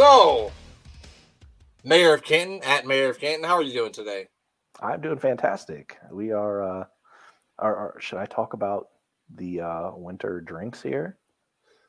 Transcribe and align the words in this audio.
So, 0.00 0.50
Mayor 1.84 2.14
of 2.14 2.22
Canton, 2.22 2.62
at 2.62 2.86
Mayor 2.86 3.10
of 3.10 3.20
Canton, 3.20 3.46
how 3.46 3.56
are 3.56 3.62
you 3.62 3.74
doing 3.74 3.92
today? 3.92 4.28
I'm 4.80 5.02
doing 5.02 5.18
fantastic. 5.18 5.98
We 6.10 6.32
are, 6.32 6.62
uh, 6.62 6.84
are, 7.58 7.76
are 7.76 7.96
should 8.00 8.16
I 8.16 8.24
talk 8.24 8.54
about 8.54 8.88
the 9.34 9.60
uh, 9.60 9.90
winter 9.94 10.40
drinks 10.40 10.80
here? 10.80 11.18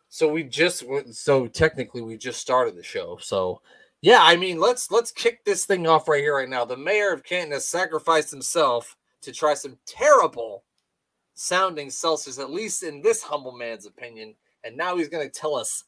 So 0.09 0.27
we 0.27 0.43
just 0.43 0.83
so 1.13 1.47
technically 1.47 2.01
we 2.01 2.17
just 2.17 2.41
started 2.41 2.75
the 2.75 2.83
show. 2.83 3.17
So 3.21 3.61
yeah, 4.01 4.19
I 4.19 4.35
mean 4.35 4.59
let's 4.59 4.91
let's 4.91 5.13
kick 5.13 5.45
this 5.45 5.63
thing 5.63 5.87
off 5.87 6.09
right 6.09 6.19
here 6.19 6.35
right 6.35 6.49
now. 6.49 6.65
The 6.65 6.75
mayor 6.75 7.13
of 7.13 7.23
Canton 7.23 7.53
has 7.53 7.65
sacrificed 7.65 8.29
himself 8.29 8.97
to 9.21 9.31
try 9.31 9.53
some 9.53 9.77
terrible 9.85 10.65
sounding 11.35 11.89
Celsius, 11.89 12.39
at 12.39 12.51
least 12.51 12.83
in 12.83 13.01
this 13.01 13.23
humble 13.23 13.53
man's 13.53 13.85
opinion. 13.85 14.35
And 14.65 14.75
now 14.75 14.97
he's 14.97 15.07
going 15.07 15.25
to 15.25 15.31
tell 15.33 15.55
us 15.55 15.85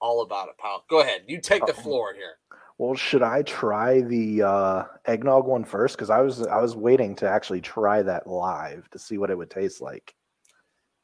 all 0.00 0.22
about 0.22 0.48
it, 0.48 0.58
pal. 0.58 0.84
Go 0.88 1.00
ahead. 1.00 1.22
You 1.26 1.40
take 1.40 1.64
the 1.66 1.72
Oh. 1.72 1.82
floor 1.82 2.14
here. 2.14 2.36
Well, 2.78 2.94
should 2.94 3.22
I 3.22 3.42
try 3.42 4.02
the 4.02 4.42
uh, 4.42 4.84
eggnog 5.06 5.46
one 5.46 5.64
first? 5.64 5.96
Because 5.96 6.10
I 6.10 6.20
was 6.20 6.46
I 6.46 6.60
was 6.60 6.76
waiting 6.76 7.14
to 7.16 7.28
actually 7.28 7.62
try 7.62 8.02
that 8.02 8.26
live 8.26 8.88
to 8.90 8.98
see 8.98 9.16
what 9.16 9.30
it 9.30 9.38
would 9.38 9.50
taste 9.50 9.80
like. 9.80 10.14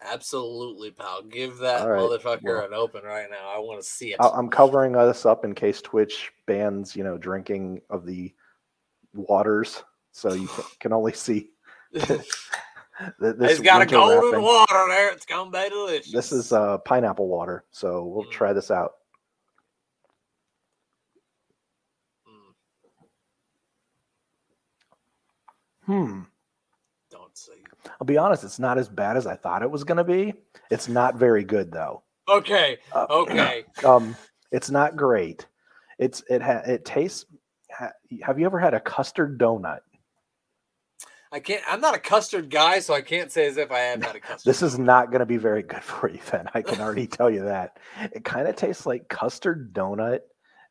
Absolutely, 0.05 0.91
pal. 0.91 1.23
Give 1.23 1.57
that 1.59 1.87
right, 1.87 1.99
motherfucker 2.01 2.43
well- 2.43 2.65
an 2.67 2.75
open 2.75 3.05
right 3.05 3.31
now. 3.31 3.49
I 3.55 3.59
want 3.59 3.81
to 3.81 3.87
see 3.89 4.13
it. 4.13 4.17
I'm 4.21 4.49
covering 4.51 4.93
this 4.93 5.25
up 5.25 5.45
in 5.45 5.55
case 5.55 5.81
Twitch 5.81 6.31
bans, 6.47 6.95
you 6.95 7.05
know, 7.05 7.17
drinking 7.17 7.81
of 7.89 8.05
the 8.05 8.35
waters, 9.15 9.83
so 10.11 10.35
you 10.35 10.49
can 10.81 10.93
only 10.93 11.13
see. 11.13 11.51
th- 13.21 13.37
this 13.39 13.53
it's 13.53 13.61
got 13.61 13.83
a 13.83 13.87
golden 13.87 14.19
wrapping. 14.31 14.43
water 14.43 14.85
there. 14.89 15.11
It's 15.13 15.27
gonna 15.27 15.51
be 15.51 15.69
delicious. 15.69 16.13
This 16.13 16.33
is 16.33 16.53
uh, 16.53 16.79
pineapple 16.79 17.29
water, 17.29 17.65
so 17.71 18.05
we'll 18.05 18.25
Mm. 18.27 18.31
try 18.31 18.53
this 18.53 18.71
out. 18.71 18.93
Mm, 22.29 22.55
Hmm. 25.87 26.21
don't 27.11 27.37
say. 27.37 27.53
I'll 28.01 28.07
be 28.07 28.17
honest, 28.17 28.45
it's 28.45 28.59
not 28.59 28.79
as 28.79 28.89
bad 28.89 29.17
as 29.17 29.27
I 29.27 29.37
thought 29.37 29.63
it 29.63 29.71
was 29.71 29.85
going 29.85 29.99
to 29.99 30.05
be. 30.05 30.35
It's 30.71 30.89
not 30.89 31.17
very 31.17 31.45
good 31.45 31.73
though. 31.73 32.03
Okay. 32.29 32.79
Uh, 32.93 33.07
Okay. 33.11 33.65
um, 33.85 34.17
it's 34.53 34.71
not 34.71 34.97
great. 34.97 35.47
It's 35.99 36.23
it 36.29 36.43
ha- 36.43 36.63
it 36.67 36.85
tastes. 36.85 37.27
Ha- 37.73 37.93
have 38.23 38.39
you 38.39 38.47
ever 38.47 38.59
had 38.59 38.75
a 38.75 38.81
custard 38.81 39.39
donut? 39.39 39.81
I 41.33 41.41
can't. 41.41 41.63
I'm 41.67 41.81
not 41.81 41.97
a 41.97 41.99
custard 41.99 42.51
guy, 42.51 42.79
so 42.81 42.93
I 42.93 43.01
can't 43.01 43.33
say 43.33 43.47
as 43.47 43.57
if 43.57 43.73
I 43.73 43.79
have 43.79 44.03
had 44.03 44.17
a 44.17 44.21
custard. 44.21 44.51
This 44.51 44.61
is 44.63 44.79
not 44.79 45.11
going 45.11 45.21
to 45.21 45.27
be 45.27 45.39
very 45.39 45.63
good 45.63 45.83
for 45.83 46.09
you. 46.11 46.21
Then 46.31 46.47
I 46.55 46.61
can 46.63 46.81
already 46.81 47.07
tell 47.07 47.31
you 47.31 47.45
that. 47.45 47.79
It 48.13 48.25
kind 48.25 48.47
of 48.47 48.55
tastes 48.57 48.85
like 48.87 49.09
custard 49.09 49.73
donut 49.73 50.21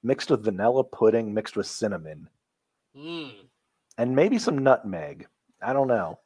mixed 0.04 0.30
with 0.30 0.44
vanilla 0.44 0.84
pudding 0.84 1.34
mixed 1.34 1.56
with 1.56 1.68
cinnamon 1.68 2.28
Mm. 2.98 3.32
and 3.98 4.16
maybe 4.16 4.38
some 4.38 4.58
nutmeg. 4.58 5.28
I 5.62 5.72
don't 5.74 5.88
know. 5.88 6.20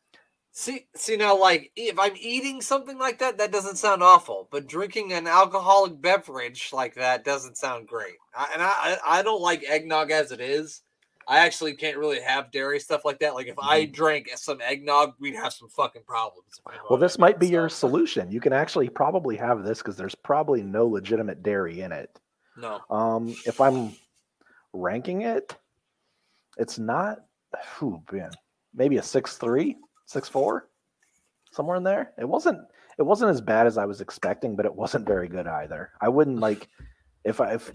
See, 0.51 0.88
see 0.95 1.16
now, 1.18 1.38
like 1.40 1.72
if 1.75 2.00
I'm 2.00 2.13
eating 2.19 2.62
something 2.62 2.97
like 2.97 3.19
that, 3.19 3.38
that 3.38 3.51
doesn't 3.51 3.75
sound 3.75 4.01
awful. 4.01 4.47
But 4.51 4.66
drinking 4.68 5.13
an 5.13 5.28
alcoholic 5.28 6.01
beverage 6.01 6.69
like 6.74 6.95
that 6.95 7.24
doesn't 7.25 7.57
sound 7.57 7.88
great. 7.88 8.16
I, 8.35 8.50
and 8.53 8.63
I, 8.63 8.68
I 8.68 9.19
I 9.19 9.22
don't 9.24 9.41
like 9.41 9.63
eggnog 9.63 10.09
as 10.12 10.31
it 10.31 10.40
is. 10.41 10.81
I 11.28 11.40
actually 11.40 11.74
can't 11.74 11.97
really 11.97 12.22
have 12.22 12.52
dairy 12.52 12.80
stuff 12.80 13.03
like 13.03 13.19
that. 13.19 13.34
Like 13.34 13.47
if 13.47 13.58
I 13.59 13.86
drank 13.86 14.30
some 14.36 14.62
eggnog, 14.62 15.13
we'd 15.19 15.36
have 15.36 15.53
some 15.53 15.69
fucking 15.69 16.03
problems. 16.08 16.62
Well, 16.90 17.00
this 17.00 17.18
might 17.18 17.40
be 17.40 17.47
your 17.47 17.68
solution. 17.68 18.31
You 18.31 18.40
can 18.40 18.53
actually 18.53 18.90
probably 18.90 19.36
have 19.38 19.63
this 19.63 19.80
because 19.80 19.97
there's 19.97 20.16
probably 20.16 20.62
no 20.62 20.86
legitimate 20.86 21.41
dairy 21.41 21.81
in 21.81 21.91
it. 21.91 22.19
No. 22.58 22.80
Um, 22.90 23.36
if 23.46 23.59
I'm 23.59 23.94
ranking 24.74 25.24
it, 25.24 25.56
it's 26.58 26.78
not. 26.78 27.19
Whew, 27.80 28.03
man, 28.12 28.31
maybe 28.74 28.97
a 28.97 29.03
six 29.03 29.38
three, 29.38 29.78
six 30.06 30.30
four, 30.30 30.69
somewhere 31.52 31.78
in 31.78 31.84
there. 31.84 32.13
It 32.19 32.25
wasn't. 32.25 32.59
It 32.97 33.03
wasn't 33.03 33.31
as 33.31 33.42
bad 33.42 33.68
as 33.68 33.78
I 33.78 33.86
was 33.86 34.00
expecting, 34.00 34.56
but 34.56 34.66
it 34.66 34.74
wasn't 34.74 35.07
very 35.07 35.28
good 35.28 35.47
either. 35.47 35.92
I 36.00 36.09
wouldn't 36.09 36.40
like 36.47 36.69
if 37.24 37.42
I, 37.42 37.56
if 37.56 37.72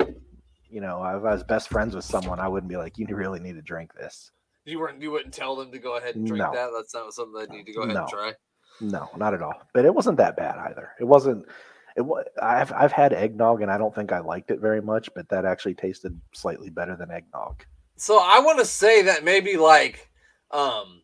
you 0.71 0.81
know, 0.81 1.03
if 1.05 1.25
I 1.25 1.33
was 1.33 1.43
best 1.43 1.69
friends 1.69 1.95
with 1.95 2.05
someone, 2.05 2.39
I 2.41 2.49
wouldn't 2.49 2.69
be 2.71 2.77
like, 2.77 2.99
you 2.99 3.07
really 3.11 3.41
need 3.41 3.55
to 3.57 3.63
drink 3.63 3.95
this. 3.95 4.31
You 4.65 4.79
weren't. 4.79 5.01
You 5.03 5.11
wouldn't 5.11 5.35
tell 5.35 5.57
them 5.57 5.73
to 5.73 5.79
go 5.79 5.97
ahead 5.97 6.17
and 6.17 6.27
drink 6.27 6.45
No. 6.45 6.53
that. 6.53 6.71
That's 6.77 6.95
not 6.95 7.13
something 7.13 7.35
they 7.35 7.57
need 7.57 7.67
to 7.67 7.73
go 7.73 7.83
ahead 7.83 7.97
and 7.97 8.09
try. 8.09 8.33
No, 8.81 9.09
not 9.17 9.35
at 9.35 9.43
all. 9.43 9.55
But 9.75 9.85
it 9.85 9.95
wasn't 9.95 10.19
that 10.19 10.37
bad 10.37 10.57
either. 10.59 10.93
It 11.01 11.05
wasn't. 11.05 11.47
It 11.97 12.03
was. 12.03 12.25
I've 12.41 12.73
I've 12.73 12.93
had 12.93 13.13
eggnog 13.13 13.63
and 13.63 13.71
I 13.71 13.79
don't 13.79 13.95
think 13.95 14.13
I 14.13 14.21
liked 14.21 14.51
it 14.51 14.61
very 14.61 14.81
much, 14.81 15.11
but 15.15 15.29
that 15.31 15.45
actually 15.45 15.75
tasted 15.75 16.19
slightly 16.33 16.71
better 16.71 16.95
than 16.97 17.11
eggnog. 17.11 17.65
So 17.97 18.19
I 18.23 18.39
want 18.41 18.59
to 18.59 18.65
say 18.65 19.03
that 19.03 19.25
maybe 19.25 19.57
like 19.57 20.09
um 20.51 21.03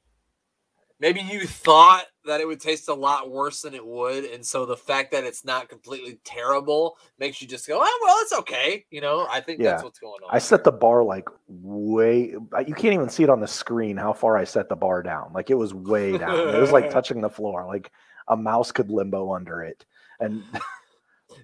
maybe 1.00 1.20
you 1.20 1.46
thought 1.46 2.04
that 2.24 2.40
it 2.40 2.46
would 2.46 2.60
taste 2.60 2.88
a 2.88 2.94
lot 2.94 3.30
worse 3.30 3.62
than 3.62 3.74
it 3.74 3.86
would 3.86 4.24
and 4.24 4.44
so 4.44 4.66
the 4.66 4.76
fact 4.76 5.12
that 5.12 5.24
it's 5.24 5.44
not 5.44 5.68
completely 5.68 6.18
terrible 6.24 6.96
makes 7.18 7.40
you 7.40 7.48
just 7.48 7.66
go, 7.66 7.78
"Oh, 7.80 8.00
well, 8.04 8.16
it's 8.20 8.32
okay." 8.40 8.84
You 8.90 9.00
know, 9.00 9.26
I 9.30 9.40
think 9.40 9.62
that's 9.62 9.82
what's 9.82 9.98
going 9.98 10.22
on. 10.24 10.30
I 10.32 10.38
set 10.38 10.64
the 10.64 10.72
bar 10.72 11.04
like 11.04 11.28
way. 11.48 12.34
You 12.66 12.74
can't 12.74 12.94
even 12.94 13.08
see 13.08 13.22
it 13.22 13.30
on 13.30 13.40
the 13.40 13.46
screen 13.46 13.96
how 13.96 14.12
far 14.12 14.36
I 14.36 14.44
set 14.44 14.68
the 14.68 14.76
bar 14.76 15.02
down. 15.02 15.32
Like 15.32 15.50
it 15.50 15.54
was 15.54 15.74
way 15.74 16.18
down. 16.18 16.54
It 16.54 16.60
was 16.60 16.72
like 16.72 16.90
touching 16.96 17.20
the 17.20 17.30
floor. 17.30 17.66
Like 17.66 17.90
a 18.28 18.36
mouse 18.36 18.72
could 18.72 18.90
limbo 18.90 19.32
under 19.34 19.62
it. 19.62 19.84
And 20.20 20.42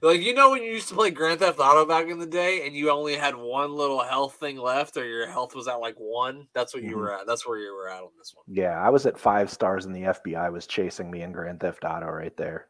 Like 0.02 0.20
you 0.20 0.34
know 0.34 0.50
when 0.50 0.62
you 0.64 0.72
used 0.72 0.88
to 0.88 0.94
play 0.96 1.10
Grand 1.12 1.38
Theft 1.38 1.60
Auto 1.60 1.86
back 1.86 2.08
in 2.08 2.18
the 2.18 2.26
day 2.26 2.66
and 2.66 2.74
you 2.74 2.90
only 2.90 3.14
had 3.14 3.36
one 3.36 3.72
little 3.72 4.02
health 4.02 4.34
thing 4.34 4.56
left 4.58 4.96
or 4.96 5.06
your 5.06 5.28
health 5.28 5.54
was 5.54 5.68
at 5.68 5.76
like 5.80 5.94
1, 5.96 6.48
that's 6.52 6.74
what 6.74 6.82
you 6.82 6.96
Mhm. 6.96 7.00
were 7.00 7.14
at. 7.14 7.26
That's 7.26 7.46
where 7.46 7.58
you 7.58 7.72
were 7.72 7.88
at 7.88 8.02
on 8.02 8.10
this 8.18 8.34
one. 8.34 8.44
yeah, 8.48 8.80
I 8.84 8.90
was 8.90 9.06
at 9.06 9.16
five 9.16 9.48
stars, 9.48 9.84
and 9.86 9.94
the 9.94 10.02
FBI 10.06 10.50
was 10.50 10.66
chasing 10.66 11.08
me 11.10 11.22
in 11.22 11.30
Grand 11.30 11.60
Theft 11.60 11.84
Auto 11.84 12.06
right 12.06 12.36
there. 12.36 12.66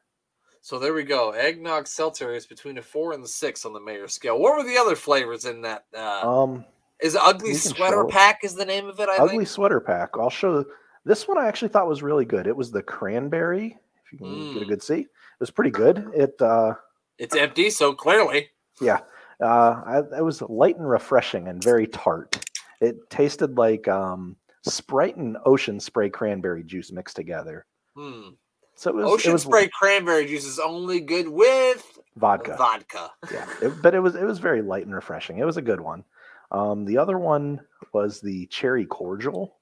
So 0.61 0.79
there 0.79 0.93
we 0.95 1.05
go. 1.05 1.31
Eggnog 1.31 1.87
seltzer 1.87 2.35
is 2.35 2.47
between 2.47 2.77
a 2.79 2.83
4 2.83 3.15
and 3.15 3.25
the 3.25 3.29
6 3.29 3.65
on 3.65 3.73
the 3.73 3.81
mayor 3.81 4.09
scale. 4.09 4.39
What 4.39 4.55
were 4.57 4.63
the 4.63 4.77
other 4.79 4.95
flavors 4.95 5.47
in 5.47 5.63
that 5.63 5.87
uh 5.97 6.21
Um, 6.43 6.65
Is 7.01 7.17
Ugly 7.17 7.55
Sweater. 7.55 8.05
Pack 8.05 8.45
is 8.45 8.55
the 8.55 8.65
name 8.67 8.87
of 8.89 9.01
it? 9.01 9.09
I 9.09 9.17
ugly 9.17 9.39
think. 9.39 9.49
sweater 9.49 9.81
pack. 9.81 10.11
I'll 10.17 10.31
show. 10.31 10.65
This 11.05 11.27
one 11.27 11.37
I 11.39 11.49
actually 11.49 11.69
thought 11.71 11.89
was 11.89 12.01
really 12.03 12.25
good. 12.27 12.47
It 12.47 12.55
was 12.57 12.71
the 12.71 12.83
cranberry. 12.83 13.77
If 14.05 14.13
you 14.13 14.19
can 14.19 14.53
get 14.53 14.63
a 14.63 14.67
Mm. 14.67 14.69
good 14.69 14.83
see, 14.83 15.01
it 15.01 15.09
was 15.41 15.51
pretty 15.51 15.71
good. 15.73 16.13
It 16.15 16.41
uh, 16.41 16.75
It's 17.23 17.37
empty, 17.37 17.71
so 17.71 17.93
clearly. 17.95 18.51
Yeah, 18.81 18.99
uh, 19.41 19.81
I, 19.87 20.19
it 20.19 20.25
was 20.25 20.43
light 20.43 20.77
and 20.77 20.89
refreshing 20.89 21.47
and 21.47 21.63
very 21.63 21.87
tart. 21.87 22.45
It 22.81 22.97
tasted 23.11 23.57
like 23.57 23.87
um, 23.87 24.35
Sprite 24.67 25.17
and 25.17 25.37
Ocean 25.47 25.79
Spray 25.79 26.11
cranberry 26.11 26.65
juice 26.65 26.91
mixed 26.91 27.15
together. 27.15 27.65
Hmm. 27.97 28.31
So 28.75 28.91
it 28.91 28.97
was, 28.97 29.05
Ocean 29.07 29.39
Spray 29.39 29.69
cranberry 29.73 30.27
juice 30.27 30.45
is 30.45 30.59
only 30.59 30.99
good 30.99 31.29
with 31.29 31.87
vodka. 32.17 32.57
vodka. 32.59 33.13
yeah, 33.33 33.47
it- 33.63 33.81
but 33.83 33.95
it 33.95 34.01
was 34.01 34.17
it 34.17 34.25
was 34.25 34.39
very 34.41 34.63
light 34.63 34.85
and 34.87 34.95
refreshing. 34.95 35.39
It 35.39 35.45
was 35.45 35.57
a 35.59 35.63
good 35.63 35.81
one. 35.81 36.03
Um, 36.51 36.85
the 36.85 36.99
other 36.99 37.19
one 37.19 37.61
was 37.93 38.21
the 38.21 38.47
cherry 38.47 38.85
cordial, 38.85 39.57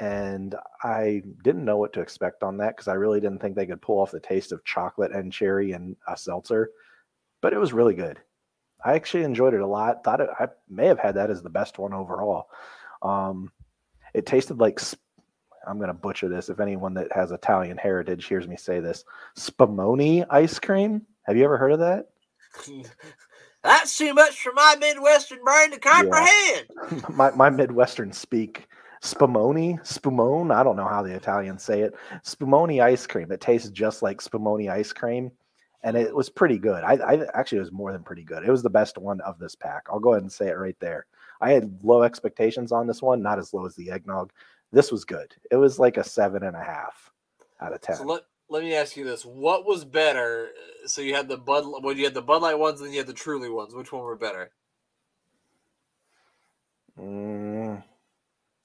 and 0.00 0.54
I 0.82 1.22
didn't 1.42 1.64
know 1.64 1.76
what 1.76 1.92
to 1.94 2.00
expect 2.00 2.42
on 2.42 2.58
that 2.58 2.76
because 2.76 2.88
I 2.88 2.94
really 2.94 3.20
didn't 3.20 3.40
think 3.40 3.56
they 3.56 3.66
could 3.66 3.82
pull 3.82 3.98
off 3.98 4.12
the 4.12 4.20
taste 4.20 4.52
of 4.52 4.64
chocolate 4.64 5.12
and 5.12 5.32
cherry 5.32 5.72
and 5.72 5.96
a 6.06 6.16
seltzer. 6.16 6.70
But 7.40 7.52
it 7.52 7.58
was 7.58 7.72
really 7.72 7.94
good. 7.94 8.18
I 8.84 8.94
actually 8.94 9.24
enjoyed 9.24 9.54
it 9.54 9.60
a 9.60 9.66
lot. 9.66 10.04
Thought 10.04 10.20
it, 10.20 10.30
I 10.38 10.48
may 10.68 10.86
have 10.86 11.00
had 11.00 11.16
that 11.16 11.30
as 11.30 11.42
the 11.42 11.50
best 11.50 11.78
one 11.78 11.92
overall. 11.92 12.48
Um, 13.02 13.50
it 14.14 14.24
tasted 14.24 14.58
like 14.58 14.78
sp- 14.78 15.02
I'm 15.66 15.78
going 15.78 15.88
to 15.88 15.94
butcher 15.94 16.28
this. 16.28 16.48
If 16.48 16.60
anyone 16.60 16.94
that 16.94 17.12
has 17.12 17.32
Italian 17.32 17.76
heritage 17.76 18.26
hears 18.26 18.46
me 18.46 18.56
say 18.56 18.80
this, 18.80 19.04
spumoni 19.36 20.24
ice 20.30 20.58
cream. 20.58 21.02
Have 21.24 21.36
you 21.36 21.44
ever 21.44 21.58
heard 21.58 21.72
of 21.72 21.80
that? 21.80 22.06
That's 23.64 23.98
too 23.98 24.14
much 24.14 24.40
for 24.40 24.52
my 24.52 24.76
Midwestern 24.80 25.42
brain 25.44 25.72
to 25.72 25.80
comprehend. 25.80 26.68
my, 27.14 27.32
my 27.32 27.50
Midwestern 27.50 28.12
speak 28.12 28.68
spumoni, 29.02 29.80
spumone. 29.80 30.54
I 30.54 30.62
don't 30.62 30.76
know 30.76 30.86
how 30.86 31.02
the 31.02 31.14
Italians 31.14 31.62
say 31.62 31.82
it. 31.82 31.94
Spumoni 32.24 32.82
ice 32.82 33.06
cream. 33.06 33.30
It 33.32 33.40
tastes 33.40 33.70
just 33.70 34.02
like 34.02 34.20
spumoni 34.20 34.70
ice 34.70 34.92
cream, 34.92 35.30
and 35.82 35.96
it 35.96 36.14
was 36.14 36.28
pretty 36.28 36.58
good. 36.58 36.84
I, 36.84 36.94
I 36.94 37.26
actually 37.34 37.58
it 37.58 37.62
was 37.62 37.72
more 37.72 37.92
than 37.92 38.02
pretty 38.02 38.24
good. 38.24 38.44
It 38.44 38.50
was 38.50 38.62
the 38.62 38.70
best 38.70 38.98
one 38.98 39.20
of 39.22 39.38
this 39.38 39.54
pack. 39.54 39.86
I'll 39.90 40.00
go 40.00 40.12
ahead 40.12 40.22
and 40.22 40.32
say 40.32 40.48
it 40.48 40.58
right 40.58 40.76
there. 40.80 41.06
I 41.40 41.52
had 41.52 41.78
low 41.82 42.02
expectations 42.02 42.72
on 42.72 42.86
this 42.86 43.02
one, 43.02 43.22
not 43.22 43.38
as 43.38 43.54
low 43.54 43.66
as 43.66 43.76
the 43.76 43.90
eggnog. 43.90 44.32
This 44.72 44.90
was 44.90 45.04
good. 45.04 45.34
It 45.50 45.56
was 45.56 45.78
like 45.78 45.96
a 45.96 46.04
seven 46.04 46.42
and 46.42 46.56
a 46.56 46.62
half 46.62 47.10
out 47.60 47.72
of 47.72 47.80
ten. 47.80 47.96
So 47.96 48.04
let 48.04 48.22
let 48.48 48.62
me 48.62 48.74
ask 48.74 48.96
you 48.96 49.04
this: 49.04 49.24
What 49.24 49.66
was 49.66 49.84
better? 49.84 50.50
So 50.86 51.00
you 51.00 51.14
had 51.14 51.28
the 51.28 51.36
Bud, 51.36 51.64
well, 51.82 51.96
you 51.96 52.04
had 52.04 52.14
the 52.14 52.22
Bud 52.22 52.42
Light 52.42 52.58
ones, 52.58 52.80
and 52.80 52.86
then 52.86 52.92
you 52.94 53.00
had 53.00 53.06
the 53.06 53.12
Truly 53.12 53.50
ones. 53.50 53.74
Which 53.74 53.92
one 53.92 54.02
were 54.02 54.16
better? 54.16 54.50
Mm, 56.98 57.82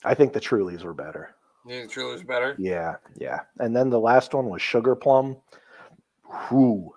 I 0.04 0.14
think 0.14 0.34
the 0.34 0.40
Trulies 0.40 0.84
were 0.84 0.94
better. 0.94 1.36
You 1.66 1.80
think 1.80 1.94
the 1.94 2.02
Trulies 2.02 2.26
better? 2.28 2.56
Yeah, 2.60 2.96
yeah. 3.16 3.42
And 3.60 3.76
then 3.76 3.90
the 3.90 4.00
last 4.00 4.34
one 4.34 4.50
was 4.50 4.62
sugar 4.62 4.96
plum. 4.96 5.38
Whoo. 6.52 6.94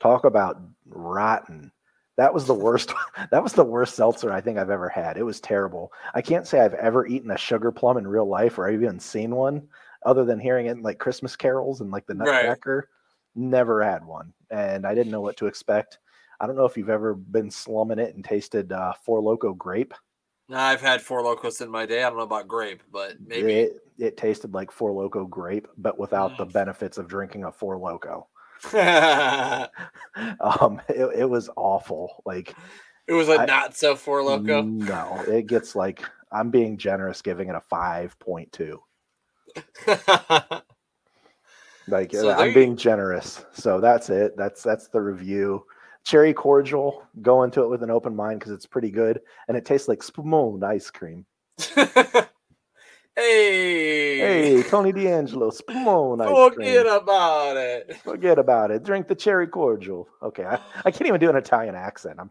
Talk 0.00 0.24
about 0.24 0.60
rotten. 0.86 1.70
That 2.16 2.34
was 2.34 2.46
the 2.46 2.54
worst. 2.54 2.92
that 3.30 3.42
was 3.42 3.52
the 3.52 3.64
worst 3.64 3.94
seltzer 3.94 4.32
I 4.32 4.40
think 4.40 4.58
I've 4.58 4.70
ever 4.70 4.88
had. 4.88 5.16
It 5.16 5.22
was 5.22 5.40
terrible. 5.40 5.92
I 6.14 6.22
can't 6.22 6.46
say 6.46 6.60
I've 6.60 6.74
ever 6.74 7.06
eaten 7.06 7.30
a 7.30 7.38
sugar 7.38 7.70
plum 7.70 7.98
in 7.98 8.06
real 8.06 8.26
life 8.26 8.58
or 8.58 8.68
even 8.70 8.98
seen 8.98 9.34
one, 9.34 9.68
other 10.04 10.24
than 10.24 10.40
hearing 10.40 10.66
it 10.66 10.72
in 10.72 10.82
like 10.82 10.98
Christmas 10.98 11.36
carols 11.36 11.80
and 11.80 11.90
like 11.90 12.06
the 12.06 12.14
Right. 12.14 12.46
Nutcracker. 12.46 12.88
Never 13.36 13.82
had 13.82 14.04
one, 14.04 14.32
and 14.50 14.84
I 14.84 14.92
didn't 14.94 15.12
know 15.12 15.20
what 15.20 15.36
to 15.36 15.46
expect. 15.46 15.98
I 16.40 16.46
don't 16.46 16.56
know 16.56 16.64
if 16.64 16.76
you've 16.76 16.90
ever 16.90 17.14
been 17.14 17.50
slumming 17.50 18.00
it 18.00 18.14
and 18.16 18.24
tasted 18.24 18.72
uh, 18.72 18.92
Four 19.04 19.20
Loco 19.20 19.52
grape. 19.52 19.94
I've 20.52 20.80
had 20.80 21.00
four 21.02 21.22
locos 21.22 21.60
in 21.60 21.70
my 21.70 21.86
day. 21.86 22.02
I 22.02 22.08
don't 22.08 22.18
know 22.18 22.24
about 22.24 22.48
grape, 22.48 22.82
but 22.92 23.14
maybe 23.24 23.52
It, 23.52 23.82
it 23.98 24.16
tasted 24.16 24.52
like 24.54 24.70
Four 24.70 24.92
Loco 24.92 25.24
grape, 25.26 25.68
but 25.76 25.98
without 25.98 26.36
the 26.38 26.46
Mm. 26.46 26.52
benefits 26.52 26.98
of 26.98 27.08
drinking 27.08 27.44
a 27.44 27.52
Four 27.52 27.78
Loco. 27.78 28.28
it 28.72 28.72
Um, 30.40 30.80
it, 30.88 31.20
it 31.20 31.24
was 31.30 31.50
awful. 31.56 32.22
Like 32.26 32.54
it 33.06 33.12
was 33.12 33.28
a 33.28 33.40
I- 33.40 33.46
not 33.46 33.76
so 33.76 33.96
four 33.96 34.22
loco. 34.22 34.62
No, 34.62 35.22
it 35.26 35.46
gets 35.46 35.74
like 35.74 36.02
I'm 36.32 36.50
being 36.50 36.76
generous, 36.78 37.22
giving 37.22 37.48
it 37.48 37.54
a 37.54 37.60
five 37.60 38.18
point 38.18 38.52
two. 38.52 38.82
Like 41.88 42.12
So 42.12 42.30
I'm 42.30 42.54
being 42.54 42.76
generous. 42.76 43.44
So 43.52 43.80
that's 43.80 44.10
it. 44.10 44.36
That's 44.36 44.62
that's 44.62 44.88
the 44.88 45.00
review. 45.00 45.64
Cherry 46.04 46.34
cordial. 46.34 47.02
Go 47.22 47.42
into 47.42 47.62
it 47.62 47.68
with 47.68 47.82
an 47.82 47.90
open 47.90 48.16
mind 48.16 48.40
because 48.40 48.52
it's 48.52 48.66
pretty 48.66 48.90
good, 48.90 49.20
and 49.48 49.56
it 49.56 49.64
tastes 49.64 49.88
like 49.88 50.02
spoon 50.02 50.62
ice 50.64 50.90
cream. 50.90 51.26
hey, 51.74 52.26
Hey, 53.16 54.62
Tony 54.62 54.92
D'Angelo, 54.92 55.50
spoon 55.50 56.20
ice 56.20 56.28
forget 56.28 56.54
cream. 56.56 56.68
Forget 56.68 56.86
about 56.86 57.56
it. 57.56 57.96
Forget 57.96 58.38
about 58.38 58.70
it. 58.70 58.82
Drink 58.82 59.08
the 59.08 59.14
cherry 59.14 59.46
cordial. 59.46 60.08
Okay, 60.22 60.44
I, 60.44 60.58
I 60.84 60.90
can't 60.90 61.06
even 61.06 61.20
do 61.20 61.30
an 61.30 61.36
Italian 61.36 61.74
accent. 61.74 62.16
I'm 62.18 62.30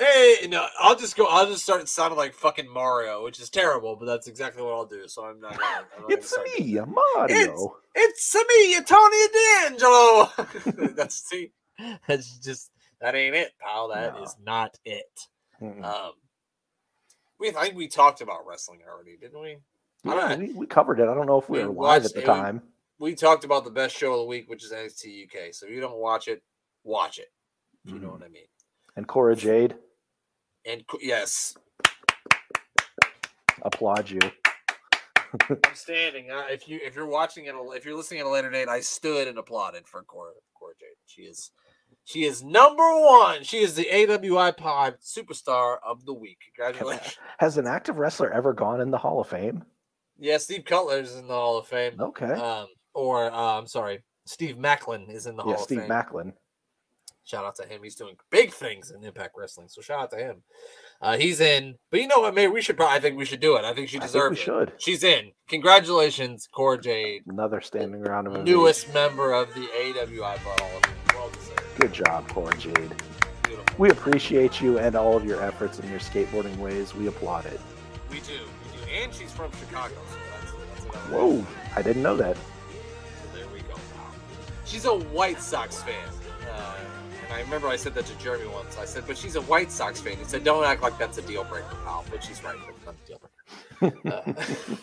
Hey, 0.00 0.46
no, 0.48 0.64
I'll 0.78 0.94
just 0.94 1.16
go. 1.16 1.26
I'll 1.26 1.48
just 1.48 1.64
start 1.64 1.88
sounding 1.88 2.16
like 2.16 2.32
fucking 2.32 2.72
Mario, 2.72 3.24
which 3.24 3.40
is 3.40 3.50
terrible, 3.50 3.96
but 3.96 4.06
that's 4.06 4.28
exactly 4.28 4.62
what 4.62 4.72
I'll 4.72 4.86
do. 4.86 5.08
So 5.08 5.24
I'm 5.24 5.40
not. 5.40 5.58
Gonna, 5.58 5.86
I'm 5.96 6.02
not 6.02 6.12
it's 6.12 6.36
me, 6.56 6.74
Mario. 6.74 7.76
It's 7.96 8.34
me, 8.36 8.80
Tony 8.86 9.26
D'Angelo. 9.34 10.30
that's 10.94 11.28
see, 11.28 11.50
that's 12.06 12.38
just 12.38 12.70
that 13.00 13.14
ain't 13.14 13.34
it, 13.36 13.52
pal. 13.60 13.88
That 13.88 14.16
is 14.22 14.36
No. 14.44 14.52
not 14.52 14.78
it. 14.84 15.20
Mm-mm. 15.62 15.84
Um, 15.84 16.12
we 17.38 17.50
I 17.50 17.64
think 17.64 17.76
we 17.76 17.88
talked 17.88 18.20
about 18.20 18.46
wrestling 18.46 18.80
already, 18.88 19.16
didn't 19.16 19.40
we? 19.40 19.58
Yeah, 20.04 20.36
we, 20.36 20.52
we 20.52 20.66
covered 20.66 21.00
it. 21.00 21.08
I 21.08 21.14
don't 21.14 21.26
know 21.26 21.38
if 21.40 21.48
we 21.48 21.58
We 21.60 21.66
were 21.66 21.72
live 21.72 22.04
at 22.04 22.14
the 22.14 22.22
time. 22.22 22.62
We 22.98 23.14
talked 23.14 23.44
about 23.44 23.64
the 23.64 23.70
best 23.70 23.96
show 23.96 24.12
of 24.12 24.18
the 24.20 24.24
week, 24.24 24.48
which 24.48 24.64
is 24.64 24.72
NXT 24.72 25.24
UK. 25.26 25.54
So 25.54 25.66
if 25.66 25.72
you 25.72 25.80
don't 25.80 25.98
watch 25.98 26.28
it, 26.28 26.42
watch 26.84 27.18
it. 27.18 27.28
If 27.84 27.92
you 27.92 27.98
know 28.00 28.08
Mhm. 28.08 28.12
what 28.12 28.22
I 28.24 28.28
mean. 28.28 28.46
And 28.96 29.06
Cora 29.06 29.36
Jade, 29.36 29.76
And 30.64 30.84
yes, 31.00 31.56
applaud 33.62 34.10
you. 34.10 34.18
I'm 35.50 35.74
standing. 35.74 36.30
Uh, 36.30 36.46
if 36.50 36.68
you 36.68 36.80
if 36.82 36.96
you're 36.96 37.06
watching 37.06 37.46
it, 37.46 37.54
if 37.54 37.84
you're 37.84 37.96
listening 37.96 38.20
at 38.20 38.26
a 38.26 38.30
later 38.30 38.50
date, 38.50 38.68
I 38.68 38.80
stood 38.80 39.28
and 39.28 39.38
applauded 39.38 39.86
for 39.86 40.02
Cora 40.02 40.32
Cora 40.54 40.74
Jade. 40.80 40.96
She 41.06 41.22
is 41.22 41.52
she 42.08 42.24
is 42.24 42.42
number 42.42 42.82
one. 43.00 43.44
She 43.44 43.58
is 43.58 43.74
the 43.74 43.86
AWI 43.92 44.56
Pod 44.56 44.94
Superstar 45.04 45.76
of 45.86 46.06
the 46.06 46.14
Week. 46.14 46.38
Congratulations. 46.56 47.18
Has 47.38 47.58
an 47.58 47.66
active 47.66 47.98
wrestler 47.98 48.32
ever 48.32 48.54
gone 48.54 48.80
in 48.80 48.90
the 48.90 48.96
Hall 48.96 49.20
of 49.20 49.28
Fame? 49.28 49.62
yeah, 50.18 50.38
Steve 50.38 50.64
Cutler 50.64 51.00
is 51.00 51.16
in 51.16 51.28
the 51.28 51.34
Hall 51.34 51.58
of 51.58 51.66
Fame. 51.66 52.00
Okay. 52.00 52.32
Um, 52.32 52.66
or 52.94 53.30
uh, 53.30 53.58
I'm 53.58 53.66
sorry, 53.66 54.02
Steve 54.24 54.56
Maclin 54.56 55.12
is 55.12 55.26
in 55.26 55.36
the 55.36 55.44
yeah, 55.44 55.54
Hall 55.54 55.62
Steve 55.62 55.78
of 55.80 55.86
Fame. 55.86 56.02
Steve 56.02 56.14
Maclin. 56.14 56.32
Shout 57.24 57.44
out 57.44 57.56
to 57.56 57.64
him. 57.64 57.82
He's 57.82 57.94
doing 57.94 58.16
big 58.30 58.54
things 58.54 58.90
in 58.90 59.04
Impact 59.04 59.34
Wrestling. 59.36 59.68
So 59.68 59.82
shout 59.82 60.00
out 60.00 60.10
to 60.12 60.16
him. 60.16 60.42
Uh, 61.02 61.18
he's 61.18 61.40
in. 61.42 61.74
But 61.90 62.00
you 62.00 62.06
know 62.06 62.20
what? 62.20 62.34
Maybe 62.34 62.50
we 62.50 62.62
should. 62.62 62.78
Probably, 62.78 62.96
I 62.96 63.00
think 63.00 63.18
we 63.18 63.26
should 63.26 63.40
do 63.40 63.56
it. 63.58 63.66
I 63.66 63.74
think 63.74 63.90
she 63.90 63.98
think 63.98 64.10
deserves 64.10 64.38
we 64.38 64.40
it. 64.40 64.44
should. 64.44 64.72
She's 64.78 65.04
in. 65.04 65.32
Congratulations, 65.50 66.48
Cora 66.50 66.80
Jade, 66.80 67.24
Another 67.28 67.60
standing 67.60 68.00
round 68.00 68.28
of 68.28 68.44
newest 68.44 68.94
member 68.94 69.34
of 69.34 69.52
the 69.52 69.60
AWI 69.60 70.36
Pod 70.42 70.58
Hall 70.58 70.76
of 70.78 70.86
Fame. 70.86 70.97
Good 71.78 71.92
job, 71.92 72.28
Cora 72.28 72.56
Jade. 72.56 72.92
Beautiful. 73.44 73.64
We 73.78 73.90
appreciate 73.90 74.60
you 74.60 74.78
and 74.78 74.94
all 74.96 75.16
of 75.16 75.24
your 75.24 75.42
efforts 75.42 75.78
in 75.78 75.88
your 75.88 76.00
skateboarding 76.00 76.56
ways. 76.58 76.94
We 76.94 77.06
applaud 77.06 77.46
it. 77.46 77.60
We 78.10 78.20
do. 78.20 78.32
We 78.32 78.78
do. 78.78 78.92
And 79.02 79.14
she's 79.14 79.30
from 79.32 79.50
Chicago. 79.60 79.94
So 80.10 80.16
that's, 80.32 80.84
that's 80.84 81.06
Whoa, 81.08 81.46
I 81.76 81.82
didn't 81.82 82.02
know 82.02 82.16
that. 82.16 82.36
So 82.36 83.36
there 83.38 83.46
we 83.52 83.60
go. 83.60 83.74
She's 84.64 84.86
a 84.86 84.94
White 84.94 85.40
Sox 85.40 85.82
fan. 85.82 85.94
Uh, 86.50 86.74
and 87.24 87.32
I 87.34 87.40
remember 87.42 87.68
I 87.68 87.76
said 87.76 87.94
that 87.94 88.06
to 88.06 88.18
Jeremy 88.18 88.46
once. 88.48 88.76
I 88.78 88.84
said, 88.84 89.04
but 89.06 89.16
she's 89.16 89.36
a 89.36 89.42
White 89.42 89.70
Sox 89.70 90.00
fan. 90.00 90.16
He 90.16 90.24
said, 90.24 90.42
don't 90.42 90.64
act 90.64 90.82
like 90.82 90.98
that's 90.98 91.18
a 91.18 91.22
deal 91.22 91.44
breaker, 91.44 91.76
pal. 91.84 92.04
But 92.10 92.24
she's 92.24 92.42
right. 92.42 92.56
That's 92.66 92.86
not 92.86 92.94
a 93.04 93.06
deal 93.06 93.20
breaker. 93.80 94.78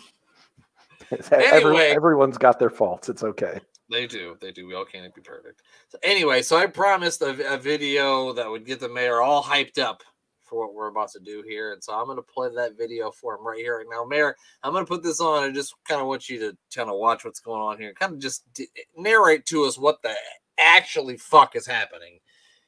Uh, 1.12 1.16
Every- 1.30 1.76
Anyway. 1.76 1.92
everyone's 1.94 2.36
got 2.36 2.58
their 2.58 2.70
faults. 2.70 3.08
It's 3.08 3.22
okay. 3.22 3.60
They 3.90 4.06
do. 4.06 4.36
They 4.40 4.50
do. 4.50 4.66
We 4.66 4.74
all 4.74 4.84
can't 4.84 5.14
be 5.14 5.20
perfect. 5.20 5.62
So 5.88 5.98
anyway, 6.02 6.42
so 6.42 6.56
I 6.56 6.66
promised 6.66 7.22
a, 7.22 7.54
a 7.54 7.56
video 7.56 8.32
that 8.32 8.50
would 8.50 8.66
get 8.66 8.80
the 8.80 8.88
mayor 8.88 9.20
all 9.20 9.42
hyped 9.42 9.78
up 9.78 10.02
for 10.42 10.60
what 10.60 10.74
we're 10.74 10.88
about 10.88 11.10
to 11.12 11.20
do 11.20 11.42
here. 11.46 11.72
And 11.72 11.82
so 11.82 11.92
I'm 11.92 12.06
going 12.06 12.16
to 12.16 12.22
play 12.22 12.48
that 12.54 12.76
video 12.76 13.10
for 13.10 13.34
him 13.34 13.46
right 13.46 13.58
here, 13.58 13.78
right 13.78 13.86
now. 13.90 14.04
Mayor, 14.04 14.36
I'm 14.62 14.72
going 14.72 14.84
to 14.84 14.88
put 14.88 15.02
this 15.02 15.20
on 15.20 15.44
and 15.44 15.54
just 15.54 15.74
kind 15.86 16.00
of 16.00 16.06
want 16.06 16.28
you 16.28 16.38
to 16.40 16.56
kind 16.74 16.88
of 16.88 16.96
watch 16.96 17.24
what's 17.24 17.40
going 17.40 17.60
on 17.60 17.78
here. 17.78 17.92
Kind 17.94 18.12
of 18.12 18.18
just 18.18 18.42
d- 18.54 18.68
narrate 18.96 19.46
to 19.46 19.64
us 19.64 19.78
what 19.78 20.02
the 20.02 20.14
actually 20.58 21.16
fuck 21.16 21.56
is 21.56 21.66
happening. 21.66 22.18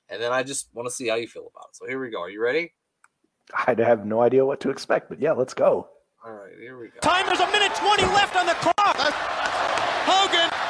And 0.08 0.22
then 0.22 0.32
I 0.32 0.42
just 0.42 0.68
want 0.72 0.88
to 0.88 0.94
see 0.94 1.08
how 1.08 1.16
you 1.16 1.28
feel 1.28 1.50
about 1.54 1.68
it. 1.70 1.76
So 1.76 1.86
here 1.86 2.00
we 2.00 2.10
go. 2.10 2.20
Are 2.20 2.30
you 2.30 2.42
ready? 2.42 2.72
I 3.54 3.74
have 3.78 4.06
no 4.06 4.22
idea 4.22 4.44
what 4.44 4.60
to 4.60 4.70
expect, 4.70 5.08
but 5.08 5.20
yeah, 5.20 5.32
let's 5.32 5.54
go. 5.54 5.88
All 6.24 6.32
right, 6.32 6.52
here 6.60 6.78
we 6.78 6.88
go. 6.88 7.00
Time 7.00 7.26
there's 7.26 7.40
a 7.40 7.50
minute 7.50 7.74
20 7.76 8.02
left 8.12 8.36
on 8.36 8.46
the 8.46 8.54
clock. 8.54 8.96
Hogan 10.04 10.67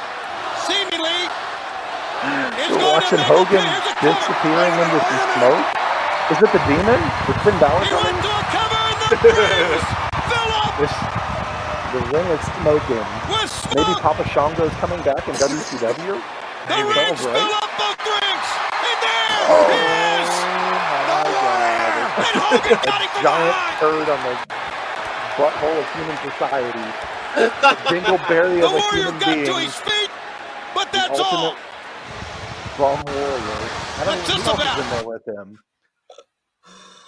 seemingly 0.69 1.33
is 2.57 2.73
We're 2.73 2.79
going 2.79 2.85
watching 2.85 3.21
Hogan 3.21 3.65
it. 3.65 3.67
Here's 3.67 3.87
a 3.87 3.95
cover. 3.95 4.21
disappearing 4.21 4.79
into 4.79 5.01
minute, 5.01 5.03
some 5.03 5.21
wait 5.27 5.59
a 5.59 5.61
smoke. 5.61 5.69
Is 6.31 6.43
it 6.43 6.53
the 6.53 6.61
demon? 6.61 7.15
Is 7.29 7.39
Finn 7.45 7.59
Balor 7.59 7.87
coming? 7.87 8.05
went 8.05 8.23
to 8.23 8.31
a 8.31 8.45
cover 8.53 8.83
and 8.93 9.01
the 9.03 9.11
Braves 9.29 9.87
This, 10.79 10.95
the 11.93 12.01
ring 12.01 12.29
is 12.31 12.43
smoking. 12.61 13.09
with 13.27 13.53
Maybe. 13.73 13.95
Papa 13.95 14.25
Shango 14.25 14.65
is 14.67 14.75
coming 14.77 15.03
back 15.03 15.29
in 15.29 15.37
WCW. 15.39 16.25
The 16.69 16.77
Maybe. 16.77 16.85
rings 16.85 17.21
Sounds 17.21 17.23
right. 17.23 17.35
fill 17.35 17.55
up 17.55 17.71
both 17.79 18.01
rings. 18.07 18.49
And 18.85 18.99
there 19.03 19.47
Oh 19.49 19.67
he 19.69 19.81
is. 20.23 20.31
my. 20.31 20.79
God! 21.07 22.09
And 22.19 22.37
Hogan 22.51 22.81
got 22.85 23.03
A 23.03 23.09
giant 23.23 23.59
turd 23.81 24.09
on 24.11 24.23
the 24.25 24.39
butthole 25.37 25.79
of 25.81 25.89
human 25.95 26.19
society. 26.19 26.95
Dingleberry 27.89 28.61
The 28.61 28.69
of 28.69 28.75
a 28.75 28.83
human 28.91 29.19
being. 29.25 29.73
To 30.75 30.81
his 30.81 30.85
feet, 30.85 30.91
but 30.91 30.93
that's 30.93 31.21
all. 31.21 31.55
Bum 32.79 33.03
warrior. 33.07 33.39
I 33.99 34.05
don't 34.05 34.17
That's 34.19 34.29
know 34.29 34.35
just 34.35 34.45
who 34.47 34.51
else 34.53 34.63
about- 34.63 34.79
in 34.79 34.91
there 34.91 35.09
with 35.09 35.27
him. 35.29 35.59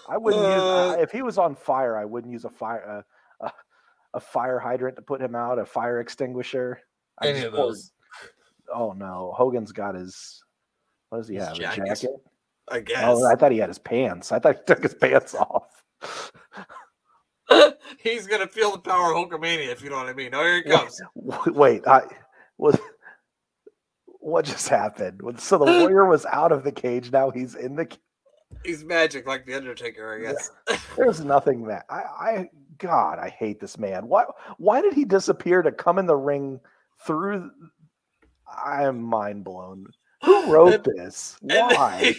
I 0.08 0.16
wouldn't 0.16 0.42
use 0.42 0.52
Uh, 0.62 0.88
I- 0.98 1.02
if 1.02 1.12
he 1.12 1.22
was 1.22 1.38
on 1.38 1.54
fire. 1.54 1.96
I 1.96 2.04
wouldn't 2.04 2.32
use 2.32 2.44
a 2.44 2.50
fire 2.50 3.04
uh, 3.40 3.46
a, 3.46 3.52
a 4.14 4.20
fire 4.20 4.58
hydrant 4.58 4.96
to 4.96 5.02
put 5.02 5.20
him 5.20 5.36
out. 5.36 5.58
A 5.60 5.64
fire 5.64 6.00
extinguisher. 6.00 6.80
I'd 7.18 7.28
Any 7.36 7.44
of 7.46 7.52
those, 7.52 7.92
Oh 8.74 8.92
no, 8.92 9.32
Hogan's 9.36 9.70
got 9.72 9.94
his. 9.94 10.42
What 11.10 11.18
does 11.18 11.28
he 11.28 11.36
His 11.36 11.46
have? 11.46 11.56
jacket? 11.56 11.82
A 11.82 11.86
jacket? 11.86 12.10
I 12.72 12.80
guess. 12.80 13.04
Oh, 13.06 13.24
I 13.26 13.36
thought 13.36 13.52
he 13.52 13.58
had 13.58 13.68
his 13.68 13.78
pants. 13.78 14.32
I 14.32 14.38
thought 14.40 14.56
he 14.56 14.62
took 14.66 14.82
his 14.82 14.94
pants 14.94 15.34
off. 15.34 15.82
He's 17.98 18.26
going 18.28 18.40
to 18.40 18.46
feel 18.46 18.70
the 18.72 18.78
power 18.78 19.12
of 19.12 19.16
Hulkamania, 19.28 19.68
if 19.70 19.82
you 19.82 19.90
know 19.90 19.96
what 19.96 20.06
I 20.06 20.12
mean. 20.12 20.32
Oh, 20.34 20.42
here 20.44 20.56
he 20.56 20.70
comes. 20.70 21.00
W- 21.28 21.52
Wait, 21.58 21.86
I 21.86 22.02
was. 22.58 22.78
What 24.20 24.44
just 24.44 24.68
happened? 24.68 25.22
So 25.38 25.58
the 25.58 25.64
warrior 25.64 26.04
was 26.04 26.26
out 26.26 26.52
of 26.52 26.62
the 26.62 26.72
cage. 26.72 27.10
Now 27.10 27.30
he's 27.30 27.54
in 27.54 27.74
the. 27.76 27.88
He's 28.64 28.84
magic 28.84 29.26
like 29.26 29.46
the 29.46 29.54
Undertaker, 29.54 30.14
I 30.14 30.20
guess. 30.20 30.50
There's 30.96 31.24
nothing 31.24 31.66
that 31.68 31.86
I. 31.88 31.96
I 32.00 32.50
God, 32.78 33.18
I 33.18 33.28
hate 33.30 33.60
this 33.60 33.78
man. 33.78 34.06
Why? 34.08 34.24
Why 34.58 34.82
did 34.82 34.92
he 34.94 35.04
disappear 35.04 35.62
to 35.62 35.72
come 35.72 35.98
in 35.98 36.06
the 36.06 36.16
ring 36.16 36.60
through? 37.06 37.50
I'm 38.64 39.00
mind 39.02 39.44
blown. 39.44 39.86
Who 40.24 40.46
wrote 40.52 40.84
this? 40.96 41.38
And- 41.42 41.50
Why? 41.52 42.14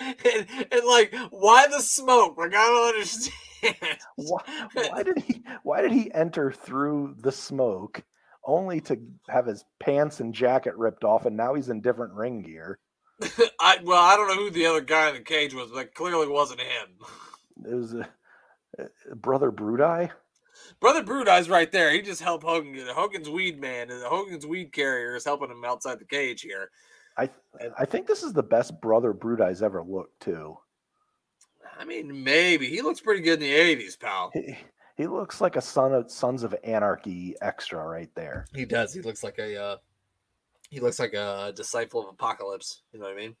and, 0.00 0.46
and, 0.72 0.84
like, 0.86 1.14
why 1.30 1.66
the 1.68 1.80
smoke? 1.80 2.36
Like, 2.36 2.52
I 2.54 2.66
don't 2.66 2.88
understand. 2.88 3.98
why? 4.16 4.42
Why 4.74 5.02
did 5.02 5.18
he? 5.20 5.42
Why 5.62 5.82
did 5.82 5.92
he 5.92 6.12
enter 6.12 6.50
through 6.52 7.14
the 7.20 7.32
smoke? 7.32 8.02
Only 8.46 8.80
to 8.82 8.98
have 9.28 9.46
his 9.46 9.64
pants 9.80 10.20
and 10.20 10.32
jacket 10.32 10.76
ripped 10.76 11.02
off, 11.02 11.26
and 11.26 11.36
now 11.36 11.54
he's 11.54 11.68
in 11.68 11.80
different 11.80 12.14
ring 12.14 12.42
gear. 12.42 12.78
I 13.60 13.78
well, 13.82 14.02
I 14.02 14.16
don't 14.16 14.28
know 14.28 14.36
who 14.36 14.50
the 14.50 14.66
other 14.66 14.80
guy 14.80 15.08
in 15.08 15.14
the 15.14 15.20
cage 15.20 15.52
was, 15.52 15.70
but 15.72 15.94
clearly 15.94 16.28
wasn't 16.28 16.60
him. 16.60 16.88
It 17.64 17.74
was 17.74 17.94
a, 17.94 18.08
brother 19.14 19.50
Bruti. 19.50 20.10
Brother 20.80 21.02
Bruti's 21.02 21.48
right 21.48 21.70
there. 21.72 21.92
He 21.92 22.02
just 22.02 22.22
helped 22.22 22.44
Hogan 22.44 22.72
get 22.72 22.88
Hogan's 22.88 23.30
weed 23.30 23.60
man, 23.60 23.90
and 23.90 24.02
Hogan's 24.02 24.46
weed 24.46 24.72
carrier 24.72 25.16
is 25.16 25.24
helping 25.24 25.50
him 25.50 25.64
outside 25.64 25.98
the 25.98 26.04
cage 26.04 26.42
here. 26.42 26.70
I 27.16 27.30
I 27.78 27.84
think 27.84 28.06
this 28.06 28.22
is 28.22 28.32
the 28.32 28.42
best 28.42 28.80
brother 28.80 29.12
Bruti's 29.12 29.62
ever 29.62 29.82
looked 29.82 30.20
too. 30.20 30.58
I 31.78 31.84
mean, 31.84 32.22
maybe 32.24 32.68
he 32.68 32.82
looks 32.82 33.00
pretty 33.00 33.22
good 33.22 33.42
in 33.42 33.48
the 33.48 33.52
'80s, 33.52 33.98
pal. 33.98 34.30
He, 34.32 34.56
he 34.96 35.06
looks 35.06 35.40
like 35.40 35.56
a 35.56 35.60
son 35.60 35.92
of 35.92 36.10
Sons 36.10 36.42
of 36.42 36.54
Anarchy 36.64 37.34
extra 37.42 37.86
right 37.86 38.10
there. 38.14 38.46
He 38.54 38.64
does. 38.64 38.94
He 38.94 39.02
looks 39.02 39.22
like 39.22 39.38
a. 39.38 39.62
Uh, 39.62 39.76
he 40.70 40.80
looks 40.80 40.98
like 40.98 41.14
a 41.14 41.52
disciple 41.54 42.00
of 42.00 42.08
Apocalypse. 42.08 42.82
You 42.92 42.98
know 42.98 43.06
what 43.06 43.14
I 43.14 43.16
mean? 43.16 43.36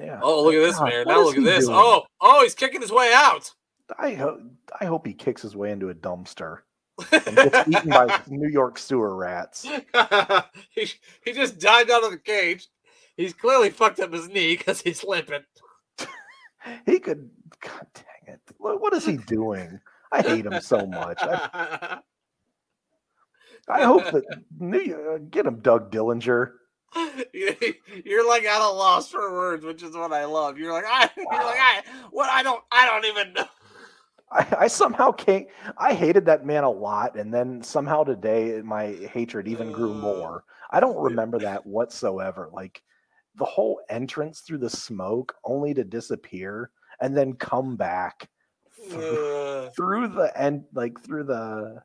Yeah. 0.00 0.20
Oh, 0.22 0.44
look 0.44 0.54
at 0.54 0.60
this, 0.60 0.78
God, 0.78 0.88
man! 0.88 1.04
Now 1.06 1.22
look 1.22 1.36
at 1.36 1.44
this. 1.44 1.66
doing? 1.66 1.76
Oh, 1.78 2.04
oh, 2.20 2.42
he's 2.42 2.54
kicking 2.54 2.80
his 2.80 2.92
way 2.92 3.12
out. 3.14 3.52
I 3.98 4.14
hope 4.14 4.40
I 4.80 4.86
hope 4.86 5.06
he 5.06 5.12
kicks 5.12 5.42
his 5.42 5.56
way 5.56 5.70
into 5.70 5.90
a 5.90 5.94
dumpster 5.94 6.60
and 7.12 7.36
gets 7.36 7.68
eaten 7.68 7.90
by 7.90 8.20
New 8.28 8.48
York 8.48 8.78
sewer 8.78 9.16
rats. 9.16 9.66
he, 10.70 10.88
he 11.24 11.32
just 11.32 11.58
dived 11.58 11.90
out 11.90 12.04
of 12.04 12.10
the 12.10 12.18
cage. 12.18 12.68
He's 13.16 13.32
clearly 13.34 13.70
fucked 13.70 14.00
up 14.00 14.12
his 14.12 14.28
knee 14.28 14.56
because 14.56 14.80
he's 14.80 15.04
limping. 15.04 15.42
He 16.84 16.98
could. 16.98 17.30
God 17.60 17.86
dang 17.94 18.34
it! 18.34 18.40
What, 18.58 18.80
what 18.80 18.92
is 18.92 19.06
he 19.06 19.16
doing? 19.16 19.80
I 20.12 20.22
hate 20.22 20.46
him 20.46 20.60
so 20.60 20.86
much. 20.86 21.18
I, 21.20 21.98
I 23.68 23.82
hope 23.82 24.04
that 24.10 24.24
New 24.58 24.80
York, 24.80 25.30
get 25.30 25.46
him, 25.46 25.60
Doug 25.60 25.90
Dillinger. 25.90 26.52
You're 27.34 28.26
like 28.26 28.44
at 28.44 28.62
a 28.62 28.70
loss 28.70 29.10
for 29.10 29.30
words, 29.32 29.64
which 29.64 29.82
is 29.82 29.94
what 29.94 30.12
I 30.12 30.24
love. 30.24 30.58
You're 30.58 30.72
like, 30.72 30.86
I, 30.86 31.10
you're 31.16 31.26
like, 31.26 31.60
I, 31.60 31.82
what? 32.10 32.30
I 32.30 32.42
don't, 32.42 32.62
I 32.72 32.86
don't 32.86 33.04
even 33.04 33.34
know. 33.34 33.46
I, 34.30 34.56
I 34.60 34.66
somehow 34.68 35.12
can't. 35.12 35.46
I 35.76 35.92
hated 35.94 36.24
that 36.26 36.46
man 36.46 36.64
a 36.64 36.70
lot, 36.70 37.16
and 37.16 37.32
then 37.32 37.62
somehow 37.62 38.04
today 38.04 38.60
my 38.62 38.86
hatred 39.12 39.48
even 39.48 39.72
grew 39.72 39.92
Uh, 39.92 39.96
more. 39.96 40.44
I 40.70 40.80
don't 40.80 40.98
remember 40.98 41.38
that 41.40 41.66
whatsoever. 41.66 42.50
Like 42.52 42.82
the 43.36 43.44
whole 43.44 43.80
entrance 43.88 44.40
through 44.40 44.58
the 44.58 44.70
smoke, 44.70 45.34
only 45.44 45.72
to 45.74 45.84
disappear 45.84 46.70
and 47.00 47.16
then 47.16 47.34
come 47.34 47.76
back 47.76 48.28
through, 48.88 49.70
through 49.76 50.08
the 50.08 50.32
end, 50.36 50.64
like 50.72 51.00
through 51.00 51.24
the 51.24 51.82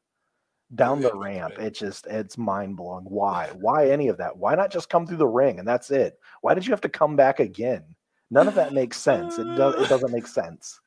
down 0.76 1.02
the 1.02 1.10
the 1.10 1.18
ramp. 1.18 1.56
It 1.60 1.76
just 1.76 2.08
it's 2.08 2.38
mind 2.38 2.78
blowing. 2.78 3.06
Why? 3.06 3.50
Why 3.60 3.90
any 3.90 4.08
of 4.08 4.18
that? 4.18 4.38
Why 4.38 4.56
not 4.56 4.72
just 4.72 4.90
come 4.90 5.06
through 5.06 5.18
the 5.18 5.28
ring 5.28 5.60
and 5.60 5.68
that's 5.68 5.92
it? 5.92 6.20
Why 6.42 6.54
did 6.54 6.66
you 6.66 6.72
have 6.72 6.82
to 6.82 6.90
come 6.90 7.16
back 7.16 7.40
again? 7.40 7.84
None 8.32 8.48
of 8.48 8.56
that 8.56 8.74
makes 8.74 8.98
sense. 8.98 9.38
It 9.38 9.44
does. 9.56 9.76
It 9.76 9.90
doesn't 9.90 10.12
make 10.12 10.28
sense. 10.28 10.80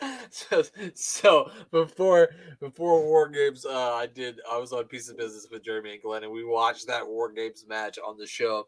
so, 0.30 0.62
so 0.94 1.50
before 1.70 2.30
before 2.60 3.04
War 3.04 3.28
Games, 3.28 3.64
uh, 3.64 3.94
I 3.94 4.06
did 4.06 4.40
I 4.50 4.58
was 4.58 4.72
on 4.72 4.84
Piece 4.84 5.08
of 5.08 5.16
Business 5.16 5.48
with 5.50 5.64
Jeremy 5.64 5.94
and 5.94 6.02
Glenn, 6.02 6.24
and 6.24 6.32
we 6.32 6.44
watched 6.44 6.86
that 6.86 7.06
War 7.06 7.32
Games 7.32 7.64
match 7.68 7.98
on 8.04 8.16
the 8.16 8.26
show. 8.26 8.66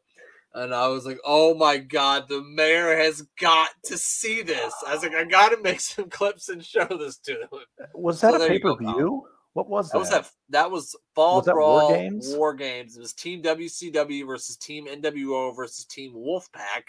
And 0.57 0.75
I 0.75 0.89
was 0.89 1.05
like, 1.05 1.19
"Oh 1.25 1.55
my 1.55 1.77
god, 1.77 2.29
the 2.29 2.43
mayor 2.43 2.97
has 2.97 3.23
got 3.39 3.71
to 3.85 3.99
see 3.99 4.43
this!" 4.43 4.75
I 4.87 4.95
was 4.95 5.03
like, 5.03 5.15
"I 5.15 5.25
got 5.25 5.51
to 5.51 5.63
make 5.63 5.81
some 5.81 6.09
clips 6.11 6.49
and 6.49 6.65
show 6.65 6.87
this 6.87 7.19
to 7.19 7.33
him." 7.33 7.49
Was 7.95 8.21
So 8.21 8.33
that 8.33 8.41
a 8.41 8.49
pay 8.49 8.59
per 8.59 8.75
view? 8.77 9.27
What 9.53 9.69
was 9.69 9.91
That 9.91 9.95
that? 9.95 9.99
was 10.01 10.11
that. 10.11 10.31
That 10.51 10.71
was 10.71 10.97
Fall 11.15 11.37
Was 11.37 11.47
that 11.47 11.57
War 11.57 11.89
Games? 11.93 12.35
War 12.37 12.55
Games. 12.55 12.97
It 12.97 13.01
was 13.01 13.13
Team 13.13 13.43
WCW 13.43 14.27
versus 14.27 14.57
Team 14.57 14.87
NWO 14.87 15.55
versus 15.55 15.85
Team 15.85 16.15
Wolfpack. 16.15 16.85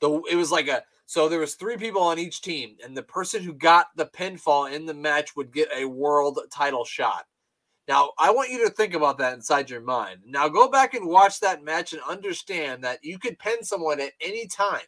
The 0.00 0.22
it 0.30 0.36
was 0.36 0.52
like 0.52 0.68
a 0.68 0.84
so 1.06 1.28
there 1.28 1.40
was 1.40 1.54
three 1.56 1.76
people 1.76 2.02
on 2.02 2.18
each 2.18 2.40
team, 2.40 2.76
and 2.84 2.96
the 2.96 3.02
person 3.02 3.42
who 3.42 3.52
got 3.52 3.88
the 3.96 4.06
pinfall 4.06 4.72
in 4.72 4.86
the 4.86 4.94
match 4.94 5.36
would 5.36 5.52
get 5.52 5.68
a 5.76 5.84
world 5.86 6.38
title 6.52 6.84
shot. 6.84 7.26
Now 7.86 8.12
I 8.18 8.30
want 8.30 8.50
you 8.50 8.64
to 8.64 8.70
think 8.70 8.94
about 8.94 9.18
that 9.18 9.34
inside 9.34 9.68
your 9.68 9.80
mind. 9.80 10.20
Now 10.26 10.48
go 10.48 10.68
back 10.68 10.94
and 10.94 11.06
watch 11.06 11.40
that 11.40 11.62
match 11.62 11.92
and 11.92 12.02
understand 12.08 12.82
that 12.84 13.00
you 13.02 13.18
could 13.18 13.38
pin 13.38 13.62
someone 13.62 14.00
at 14.00 14.12
any 14.20 14.46
time. 14.46 14.86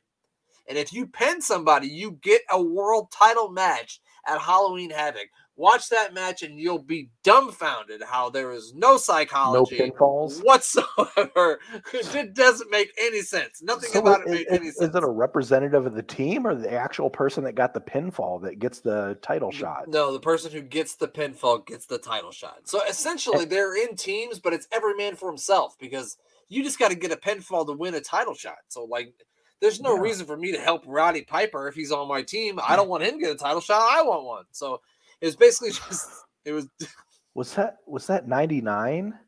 And 0.68 0.76
if 0.78 0.92
you 0.92 1.06
pin 1.06 1.40
somebody, 1.40 1.88
you 1.88 2.18
get 2.22 2.42
a 2.50 2.60
world 2.60 3.10
title 3.12 3.50
match 3.50 4.00
at 4.26 4.40
Halloween 4.40 4.90
Havoc. 4.90 5.28
Watch 5.58 5.88
that 5.88 6.12
match 6.12 6.42
and 6.42 6.58
you'll 6.60 6.78
be 6.78 7.08
dumbfounded 7.24 8.02
how 8.02 8.28
there 8.28 8.52
is 8.52 8.74
no 8.74 8.98
psychology, 8.98 9.78
no 9.78 9.92
pinfalls. 9.92 10.44
whatsoever. 10.44 11.60
it 11.94 12.34
doesn't 12.34 12.70
make 12.70 12.92
any 13.00 13.22
sense. 13.22 13.62
Nothing 13.62 13.90
So 13.90 14.00
about 14.00 14.20
i- 14.20 14.24
it 14.24 14.28
made 14.28 14.46
any 14.50 14.68
is, 14.68 14.80
it 14.94 15.02
a 15.02 15.08
representative 15.08 15.86
of 15.86 15.94
the 15.94 16.02
team 16.02 16.46
or 16.46 16.54
the 16.54 16.70
actual 16.72 17.08
person 17.08 17.42
that 17.44 17.54
got 17.54 17.72
the 17.72 17.80
pinfall 17.80 18.42
that 18.42 18.58
gets 18.58 18.80
the 18.80 19.18
title 19.22 19.50
shot? 19.50 19.88
No, 19.88 20.12
the 20.12 20.20
person 20.20 20.52
who 20.52 20.60
gets 20.60 20.96
the 20.96 21.08
pinfall 21.08 21.66
gets 21.66 21.86
the 21.86 21.98
title 21.98 22.32
shot. 22.32 22.68
So 22.68 22.82
essentially, 22.84 23.46
they're 23.46 23.74
in 23.82 23.96
teams, 23.96 24.38
but 24.38 24.52
it's 24.52 24.68
every 24.72 24.94
man 24.94 25.16
for 25.16 25.28
himself 25.28 25.76
because 25.78 26.18
you 26.48 26.62
just 26.62 26.78
got 26.78 26.88
to 26.90 26.96
get 26.96 27.12
a 27.12 27.16
pinfall 27.16 27.66
to 27.66 27.72
win 27.72 27.94
a 27.94 28.00
title 28.00 28.34
shot. 28.34 28.58
So, 28.68 28.84
like, 28.84 29.14
there's 29.60 29.80
no 29.80 29.94
Yeah. 29.94 30.02
reason 30.02 30.26
for 30.26 30.36
me 30.36 30.52
to 30.52 30.60
help 30.60 30.84
Roddy 30.86 31.22
Piper 31.22 31.66
if 31.66 31.74
he's 31.74 31.92
on 31.92 32.08
my 32.08 32.22
team. 32.22 32.60
I 32.60 32.74
hmm. 32.74 32.76
don't 32.76 32.88
want 32.88 33.04
him 33.04 33.14
to 33.14 33.20
get 33.20 33.30
a 33.34 33.38
title 33.38 33.60
shot. 33.62 33.80
I 33.90 34.02
want 34.02 34.24
one. 34.24 34.44
So 34.52 34.80
it 35.20 35.26
was 35.26 35.36
basically 35.36 35.70
just 35.88 36.08
it 36.44 36.52
was 36.52 36.68
Was 37.34 37.54
that 37.54 37.76
was 37.86 38.06
that 38.06 38.26
ninety 38.26 38.62
nine? 38.62 39.18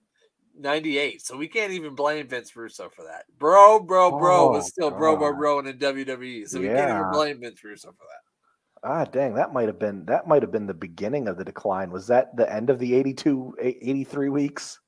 98. 0.60 1.22
So 1.24 1.36
we 1.36 1.46
can't 1.46 1.72
even 1.72 1.94
blame 1.94 2.26
Vince 2.26 2.56
Russo 2.56 2.88
for 2.88 3.04
that. 3.04 3.24
Bro, 3.38 3.80
bro, 3.80 4.10
bro 4.10 4.48
was 4.48 4.64
Oh, 4.64 4.68
still 4.68 4.90
bro, 4.90 5.16
bro, 5.16 5.30
God. 5.30 5.38
bro 5.38 5.58
in 5.60 5.78
WWE. 5.78 6.48
So 6.48 6.58
we 6.60 6.66
can't 6.66 6.90
even 6.90 6.96
Yeah. 6.96 7.10
blame 7.12 7.40
Vince 7.40 7.62
Russo 7.62 7.92
for 7.92 8.04
that. 8.04 8.88
Ah, 8.88 9.04
dang, 9.04 9.34
that 9.34 9.52
might 9.52 9.66
have 9.66 9.78
been 9.78 10.04
that 10.06 10.26
might 10.26 10.42
have 10.42 10.52
been 10.52 10.66
the 10.66 10.74
beginning 10.74 11.28
of 11.28 11.36
the 11.36 11.44
decline. 11.44 11.90
Was 11.90 12.06
that 12.08 12.34
the 12.36 12.50
end 12.52 12.70
of 12.70 12.78
the 12.78 12.94
82, 12.94 13.54
83 13.60 14.28
weeks? 14.28 14.78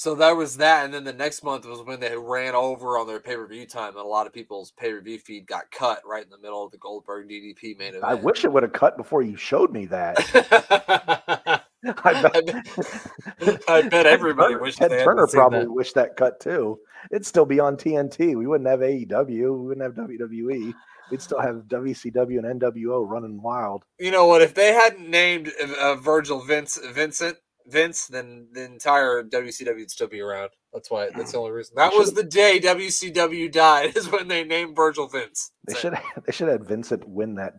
So 0.00 0.14
that 0.14 0.34
was 0.34 0.56
that, 0.56 0.86
and 0.86 0.94
then 0.94 1.04
the 1.04 1.12
next 1.12 1.44
month 1.44 1.66
was 1.66 1.82
when 1.82 2.00
they 2.00 2.16
ran 2.16 2.54
over 2.54 2.96
on 2.96 3.06
their 3.06 3.20
pay 3.20 3.36
per 3.36 3.46
view 3.46 3.66
time, 3.66 3.98
and 3.98 3.98
a 3.98 4.08
lot 4.08 4.26
of 4.26 4.32
people's 4.32 4.70
pay 4.70 4.90
per 4.90 5.02
view 5.02 5.18
feed 5.18 5.46
got 5.46 5.70
cut 5.70 6.00
right 6.06 6.24
in 6.24 6.30
the 6.30 6.38
middle 6.38 6.64
of 6.64 6.72
the 6.72 6.78
Goldberg 6.78 7.28
DDP 7.28 7.76
main 7.76 7.88
event. 7.88 8.04
I 8.04 8.14
wish 8.14 8.46
it 8.46 8.50
would 8.50 8.62
have 8.62 8.72
cut 8.72 8.96
before 8.96 9.20
you 9.20 9.36
showed 9.36 9.70
me 9.70 9.84
that. 9.84 10.16
I 11.84 12.00
I 12.02 12.22
bet, 12.22 12.46
bet, 12.46 13.62
I 13.68 13.82
bet 13.82 14.06
everybody 14.06 14.54
Turner, 14.54 14.62
wished 14.62 14.78
Ted 14.78 15.04
Turner 15.04 15.26
probably 15.26 15.58
that. 15.58 15.70
wished 15.70 15.94
that 15.96 16.16
cut 16.16 16.40
too. 16.40 16.78
It'd 17.10 17.26
still 17.26 17.44
be 17.44 17.60
on 17.60 17.76
TNT. 17.76 18.34
We 18.38 18.46
wouldn't 18.46 18.70
have 18.70 18.80
AEW. 18.80 19.28
We 19.28 19.50
wouldn't 19.50 19.82
have 19.82 20.08
WWE. 20.08 20.72
We'd 21.10 21.20
still 21.20 21.42
have 21.42 21.64
WCW 21.68 22.38
and 22.42 22.58
NWO 22.58 23.06
running 23.06 23.42
wild. 23.42 23.84
You 23.98 24.12
know 24.12 24.26
what? 24.26 24.40
If 24.40 24.54
they 24.54 24.72
hadn't 24.72 25.10
named 25.10 25.52
uh, 25.78 25.96
Virgil 25.96 26.40
Vince 26.40 26.78
Vincent 26.90 27.36
Vince, 27.66 28.06
then 28.06 28.48
the 28.52 28.64
entire 28.64 29.22
WCW 29.22 29.76
would 29.76 29.90
still 29.90 30.08
be 30.08 30.20
around. 30.20 30.50
That's 30.72 30.90
why. 30.90 31.10
That's 31.10 31.32
the 31.32 31.38
only 31.38 31.52
reason. 31.52 31.74
That 31.76 31.92
was 31.94 32.12
the 32.12 32.24
day 32.24 32.60
WCW 32.60 33.50
died. 33.50 33.96
Is 33.96 34.10
when 34.10 34.28
they 34.28 34.44
named 34.44 34.76
Virgil 34.76 35.08
Vince. 35.08 35.52
They 35.66 35.74
should 35.74 35.94
have, 35.94 36.24
they 36.24 36.32
should 36.32 36.48
have 36.48 36.60
had 36.60 36.68
Vincent 36.68 37.08
win 37.08 37.34
that 37.36 37.54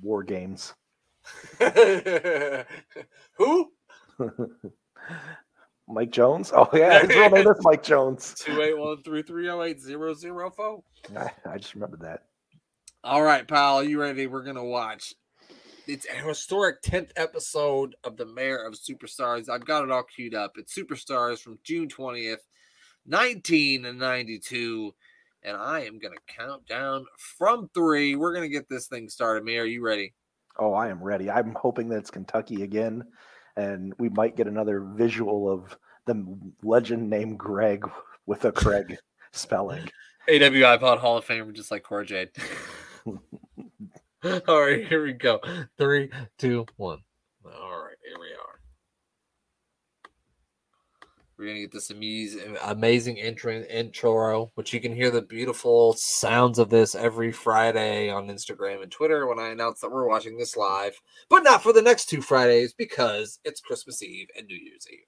War 0.00 0.22
Games. 0.22 0.74
Who? 3.38 3.72
Mike 5.88 6.10
Jones. 6.10 6.52
Oh 6.54 6.68
yeah, 6.72 7.00
his 7.00 7.08
real 7.08 7.30
name 7.30 7.48
is 7.48 7.56
Mike 7.62 7.82
Jones. 7.82 8.34
Two 8.38 8.60
eight 8.60 8.76
one 8.76 9.02
three 9.02 9.22
three 9.22 9.44
zero 9.44 9.62
eight 9.62 9.80
zero 9.80 10.12
zero 10.14 10.50
four. 10.50 10.82
I, 11.16 11.30
I 11.50 11.56
just 11.58 11.74
remembered 11.74 12.00
that. 12.00 12.24
All 13.02 13.22
right, 13.22 13.46
pal, 13.46 13.82
you 13.82 14.00
ready? 14.00 14.26
We're 14.26 14.42
gonna 14.42 14.64
watch. 14.64 15.14
It's 15.88 16.06
a 16.06 16.16
historic 16.16 16.82
tenth 16.82 17.14
episode 17.16 17.96
of 18.04 18.18
the 18.18 18.26
Mayor 18.26 18.58
of 18.58 18.74
Superstars. 18.74 19.48
I've 19.48 19.64
got 19.64 19.84
it 19.84 19.90
all 19.90 20.02
queued 20.02 20.34
up. 20.34 20.52
It's 20.58 20.76
Superstars 20.76 21.38
from 21.38 21.58
June 21.64 21.88
twentieth, 21.88 22.46
nineteen 23.06 23.96
ninety 23.96 24.38
two, 24.38 24.94
and 25.42 25.56
I 25.56 25.86
am 25.86 25.98
gonna 25.98 26.16
count 26.26 26.66
down 26.66 27.06
from 27.16 27.70
three. 27.72 28.16
We're 28.16 28.34
gonna 28.34 28.50
get 28.50 28.68
this 28.68 28.86
thing 28.86 29.08
started. 29.08 29.46
Mayor, 29.46 29.62
are 29.62 29.64
you 29.64 29.82
ready? 29.82 30.12
Oh, 30.58 30.74
I 30.74 30.88
am 30.88 31.02
ready. 31.02 31.30
I'm 31.30 31.54
hoping 31.54 31.88
that 31.88 32.00
it's 32.00 32.10
Kentucky 32.10 32.64
again, 32.64 33.04
and 33.56 33.94
we 33.98 34.10
might 34.10 34.36
get 34.36 34.46
another 34.46 34.80
visual 34.80 35.50
of 35.50 35.74
the 36.04 36.22
legend 36.62 37.08
named 37.08 37.38
Greg 37.38 37.88
with 38.26 38.44
a 38.44 38.52
Craig 38.52 38.98
spelling. 39.32 39.88
AWI 40.28 40.78
Pod 40.80 40.98
Hall 40.98 41.16
of 41.16 41.24
Famer, 41.24 41.54
just 41.54 41.70
like 41.70 41.82
Cora 41.82 42.04
Jade. 42.04 42.28
All 44.48 44.60
right, 44.60 44.86
here 44.86 45.04
we 45.04 45.12
go. 45.12 45.40
Three, 45.76 46.10
two, 46.38 46.66
one. 46.76 46.98
All 47.44 47.84
right, 47.84 47.96
here 48.04 48.18
we 48.18 48.26
are. 48.32 48.60
We're 51.36 51.46
gonna 51.46 51.60
get 51.60 51.70
this 51.70 51.90
amazing, 51.90 52.56
amazing 52.64 53.16
intro, 53.18 53.60
intro, 53.62 54.50
which 54.56 54.72
you 54.72 54.80
can 54.80 54.92
hear 54.92 55.12
the 55.12 55.22
beautiful 55.22 55.92
sounds 55.92 56.58
of 56.58 56.68
this 56.68 56.96
every 56.96 57.30
Friday 57.30 58.10
on 58.10 58.26
Instagram 58.26 58.82
and 58.82 58.90
Twitter 58.90 59.24
when 59.28 59.38
I 59.38 59.50
announce 59.50 59.80
that 59.80 59.92
we're 59.92 60.08
watching 60.08 60.36
this 60.36 60.56
live, 60.56 61.00
but 61.28 61.44
not 61.44 61.62
for 61.62 61.72
the 61.72 61.82
next 61.82 62.06
two 62.06 62.20
Fridays 62.20 62.72
because 62.72 63.38
it's 63.44 63.60
Christmas 63.60 64.02
Eve 64.02 64.30
and 64.36 64.48
New 64.48 64.56
Year's 64.56 64.88
Eve. 64.90 65.06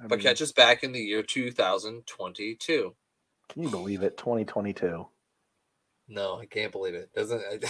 I 0.00 0.06
But 0.06 0.18
mean, 0.18 0.24
catch 0.24 0.40
us 0.40 0.52
back 0.52 0.84
in 0.84 0.92
the 0.92 1.00
year 1.00 1.24
2022. 1.24 2.94
Can 3.48 3.62
you 3.62 3.70
believe 3.70 4.02
it? 4.02 4.16
2022. 4.16 5.06
No, 6.12 6.38
I 6.38 6.44
can't 6.46 6.70
believe 6.72 6.94
it. 6.94 7.10
Doesn't 7.14 7.40
it 7.52 7.64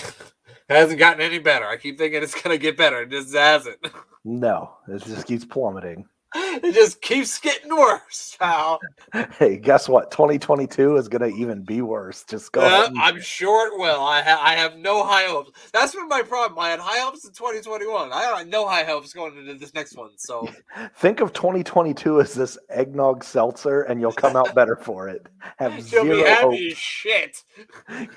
hasn't 0.68 0.98
gotten 0.98 1.22
any 1.22 1.38
better. 1.38 1.66
I 1.66 1.76
keep 1.76 1.96
thinking 1.96 2.22
it's 2.22 2.40
gonna 2.40 2.58
get 2.58 2.76
better. 2.76 3.02
It 3.02 3.10
just 3.10 3.34
hasn't. 3.34 3.78
No, 4.24 4.74
it 4.86 5.02
just 5.02 5.26
keeps 5.26 5.44
plummeting. 5.44 6.06
it 6.62 6.72
just 6.74 7.02
keeps 7.02 7.38
getting 7.38 7.74
worse, 7.76 8.36
pal. 8.38 8.80
Hey, 9.38 9.56
guess 9.56 9.88
what? 9.88 10.10
2022 10.10 10.96
is 10.96 11.08
gonna 11.08 11.26
even 11.28 11.62
be 11.62 11.82
worse. 11.82 12.24
Just 12.24 12.52
go. 12.52 12.60
Uh, 12.62 12.90
I'm 12.96 13.20
sure 13.20 13.68
it 13.68 13.78
will. 13.78 14.00
I 14.00 14.22
ha- 14.22 14.40
I 14.42 14.54
have 14.54 14.76
no 14.76 15.04
high 15.04 15.24
hopes. 15.24 15.50
That's 15.72 15.94
been 15.94 16.08
my 16.08 16.22
problem. 16.22 16.58
I 16.58 16.70
had 16.70 16.80
high 16.80 17.00
hopes 17.00 17.24
in 17.24 17.32
2021. 17.32 18.12
I 18.12 18.22
had 18.22 18.48
no 18.48 18.66
high 18.66 18.84
hopes 18.84 19.12
going 19.12 19.36
into 19.36 19.54
this 19.54 19.74
next 19.74 19.96
one. 19.96 20.10
So 20.16 20.48
Think 20.96 21.20
of 21.20 21.32
2022 21.32 22.20
as 22.20 22.34
this 22.34 22.58
eggnog 22.70 23.24
seltzer, 23.24 23.82
and 23.82 24.00
you'll 24.00 24.12
come 24.12 24.36
out 24.36 24.54
better 24.54 24.76
for 24.76 25.08
it. 25.08 25.26
Have 25.58 25.76
be 25.76 25.82
zero 25.82 26.24
happy 26.24 26.68
hope. 26.68 26.76
shit. 26.76 27.42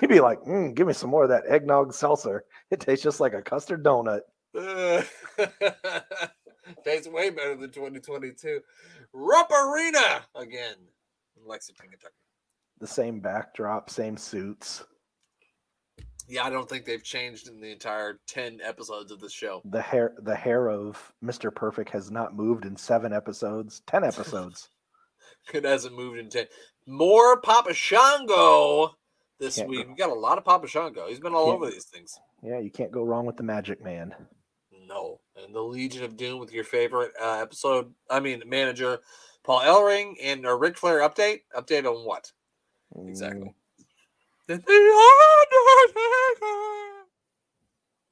You'd 0.00 0.08
be 0.08 0.20
like, 0.20 0.40
mm, 0.42 0.74
"Give 0.74 0.86
me 0.86 0.92
some 0.92 1.10
more 1.10 1.24
of 1.24 1.28
that 1.30 1.44
eggnog 1.48 1.92
seltzer. 1.92 2.44
It 2.70 2.80
tastes 2.80 3.02
just 3.02 3.20
like 3.20 3.34
a 3.34 3.42
custard 3.42 3.84
donut." 3.84 4.20
Uh, 4.58 5.02
tastes 6.84 7.08
way 7.08 7.30
better 7.30 7.56
than 7.56 7.70
2022. 7.70 8.60
Rupp 9.12 9.50
Arena 9.50 10.22
again 10.34 10.74
in 11.36 11.46
Lexington, 11.46 11.88
Kentucky. 11.90 12.14
The 12.80 12.86
same 12.86 13.20
backdrop, 13.20 13.88
same 13.90 14.16
suits. 14.16 14.84
Yeah, 16.28 16.44
I 16.44 16.50
don't 16.50 16.68
think 16.68 16.84
they've 16.84 17.02
changed 17.04 17.48
in 17.48 17.60
the 17.60 17.70
entire 17.70 18.18
10 18.26 18.58
episodes 18.62 19.12
of 19.12 19.20
the 19.20 19.30
show. 19.30 19.62
The 19.64 19.80
hair, 19.80 20.12
the 20.18 20.34
hair 20.34 20.68
of 20.70 21.12
Mr. 21.24 21.54
Perfect 21.54 21.90
has 21.90 22.10
not 22.10 22.34
moved 22.34 22.64
in 22.64 22.76
seven 22.76 23.12
episodes, 23.12 23.82
ten 23.86 24.04
episodes. 24.04 24.68
It 25.54 25.64
hasn't 25.64 25.94
moved 25.96 26.18
in 26.18 26.28
10. 26.28 26.46
More 26.88 27.40
Papa 27.40 27.72
Shango 27.72 28.90
this 29.38 29.54
Can't 29.56 29.68
week. 29.68 29.84
go- 29.84 29.90
We 29.92 29.96
got 29.96 30.10
a 30.10 30.14
lot 30.14 30.38
of 30.38 30.44
Papa 30.44 30.66
Shango. 30.66 31.06
He's 31.06 31.20
been 31.20 31.34
all 31.36 31.46
Can't- 31.52 31.62
over 31.62 31.70
these 31.70 31.84
things. 31.84 32.18
yeah, 32.42 32.58
you 32.58 32.70
can't 32.72 32.90
go 32.90 33.04
wrong 33.04 33.26
with 33.26 33.36
the 33.36 33.44
Magic 33.44 33.80
Man. 33.82 34.12
No. 34.88 35.20
And 35.42 35.54
the 35.54 35.60
Legion 35.60 36.04
of 36.04 36.16
Doom 36.16 36.38
with 36.38 36.52
your 36.52 36.64
favorite 36.64 37.12
uh, 37.20 37.38
episode, 37.42 37.92
I 38.10 38.20
mean, 38.20 38.42
manager 38.46 39.00
Paul 39.44 39.60
Ellering 39.60 40.14
and 40.22 40.46
a 40.46 40.54
Ric 40.54 40.78
Flair 40.78 41.00
update. 41.00 41.42
Update 41.56 41.84
on 41.84 42.06
what? 42.06 42.32
Exactly. 43.06 43.54
The 44.46 44.54
Undertaker. 44.54 44.72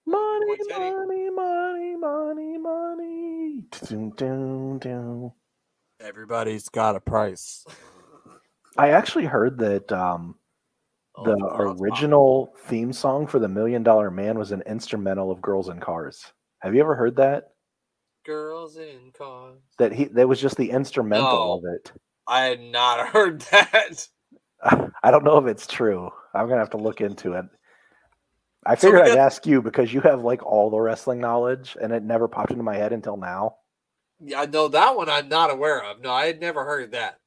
Money, 0.06 0.56
money, 0.68 1.30
money, 1.30 1.96
money, 1.96 2.58
money. 2.58 3.64
Dun, 3.70 4.10
dun, 4.16 4.78
dun. 4.78 5.32
Everybody's 6.00 6.68
got 6.68 6.96
a 6.96 7.00
price. 7.00 7.64
I 8.76 8.90
actually 8.90 9.24
heard 9.24 9.56
that 9.58 9.90
um, 9.92 10.34
Oh, 11.16 11.24
the 11.24 11.74
original 11.80 12.52
theme 12.66 12.92
song 12.92 13.26
for 13.28 13.38
the 13.38 13.48
Million 13.48 13.84
Dollar 13.84 14.10
Man 14.10 14.36
was 14.36 14.50
an 14.50 14.62
instrumental 14.66 15.30
of 15.30 15.40
Girls 15.40 15.68
in 15.68 15.78
Cars. 15.78 16.32
Have 16.64 16.74
you 16.74 16.80
ever 16.80 16.94
heard 16.94 17.16
that? 17.16 17.50
Girls 18.24 18.78
in 18.78 19.12
cars. 19.16 19.60
That 19.78 19.92
he 19.92 20.06
that 20.06 20.26
was 20.26 20.40
just 20.40 20.56
the 20.56 20.70
instrumental 20.70 21.54
of 21.58 21.64
it. 21.74 21.92
I 22.26 22.44
had 22.46 22.60
not 22.60 23.06
heard 23.10 23.42
that. 23.52 24.08
I 24.62 25.10
don't 25.10 25.24
know 25.24 25.36
if 25.36 25.46
it's 25.46 25.66
true. 25.66 26.08
I'm 26.34 26.48
gonna 26.48 26.60
have 26.60 26.70
to 26.70 26.78
look 26.78 27.02
into 27.02 27.34
it. 27.34 27.44
I 28.64 28.76
So 28.76 28.88
figured 28.88 29.02
I'd 29.02 29.08
got- 29.08 29.18
ask 29.18 29.46
you 29.46 29.60
because 29.60 29.92
you 29.92 30.00
have 30.00 30.22
like 30.22 30.42
all 30.42 30.70
the 30.70 30.80
wrestling 30.80 31.20
knowledge, 31.20 31.76
and 31.80 31.92
it 31.92 32.02
never 32.02 32.26
popped 32.28 32.50
into 32.50 32.62
my 32.62 32.76
head 32.76 32.94
until 32.94 33.18
now. 33.18 33.56
Yeah, 34.20 34.46
no, 34.50 34.68
that 34.68 34.96
one 34.96 35.10
I'm 35.10 35.28
not 35.28 35.50
aware 35.50 35.84
of. 35.84 36.00
No, 36.00 36.10
I 36.10 36.24
had 36.24 36.40
never 36.40 36.64
heard 36.64 36.92
that. 36.92 37.18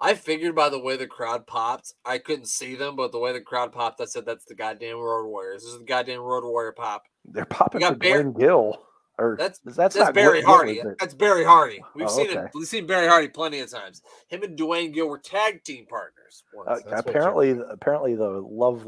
I 0.00 0.14
figured 0.14 0.54
by 0.54 0.68
the 0.68 0.78
way 0.78 0.96
the 0.96 1.06
crowd 1.06 1.46
popped, 1.46 1.94
I 2.04 2.18
couldn't 2.18 2.48
see 2.48 2.74
them, 2.74 2.96
but 2.96 3.12
the 3.12 3.18
way 3.18 3.32
the 3.32 3.40
crowd 3.40 3.72
popped, 3.72 4.00
I 4.00 4.04
said 4.04 4.26
that's 4.26 4.44
the 4.44 4.54
goddamn 4.54 4.98
Road 4.98 5.26
Warriors. 5.28 5.62
This 5.62 5.72
is 5.72 5.78
the 5.78 5.84
goddamn 5.84 6.20
Road 6.20 6.44
Warrior 6.44 6.72
pop. 6.72 7.04
They're 7.24 7.44
popping 7.46 7.80
for 7.80 7.94
Bear- 7.94 8.22
Glenn 8.22 8.34
Gill, 8.34 8.82
or 9.18 9.36
That's- 9.38 9.58
that's 9.64 9.76
That's, 9.76 9.96
not 9.96 10.14
Barry 10.14 10.42
Glenn 10.42 10.54
Hardy. 10.54 10.82
That's 11.00 11.14
Barry 11.14 11.44
Hardy. 11.44 11.82
We've 11.94 12.06
Oh, 12.06 12.10
seen 12.10 12.30
him. 12.30 12.48
We've 12.54 12.68
seen 12.68 12.86
Barry 12.86 13.08
Hardy 13.08 13.28
plenty 13.28 13.60
of 13.60 13.70
times. 13.70 14.02
Him 14.28 14.42
and 14.42 14.56
Duane 14.56 14.92
Gill 14.92 15.08
were 15.08 15.18
tag 15.18 15.64
team 15.64 15.86
partners. 15.86 16.44
Once. 16.52 16.68
Uh, 16.68 16.74
That's 16.74 16.84
what 16.84 16.92
you- 16.92 17.10
apparently, 17.10 17.50
apparently 17.70 18.14
the 18.14 18.28
love 18.28 18.86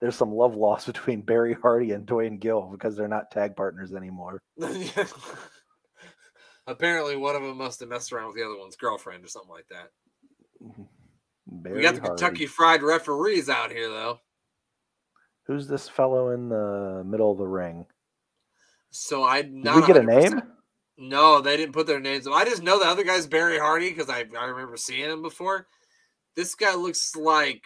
there's 0.00 0.16
some 0.16 0.32
love 0.32 0.54
lost 0.56 0.86
between 0.92 1.22
Barry 1.22 1.54
Hardy 1.54 1.92
and 1.92 2.06
Duane 2.06 2.38
Gill 2.38 2.62
because 2.70 2.96
they're 2.96 3.06
not 3.08 3.30
tag 3.30 3.54
partners 3.56 3.92
anymore. 3.92 4.40
Apparently, 6.66 7.16
one 7.16 7.34
of 7.34 7.42
them 7.42 7.56
must 7.58 7.80
have 7.80 7.88
messed 7.88 8.12
around 8.12 8.28
with 8.28 8.36
the 8.36 8.44
other 8.44 8.56
one's 8.56 8.76
girlfriend 8.76 9.24
or 9.24 9.28
something 9.28 9.50
like 9.50 9.66
that. 9.70 9.88
Barry 11.46 11.76
we 11.76 11.82
got 11.82 11.94
the 11.96 12.00
Hardy. 12.00 12.20
Kentucky 12.22 12.46
Fried 12.46 12.82
referees 12.82 13.48
out 13.48 13.70
here, 13.72 13.88
though. 13.88 14.20
Who's 15.46 15.66
this 15.66 15.88
fellow 15.88 16.30
in 16.30 16.48
the 16.48 17.02
middle 17.04 17.32
of 17.32 17.38
the 17.38 17.46
ring? 17.46 17.86
So 18.90 19.24
I 19.24 19.42
Did 19.42 19.52
not 19.52 19.76
we 19.76 19.86
get 19.86 19.96
a 19.96 20.00
100% 20.00 20.06
name? 20.06 20.42
No, 20.98 21.40
they 21.40 21.56
didn't 21.56 21.72
put 21.72 21.86
their 21.86 21.98
names. 22.00 22.28
I 22.28 22.44
just 22.44 22.62
know 22.62 22.78
the 22.78 22.86
other 22.86 23.02
guy's 23.02 23.26
Barry 23.26 23.58
Hardy 23.58 23.88
because 23.88 24.08
I, 24.08 24.24
I 24.38 24.44
remember 24.44 24.76
seeing 24.76 25.10
him 25.10 25.22
before. 25.22 25.66
This 26.36 26.54
guy 26.54 26.74
looks 26.74 27.16
like 27.16 27.62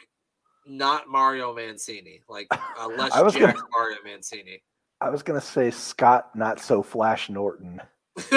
not 0.66 1.08
Mario 1.08 1.54
Mancini, 1.54 2.22
like 2.28 2.46
uh, 2.80 2.86
less 2.88 3.12
I 3.12 3.22
was 3.22 3.34
gonna- 3.34 3.54
Mario 3.76 3.98
Mancini. 4.04 4.62
I 5.00 5.10
was 5.10 5.22
gonna 5.22 5.40
say 5.42 5.70
Scott, 5.70 6.34
not 6.34 6.58
so 6.60 6.82
Flash 6.82 7.28
Norton. 7.28 7.82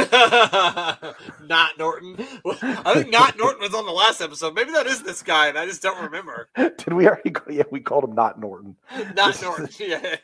not 1.48 1.78
Norton. 1.78 2.15
I 2.62 2.94
think 2.96 3.12
not 3.12 3.38
Norton 3.38 3.62
was 3.62 3.74
on 3.74 3.86
the 3.86 3.92
last 3.92 4.22
episode. 4.22 4.54
Maybe 4.54 4.72
that 4.72 4.88
is 4.88 5.04
this 5.04 5.22
guy, 5.22 5.48
and 5.48 5.58
I 5.58 5.65
just 5.65 5.82
don't 5.82 6.02
remember. 6.04 6.50
Did 6.58 6.94
we 6.94 7.08
already? 7.08 7.30
Go, 7.30 7.42
yeah, 7.50 7.63
we 7.72 7.80
called 7.80 8.04
him 8.04 8.13
not 8.15 8.39
Norton. 8.39 8.76
Not 9.15 9.15
This 9.15 9.38
is- 9.38 9.42
Norton. 9.44 9.70
Yeah, 9.80 10.15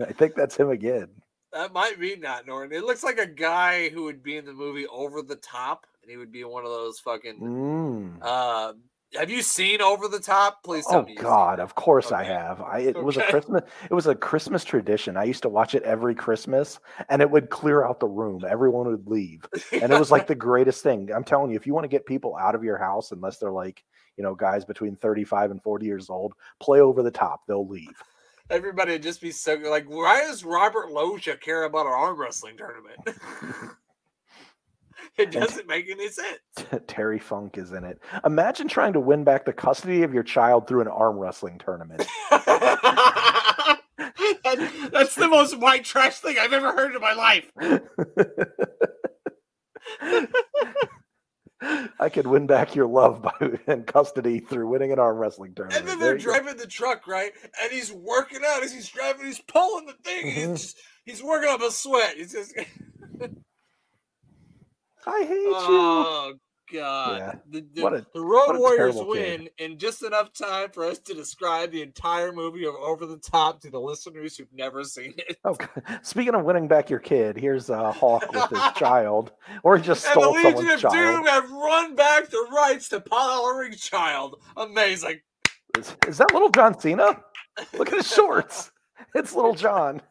I 0.00 0.12
think 0.12 0.34
that's 0.34 0.56
him 0.56 0.70
again. 0.70 1.08
that 1.52 1.72
might 1.72 1.98
be 2.00 2.16
not 2.16 2.46
Norton. 2.46 2.76
It 2.76 2.84
looks 2.84 3.02
like 3.04 3.18
a 3.18 3.26
guy 3.26 3.88
who 3.90 4.04
would 4.04 4.22
be 4.22 4.36
in 4.36 4.44
the 4.44 4.52
movie 4.52 4.86
Over 4.86 5.22
the 5.22 5.36
Top, 5.36 5.86
and 6.02 6.10
he 6.10 6.16
would 6.16 6.32
be 6.32 6.44
one 6.44 6.64
of 6.64 6.70
those 6.70 6.98
fucking. 7.00 7.40
Mm. 7.40 8.18
Uh, 8.20 8.72
have 9.14 9.30
you 9.30 9.42
seen 9.42 9.80
Over 9.80 10.08
the 10.08 10.18
Top? 10.20 10.62
Please 10.62 10.86
tell 10.86 11.00
Oh 11.00 11.02
me. 11.02 11.12
you've 11.12 11.22
God! 11.22 11.60
Of 11.60 11.74
course 11.74 12.12
I 12.12 12.24
have. 12.24 12.60
I 12.60 12.80
it 12.80 13.02
was 13.02 13.16
a 13.16 13.22
Christmas. 13.22 13.62
It 13.90 13.94
was 13.94 14.06
a 14.06 14.14
Christmas 14.14 14.64
tradition. 14.64 15.16
I 15.16 15.24
used 15.24 15.42
to 15.42 15.48
watch 15.48 15.74
it 15.74 15.82
every 15.84 16.14
Christmas, 16.14 16.78
and 17.08 17.22
it 17.22 17.30
would 17.30 17.50
clear 17.50 17.84
out 17.84 18.00
the 18.00 18.08
room. 18.08 18.44
Everyone 18.48 18.86
would 18.88 19.06
leave, 19.06 19.46
and 19.72 19.92
it 19.92 19.98
was 19.98 20.10
like 20.10 20.26
the 20.28 20.34
greatest 20.34 20.82
thing. 20.82 21.10
I'm 21.14 21.24
telling 21.24 21.50
you, 21.50 21.56
if 21.56 21.66
you 21.66 21.74
want 21.74 21.84
to 21.84 21.88
get 21.88 22.06
people 22.06 22.36
out 22.36 22.54
of 22.54 22.64
your 22.64 22.78
house, 22.78 23.12
unless 23.12 23.38
they're 23.38 23.50
like 23.52 23.84
you 24.16 24.22
know 24.24 24.34
guys 24.34 24.64
between 24.64 24.96
35 24.96 25.50
and 25.50 25.62
40 25.62 25.86
years 25.86 26.10
old, 26.10 26.34
play 26.60 26.80
over 26.80 27.02
the 27.02 27.10
top. 27.10 27.42
They'll 27.46 27.68
leave. 27.68 28.02
Everybody 28.48 28.92
would 28.92 29.02
just 29.02 29.20
be 29.20 29.32
so 29.32 29.54
like, 29.54 29.86
why 29.88 30.20
does 30.20 30.44
Robert 30.44 30.90
Loggia 30.90 31.36
care 31.36 31.64
about 31.64 31.86
an 31.86 31.92
arm 31.92 32.20
wrestling 32.20 32.56
tournament? 32.56 33.00
it 35.18 35.30
doesn't 35.30 35.66
make 35.66 35.88
any 35.90 36.08
sense. 36.08 36.38
Terry 36.86 37.18
Funk 37.18 37.58
is 37.58 37.72
in 37.72 37.84
it. 37.84 37.98
Imagine 38.24 38.68
trying 38.68 38.92
to 38.94 39.00
win 39.00 39.24
back 39.24 39.44
the 39.44 39.52
custody 39.52 40.02
of 40.02 40.12
your 40.14 40.22
child 40.22 40.66
through 40.68 40.80
an 40.82 40.88
arm 40.88 41.18
wrestling 41.18 41.58
tournament. 41.58 42.04
That- 44.44 44.90
that's 44.92 45.14
the 45.16 45.28
most 45.28 45.58
white 45.58 45.84
trash 45.84 46.18
thing 46.18 46.36
I've 46.38 46.52
ever 46.52 46.72
heard 46.72 46.94
in 46.94 47.00
my 47.00 47.12
life. 47.14 47.50
I 51.98 52.08
could 52.10 52.26
win 52.26 52.46
back 52.46 52.74
your 52.74 52.86
love 52.86 53.22
by 53.22 53.32
and 53.66 53.86
custody 53.86 54.40
through 54.40 54.68
winning 54.68 54.92
an 54.92 54.98
arm 54.98 55.16
wrestling 55.16 55.54
tournament. 55.54 55.80
And 55.80 55.88
then 55.88 55.98
they're 55.98 56.16
you 56.18 56.24
go. 56.24 56.32
driving 56.32 56.56
the 56.58 56.66
truck, 56.66 57.06
right? 57.06 57.32
And 57.62 57.72
he's 57.72 57.90
working 57.92 58.40
out 58.46 58.62
as 58.62 58.72
he's 58.72 58.88
driving, 58.88 59.26
he's 59.26 59.40
pulling 59.40 59.86
the 59.86 59.94
thing. 60.04 60.26
Mhm. 60.26 60.32
He's 60.50 60.60
just, 60.62 60.78
he's 61.04 61.22
working 61.22 61.48
up 61.48 61.62
a 61.62 61.70
sweat. 61.70 62.14
He's 62.16 62.32
just 62.32 62.54
I 65.06 65.22
hate 65.22 65.30
you. 65.30 65.54
Oh 65.56 66.32
God! 66.72 67.16
Yeah. 67.18 67.32
The, 67.48 67.66
the, 67.74 67.86
a- 67.86 68.06
the 68.12 68.20
Road 68.20 68.56
a 68.56 68.58
Warriors 68.58 68.96
win 68.96 69.48
in 69.58 69.78
just 69.78 70.02
enough 70.02 70.32
time 70.32 70.70
for 70.72 70.84
us 70.84 70.98
to 70.98 71.14
describe 71.14 71.70
the 71.70 71.80
entire 71.82 72.32
movie 72.32 72.66
of 72.66 72.74
Over 72.74 73.06
the 73.06 73.18
Top 73.18 73.60
to 73.60 73.70
the 73.70 73.78
listeners 73.78 74.36
who've 74.36 74.52
never 74.52 74.82
seen 74.82 75.14
it. 75.16 75.38
Oh, 75.44 75.54
God. 75.58 75.68
speaking 76.02 76.34
of 76.34 76.44
winning 76.44 76.66
back 76.66 76.90
your 76.90 76.98
kid, 76.98 77.36
here's 77.36 77.70
uh, 77.70 77.92
Hawk 77.92 78.32
with 78.32 78.50
his 78.50 78.72
child, 78.76 79.30
or 79.62 79.76
he 79.76 79.84
just 79.84 80.06
And 80.06 80.16
the 80.16 80.20
stole 80.22 80.32
Legion 80.34 80.56
someone's 80.56 80.84
of 80.84 80.90
child. 80.90 80.94
Doom 80.94 81.26
have 81.26 81.50
run 81.52 81.94
back 81.94 82.28
the 82.30 82.48
rights 82.52 82.88
to 82.88 83.00
Ellering's 83.12 83.80
child. 83.80 84.40
Amazing. 84.56 85.20
Is, 85.78 85.94
is 86.08 86.18
that 86.18 86.32
little 86.32 86.50
John 86.50 86.78
Cena? 86.80 87.22
Look 87.78 87.88
at 87.92 87.98
his 87.98 88.12
shorts. 88.12 88.72
It's 89.14 89.34
little 89.34 89.54
John, 89.54 90.02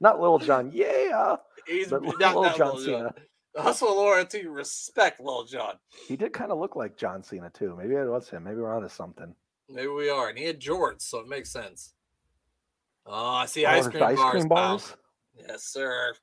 not 0.00 0.20
little 0.20 0.38
John. 0.38 0.70
Yeah, 0.72 1.36
He's 1.66 1.88
but 1.88 2.02
not, 2.02 2.18
little 2.36 2.42
not 2.44 2.56
John 2.56 2.76
Lil 2.76 2.84
Jon. 2.84 2.84
Cena. 2.84 3.14
Hustle 3.62 3.94
loyalty, 3.96 4.46
respect, 4.46 5.20
Lil 5.20 5.44
John. 5.44 5.74
He 6.06 6.16
did 6.16 6.32
kind 6.32 6.50
of 6.50 6.58
look 6.58 6.76
like 6.76 6.96
John 6.96 7.22
Cena 7.22 7.50
too. 7.50 7.76
Maybe 7.78 7.94
it 7.94 8.04
was 8.08 8.28
him. 8.28 8.44
Maybe 8.44 8.56
we're 8.56 8.74
onto 8.74 8.88
something. 8.88 9.34
Maybe 9.68 9.88
we 9.88 10.10
are. 10.10 10.28
And 10.28 10.38
he 10.38 10.44
had 10.44 10.60
jorts, 10.60 11.02
so 11.02 11.20
it 11.20 11.28
makes 11.28 11.50
sense. 11.50 11.94
Oh, 13.06 13.12
I 13.34 13.46
see 13.46 13.64
Oh, 13.66 13.70
ice 13.70 13.86
cream 13.88 14.02
ice 14.02 14.16
bars. 14.16 14.30
cream 14.32 14.48
bars. 14.48 14.96
Yes, 15.36 15.64
sir. 15.64 16.14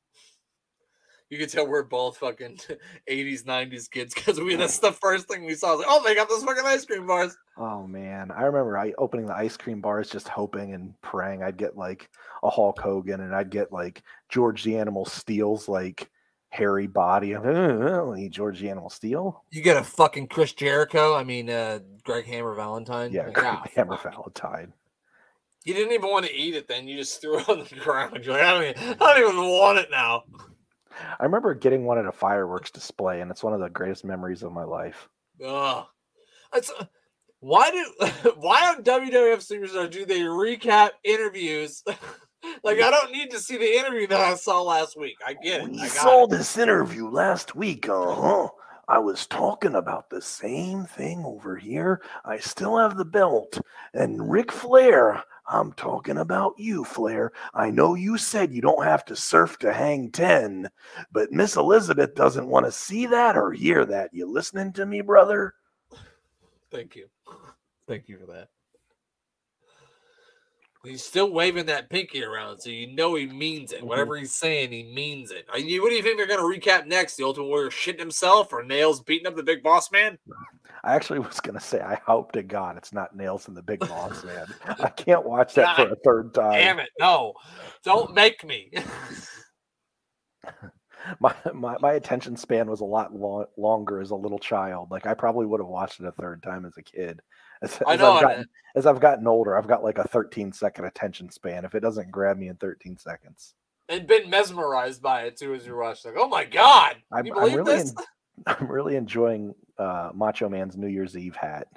You 1.29 1.37
can 1.37 1.47
tell 1.47 1.65
we're 1.65 1.83
both 1.83 2.17
fucking 2.17 2.59
80s, 3.09 3.43
90s 3.43 3.89
kids 3.89 4.13
because 4.13 4.39
we 4.41 4.55
that's 4.55 4.79
the 4.79 4.91
first 4.91 5.29
thing 5.29 5.45
we 5.45 5.53
saw. 5.55 5.67
I 5.69 5.71
was 5.75 5.79
like, 5.85 5.87
oh, 5.89 6.03
they 6.03 6.15
got 6.15 6.27
those 6.27 6.43
fucking 6.43 6.65
ice 6.65 6.85
cream 6.85 7.07
bars. 7.07 7.37
Oh 7.55 7.87
man, 7.87 8.31
I 8.31 8.41
remember 8.43 8.77
I 8.77 8.93
opening 8.97 9.27
the 9.27 9.35
ice 9.35 9.55
cream 9.55 9.79
bars, 9.79 10.09
just 10.09 10.27
hoping 10.27 10.73
and 10.73 10.93
praying 11.01 11.41
I'd 11.43 11.55
get 11.57 11.77
like 11.77 12.09
a 12.43 12.49
Hulk 12.49 12.79
Hogan, 12.79 13.21
and 13.21 13.33
I'd 13.33 13.49
get 13.49 13.71
like 13.71 14.03
George 14.27 14.63
the 14.65 14.77
Animal 14.77 15.05
Steele's 15.05 15.69
like 15.69 16.09
hairy 16.51 16.85
body. 16.85 17.33
Uh, 17.33 18.13
eat 18.15 18.31
Georgie 18.31 18.69
Animal 18.69 18.89
Steele. 18.89 19.43
You 19.49 19.61
get 19.61 19.77
a 19.77 19.83
fucking 19.83 20.27
Chris 20.27 20.53
Jericho. 20.53 21.15
I 21.15 21.23
mean, 21.23 21.49
uh, 21.49 21.79
Greg 22.03 22.25
Hammer 22.25 22.53
Valentine. 22.53 23.11
Yeah, 23.11 23.25
Like, 23.25 23.33
Greg 23.33 23.47
ah, 23.47 23.63
Hammer 23.75 23.97
fuck. 23.97 24.13
Valentine. 24.13 24.73
You 25.63 25.73
didn't 25.73 25.93
even 25.93 26.09
want 26.09 26.25
to 26.25 26.35
eat 26.35 26.55
it. 26.55 26.67
Then 26.67 26.87
you 26.87 26.97
just 26.97 27.21
threw 27.21 27.39
it 27.39 27.49
on 27.49 27.59
the 27.59 27.75
ground. 27.83 28.23
You're 28.23 28.33
like, 28.33 28.43
I 28.43 28.51
don't, 28.53 28.63
even, 28.63 28.97
I 29.01 29.19
don't 29.19 29.29
even 29.29 29.49
want 29.49 29.79
it 29.79 29.89
now. 29.89 30.23
I 31.19 31.23
remember 31.23 31.53
getting 31.55 31.85
one 31.85 31.97
at 31.97 32.05
a 32.05 32.11
fireworks 32.11 32.69
display, 32.69 33.21
and 33.21 33.31
it's 33.31 33.43
one 33.43 33.53
of 33.53 33.59
the 33.59 33.69
greatest 33.69 34.03
memories 34.03 34.43
of 34.43 34.51
my 34.51 34.63
life. 34.63 35.07
Ugh. 35.43 35.85
It's, 36.53 36.71
uh, 36.77 36.85
why 37.39 37.71
do 37.71 38.31
why 38.37 38.69
on 38.69 38.83
WWF 38.83 39.37
Superstar 39.39 39.89
do 39.89 40.05
they 40.05 40.19
recap 40.19 40.91
interviews? 41.03 41.83
like 42.63 42.79
I 42.81 42.91
don't 42.91 43.11
need 43.11 43.31
to 43.31 43.39
see 43.39 43.57
the 43.57 43.77
interview 43.77 44.07
that 44.07 44.19
I 44.19 44.35
saw 44.35 44.61
last 44.61 44.97
week. 44.97 45.17
I 45.25 45.33
get 45.33 45.61
it. 45.61 45.69
We 45.69 45.81
I 45.81 45.87
saw 45.87 46.23
it. 46.25 46.31
this 46.31 46.57
interview 46.57 47.09
last 47.09 47.55
week. 47.55 47.87
Uh 47.89 48.15
huh. 48.15 48.49
I 48.87 48.97
was 48.97 49.25
talking 49.25 49.75
about 49.75 50.09
the 50.09 50.21
same 50.21 50.85
thing 50.85 51.23
over 51.23 51.55
here. 51.55 52.01
I 52.25 52.39
still 52.39 52.77
have 52.77 52.97
the 52.97 53.05
belt. 53.05 53.57
And 53.93 54.29
Ric 54.29 54.51
Flair, 54.51 55.23
I'm 55.47 55.71
talking 55.73 56.17
about 56.17 56.55
you, 56.57 56.83
Flair. 56.83 57.31
I 57.53 57.71
know 57.71 57.95
you 57.95 58.17
said 58.17 58.51
you 58.51 58.61
don't 58.61 58.83
have 58.83 59.05
to 59.05 59.15
surf 59.15 59.57
to 59.59 59.71
hang 59.71 60.11
10, 60.11 60.69
but 61.11 61.31
Miss 61.31 61.55
Elizabeth 61.55 62.15
doesn't 62.15 62.47
want 62.47 62.65
to 62.65 62.71
see 62.71 63.05
that 63.05 63.37
or 63.37 63.53
hear 63.53 63.85
that. 63.85 64.09
You 64.13 64.29
listening 64.29 64.73
to 64.73 64.85
me, 64.85 65.01
brother? 65.01 65.53
Thank 66.69 66.95
you. 66.95 67.07
Thank 67.87 68.09
you 68.09 68.17
for 68.17 68.25
that. 68.27 68.49
He's 70.83 71.03
still 71.03 71.31
waving 71.31 71.67
that 71.67 71.89
pinky 71.91 72.23
around, 72.23 72.59
so 72.59 72.71
you 72.71 72.91
know 72.95 73.13
he 73.13 73.27
means 73.27 73.71
it. 73.71 73.81
Mhm. 73.81 73.87
Whatever 73.87 74.17
he's 74.17 74.33
saying, 74.33 74.71
he 74.71 74.83
means 74.83 75.29
it. 75.29 75.45
What 75.47 75.59
do 75.59 75.63
you 75.67 76.01
think 76.01 76.17
they're 76.17 76.25
going 76.25 76.39
to 76.39 76.59
recap 76.59 76.87
next? 76.87 77.17
The 77.17 77.23
Ultimate 77.23 77.45
Warrior 77.45 77.69
shitting 77.69 77.99
himself 77.99 78.51
or 78.51 78.63
Nails 78.63 79.01
beating 79.03 79.27
up 79.27 79.35
the 79.35 79.43
big 79.43 79.61
boss 79.61 79.91
man? 79.91 80.17
I 80.83 80.95
actually 80.95 81.19
was 81.19 81.39
going 81.39 81.53
to 81.53 81.63
say, 81.63 81.79
I 81.81 81.99
hope 82.07 82.31
to 82.31 82.41
God 82.41 82.77
it's 82.77 82.91
not 82.91 83.15
Nails 83.15 83.47
and 83.47 83.55
the 83.55 83.61
Big 83.61 83.81
Boss, 83.81 84.23
man. 84.23 84.47
I 84.65 84.89
can't 84.97 85.23
watch 85.23 85.53
that 85.53 85.75
for 85.75 85.83
a 85.91 85.95
third 86.03 86.33
time. 86.33 86.53
Damn 86.53 86.79
it. 86.79 86.89
No. 86.99 87.33
Don't 87.83 88.15
make 88.15 88.43
me. 88.43 88.71
my, 91.19 91.35
my 91.53 91.77
my 91.79 91.93
attention 91.93 92.35
span 92.35 92.67
was 92.67 92.81
a 92.81 92.85
lot 92.85 93.13
lo- 93.13 93.45
longer 93.57 94.01
as 94.01 94.09
a 94.09 94.15
little 94.15 94.39
child. 94.39 94.89
Like 94.89 95.05
I 95.05 95.13
probably 95.13 95.45
would 95.45 95.59
have 95.59 95.67
watched 95.67 95.99
it 95.99 96.05
a 96.07 96.11
third 96.13 96.41
time 96.41 96.65
as 96.65 96.73
a 96.77 96.81
kid. 96.83 97.21
As, 97.61 97.79
I 97.85 97.93
as 97.93 97.99
know, 97.99 98.13
I've 98.13 98.21
gotten, 98.21 98.49
as 98.75 98.85
I've 98.85 98.99
gotten 98.99 99.27
older, 99.27 99.57
I've 99.57 99.67
got 99.67 99.83
like 99.83 99.97
a 99.97 100.07
13 100.07 100.51
second 100.51 100.85
attention 100.85 101.29
span. 101.29 101.65
If 101.65 101.75
it 101.75 101.81
doesn't 101.81 102.11
grab 102.11 102.37
me 102.37 102.47
in 102.47 102.55
13 102.55 102.97
seconds, 102.97 103.55
and 103.91 104.07
been 104.07 104.29
mesmerized 104.29 105.01
by 105.01 105.23
it 105.23 105.37
too 105.37 105.53
as 105.53 105.65
you 105.65 105.75
watch. 105.75 106.05
Like, 106.05 106.15
oh 106.17 106.27
my 106.27 106.45
God. 106.45 106.95
I'm, 107.11 107.25
I'm 107.37 107.53
really 107.53 107.75
this? 107.75 107.93
en- 107.97 108.05
I'm 108.47 108.67
really 108.67 108.95
enjoying 108.95 109.53
uh, 109.77 110.11
Macho 110.13 110.49
Man's 110.49 110.77
New 110.77 110.87
Year's 110.87 111.17
Eve 111.17 111.35
hat. 111.35 111.67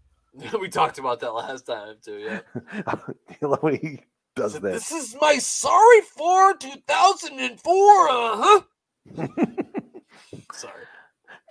we 0.60 0.68
talked 0.68 0.98
about 0.98 1.20
that 1.20 1.32
last 1.32 1.66
time 1.66 1.96
too. 2.02 2.18
Yeah. 2.18 2.40
he 3.70 4.00
does 4.34 4.52
So 4.52 4.58
this. 4.58 4.88
This 4.88 4.92
is 4.92 5.16
my 5.20 5.38
sorry 5.38 6.00
for 6.02 6.54
2004. 6.54 8.08
Uh 8.08 8.60
huh. 9.16 9.26
Sorry. 10.52 10.84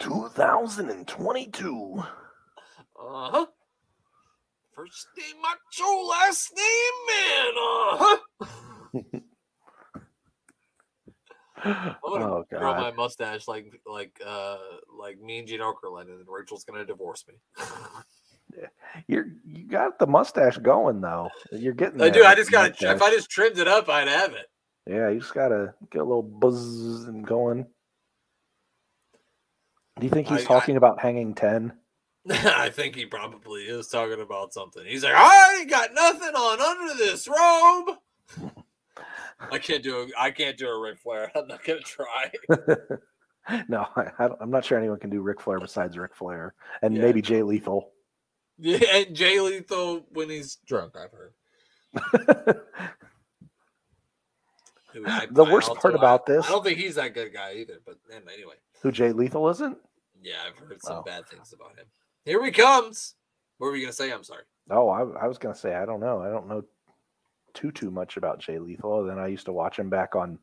2022. 0.01 2.03
Uh 2.99 3.29
huh. 3.29 3.45
First 4.77 5.07
name 5.17 5.41
macho, 5.41 6.05
last 6.07 6.53
name 6.55 6.97
man. 7.09 7.53
Uh 7.57 7.97
huh. 7.99 9.19
I'm 11.63 11.95
gonna 12.03 12.25
Oh 12.35 12.45
grow 12.51 12.75
my 12.75 12.91
mustache 12.91 13.47
like 13.47 13.81
like 13.87 14.21
uh 14.23 14.57
like 14.95 15.19
Mean 15.19 15.47
Gene 15.47 15.61
Okerlund, 15.61 16.01
and 16.01 16.19
then 16.19 16.25
Rachel's 16.27 16.63
gonna 16.63 16.85
divorce 16.85 17.25
me. 17.27 17.33
You're 19.07 19.25
you 19.43 19.63
got 19.67 19.97
the 19.97 20.05
mustache 20.05 20.59
going 20.59 21.01
though. 21.01 21.29
You're 21.51 21.73
getting. 21.73 21.99
I 21.99 22.09
there 22.09 22.21
do. 22.21 22.27
I 22.27 22.35
just 22.35 22.51
gotta. 22.51 22.73
If 22.79 23.01
I 23.01 23.09
just 23.09 23.31
trimmed 23.31 23.57
it 23.57 23.67
up, 23.67 23.89
I'd 23.89 24.07
have 24.07 24.33
it. 24.33 24.45
Yeah, 24.85 25.09
you 25.09 25.19
just 25.19 25.33
gotta 25.33 25.73
get 25.91 26.01
a 26.01 26.05
little 26.05 26.21
buzz 26.21 27.05
and 27.05 27.25
going. 27.25 27.65
Do 29.99 30.05
you 30.05 30.11
think 30.11 30.27
he's 30.27 30.41
I- 30.41 30.41
I- 30.41 30.45
talking 30.45 30.77
about 30.77 30.99
hanging 31.01 31.33
ten? 31.33 31.73
I 32.31 32.69
think 32.69 32.95
he 32.95 33.05
probably 33.05 33.63
is 33.63 33.87
talking 33.87 34.21
about 34.21 34.53
something. 34.53 34.83
He's 34.85 35.03
like, 35.03 35.13
I 35.15 35.57
ain't 35.59 35.69
got 35.69 35.93
nothing 35.93 36.35
on 36.35 36.59
under 36.61 36.93
this 36.95 37.27
robe. 37.27 37.97
I 39.51 39.59
can't 39.59 39.83
do 39.83 39.97
a, 40.01 40.07
I 40.21 40.31
can't 40.31 40.57
do 40.57 40.67
a 40.67 40.79
Ric 40.79 40.99
Flair. 40.99 41.31
I'm 41.35 41.47
not 41.47 41.63
gonna 41.63 41.79
try. 41.81 42.31
no, 43.69 43.85
I, 43.95 44.29
I'm 44.41 44.49
not 44.49 44.65
sure 44.65 44.77
anyone 44.77 44.99
can 44.99 45.09
do 45.09 45.21
Ric 45.21 45.39
Flair 45.41 45.59
besides 45.59 45.97
Ric 45.97 46.15
Flair, 46.15 46.53
and 46.81 46.95
Yeah. 46.95 47.01
maybe 47.03 47.21
Jay 47.21 47.43
Lethal. 47.43 47.91
Yeah, 48.57 48.79
and 48.91 49.15
Jay 49.15 49.39
Lethal 49.39 50.05
when 50.09 50.29
he's 50.29 50.55
drunk, 50.65 50.95
I've 50.97 51.11
heard. 51.11 51.33
Who 54.93 55.05
I- 55.05 55.27
The 55.29 55.43
worst 55.45 55.69
also- 55.69 55.81
part 55.81 55.95
about 55.95 56.27
I- 56.27 56.33
this- 56.33 56.45
I 56.47 56.49
don't 56.49 56.63
think 56.63 56.79
he's 56.79 56.95
that 56.95 57.13
good 57.13 57.31
guy 57.31 57.53
either. 57.55 57.79
But 57.85 57.97
anyway, 58.11 58.55
Who 58.81 58.91
Jay 58.91 59.11
Lethal 59.11 59.47
isn't? 59.49 59.77
yeah, 60.21 60.37
I've 60.47 60.57
heard 60.57 60.81
some 60.81 60.97
Oh. 60.97 61.01
bad 61.03 61.27
things 61.29 61.53
about 61.53 61.77
him. 61.77 61.85
Here 62.27 62.43
he 62.43 62.51
comes. 62.51 63.15
What 63.57 63.67
were 63.67 63.77
you 63.77 63.85
gonna 63.85 63.93
say? 63.93 64.11
I'm 64.11 64.23
sorry. 64.23 64.43
Oh, 64.69 64.89
I, 64.89 65.01
I 65.23 65.27
was 65.27 65.37
gonna 65.37 65.55
say 65.55 65.75
I 65.75 65.85
don't 65.85 66.01
know. 66.01 66.21
I 66.21 66.27
don't 66.29 66.49
know 66.49 66.61
too 67.53 67.71
too 67.71 67.89
much 67.89 68.17
about 68.17 68.39
Jay 68.39 68.59
Lethal. 68.59 69.05
Then 69.05 69.17
I 69.17 69.27
used 69.27 69.45
to 69.45 69.53
watch 69.53 69.79
him 69.79 69.89
back 69.89 70.13
on 70.13 70.37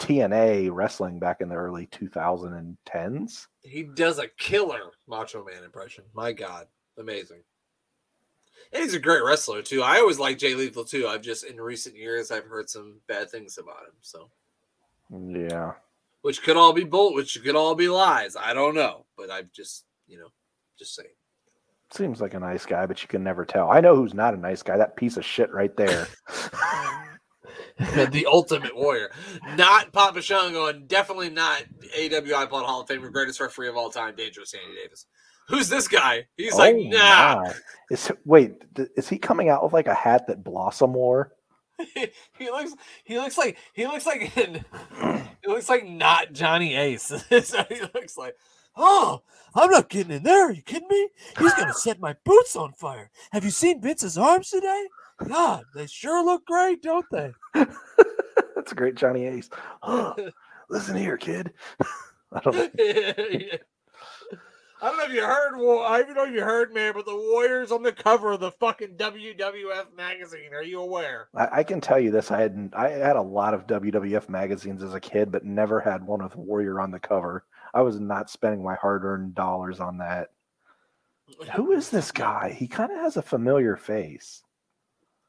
TNA 0.00 0.68
wrestling 0.70 1.18
back 1.18 1.40
in 1.40 1.48
the 1.48 1.54
early 1.54 1.86
2010s. 1.86 3.46
He 3.62 3.84
does 3.84 4.18
a 4.18 4.28
killer 4.36 4.92
Macho 5.08 5.42
Man 5.42 5.64
impression. 5.64 6.04
My 6.12 6.30
God, 6.32 6.66
amazing. 6.98 7.42
And 8.74 8.82
he's 8.82 8.92
a 8.92 8.98
great 9.00 9.24
wrestler 9.24 9.62
too. 9.62 9.82
I 9.82 10.00
always 10.00 10.18
like 10.18 10.36
Jay 10.36 10.54
Lethal 10.54 10.84
too. 10.84 11.08
I've 11.08 11.22
just 11.22 11.44
in 11.44 11.58
recent 11.58 11.96
years 11.96 12.30
I've 12.30 12.44
heard 12.44 12.68
some 12.68 13.00
bad 13.08 13.30
things 13.30 13.56
about 13.56 13.86
him. 13.86 13.94
So, 14.02 14.28
Yeah. 15.10 15.72
which 16.20 16.42
could 16.42 16.58
all 16.58 16.74
be 16.74 16.84
bull, 16.84 17.14
which 17.14 17.42
could 17.42 17.56
all 17.56 17.74
be 17.74 17.88
lies. 17.88 18.36
I 18.36 18.52
don't 18.52 18.74
know, 18.74 19.06
but 19.16 19.30
I've 19.30 19.50
just 19.52 19.86
you 20.06 20.18
know, 20.18 20.28
just 20.78 20.94
saying. 20.94 21.08
Seems 21.90 22.20
like 22.20 22.34
a 22.34 22.40
nice 22.40 22.66
guy, 22.66 22.86
but 22.86 23.02
you 23.02 23.08
can 23.08 23.22
never 23.22 23.44
tell. 23.44 23.70
I 23.70 23.80
know 23.80 23.94
who's 23.94 24.14
not 24.14 24.34
a 24.34 24.38
nice 24.38 24.62
guy. 24.62 24.76
That 24.76 24.96
piece 24.96 25.16
of 25.16 25.24
shit 25.24 25.52
right 25.52 25.76
there. 25.76 26.08
the 27.78 28.26
Ultimate 28.30 28.74
Warrior, 28.76 29.10
not 29.56 29.92
Papa 29.92 30.22
Shango, 30.22 30.66
and 30.66 30.86
definitely 30.86 31.30
not 31.30 31.64
AWI 31.96 32.48
Blood 32.48 32.64
Hall 32.64 32.80
of 32.80 32.88
Famer, 32.88 33.12
greatest 33.12 33.40
referee 33.40 33.68
of 33.68 33.76
all 33.76 33.90
time, 33.90 34.14
Dangerous 34.14 34.52
Danny 34.52 34.76
Davis. 34.80 35.06
Who's 35.48 35.68
this 35.68 35.88
guy? 35.88 36.26
He's 36.36 36.54
like, 36.54 36.76
Oh, 36.76 36.88
nah. 36.88 37.42
my. 37.42 37.54
Is 37.90 38.12
wait, 38.24 38.54
is 38.96 39.08
he 39.08 39.18
coming 39.18 39.48
out 39.48 39.62
with 39.62 39.72
like 39.72 39.88
a 39.88 39.94
hat 39.94 40.26
that 40.28 40.44
Blossom 40.44 40.94
wore? 40.94 41.32
he 41.94 42.50
looks 42.50 42.72
he 43.02 43.18
looks 43.18 43.36
like 43.36 43.58
he 43.72 43.86
looks 43.86 44.06
like 44.06 44.20
he 44.32 45.48
looks 45.48 45.68
like 45.68 45.86
not 45.86 46.32
Johnny 46.32 46.74
Ace. 46.74 47.08
That's 47.28 47.52
what 47.52 47.70
he 47.70 47.80
looks 47.80 48.16
like. 48.16 48.36
Oh, 48.76 49.22
I'm 49.54 49.70
not 49.70 49.88
getting 49.88 50.12
in 50.16 50.22
there. 50.24 50.48
Are 50.48 50.52
you 50.52 50.62
kidding 50.62 50.88
me? 50.88 51.08
He's 51.38 51.54
gonna 51.54 51.72
set 51.74 52.00
my 52.00 52.16
boots 52.24 52.56
on 52.56 52.72
fire. 52.72 53.10
Have 53.32 53.44
you 53.44 53.50
seen 53.50 53.80
Vince's 53.80 54.18
arms 54.18 54.50
today? 54.50 54.86
God, 55.28 55.64
they 55.74 55.86
sure 55.86 56.24
look 56.24 56.44
great, 56.44 56.82
don't 56.82 57.06
they? 57.10 57.32
That's 57.54 58.72
a 58.72 58.74
great 58.74 58.96
Johnny 58.96 59.26
Ace. 59.26 59.48
Listen 60.70 60.96
here, 60.96 61.16
kid. 61.16 61.52
I 62.32 62.40
don't 62.40 62.56
know. 62.56 62.68
I 64.82 64.88
don't 64.88 64.98
know 64.98 65.04
if 65.04 65.12
you 65.12 65.24
heard. 65.24 65.56
Wa- 65.56 65.86
I 65.86 66.02
don't 66.02 66.14
know 66.14 66.24
if 66.24 66.34
you 66.34 66.42
heard, 66.42 66.74
man, 66.74 66.92
but 66.94 67.06
the 67.06 67.14
Warriors 67.14 67.70
on 67.70 67.82
the 67.82 67.92
cover 67.92 68.32
of 68.32 68.40
the 68.40 68.50
fucking 68.50 68.96
WWF 68.96 69.94
magazine. 69.96 70.52
Are 70.52 70.62
you 70.64 70.80
aware? 70.80 71.28
I, 71.34 71.48
I 71.60 71.62
can 71.62 71.80
tell 71.80 71.98
you 72.00 72.10
this. 72.10 72.30
I 72.30 72.40
had 72.40 72.70
I 72.74 72.90
had 72.90 73.16
a 73.16 73.22
lot 73.22 73.54
of 73.54 73.66
WWF 73.66 74.28
magazines 74.28 74.82
as 74.82 74.92
a 74.94 75.00
kid, 75.00 75.30
but 75.30 75.44
never 75.44 75.80
had 75.80 76.04
one 76.04 76.22
with 76.22 76.34
Warrior 76.36 76.80
on 76.80 76.90
the 76.90 76.98
cover. 76.98 77.44
I 77.74 77.82
was 77.82 78.00
not 78.00 78.30
spending 78.30 78.62
my 78.62 78.76
hard-earned 78.76 79.34
dollars 79.34 79.80
on 79.80 79.98
that. 79.98 80.30
Who 81.56 81.72
is 81.72 81.90
this 81.90 82.12
guy? 82.12 82.54
He 82.56 82.66
kind 82.68 82.92
of 82.92 82.98
has 82.98 83.16
a 83.16 83.22
familiar 83.22 83.76
face. 83.76 84.42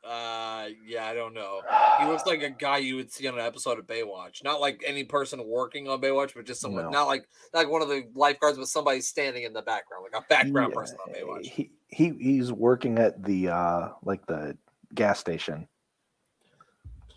Uh, 0.07 0.67
yeah, 0.85 1.07
I 1.07 1.15
don't 1.15 1.33
know. 1.33 1.61
He 1.99 2.05
looks 2.07 2.27
like 2.27 2.43
a 2.43 2.51
guy 2.51 2.77
you 2.77 2.95
would 2.95 3.11
see 3.11 3.27
on 3.27 3.33
an 3.33 3.39
episode 3.43 3.79
of 3.79 3.87
Baywatch. 3.87 4.43
Not 4.43 4.61
like 4.61 4.83
any 4.85 5.03
person 5.03 5.43
working 5.47 5.89
on 5.89 5.99
Baywatch, 5.99 6.35
but 6.35 6.45
just 6.45 6.61
someone. 6.61 6.83
No. 6.83 6.89
Not 6.91 7.07
like 7.07 7.27
like 7.53 7.67
one 7.67 7.81
of 7.81 7.87
the 7.87 8.03
lifeguards, 8.13 8.59
but 8.59 8.67
somebody 8.67 9.01
standing 9.01 9.43
in 9.43 9.53
the 9.53 9.63
background, 9.63 10.05
like 10.11 10.21
a 10.21 10.25
background 10.29 10.73
Yeah, 10.75 10.79
person 10.79 10.97
on 11.07 11.13
Baywatch. 11.13 11.45
He, 11.47 11.71
he 11.87 12.13
he's 12.19 12.51
working 12.51 12.99
at 12.99 13.23
the 13.23 13.49
uh 13.49 13.89
like 14.03 14.23
the 14.27 14.55
gas 14.93 15.19
station. 15.19 15.67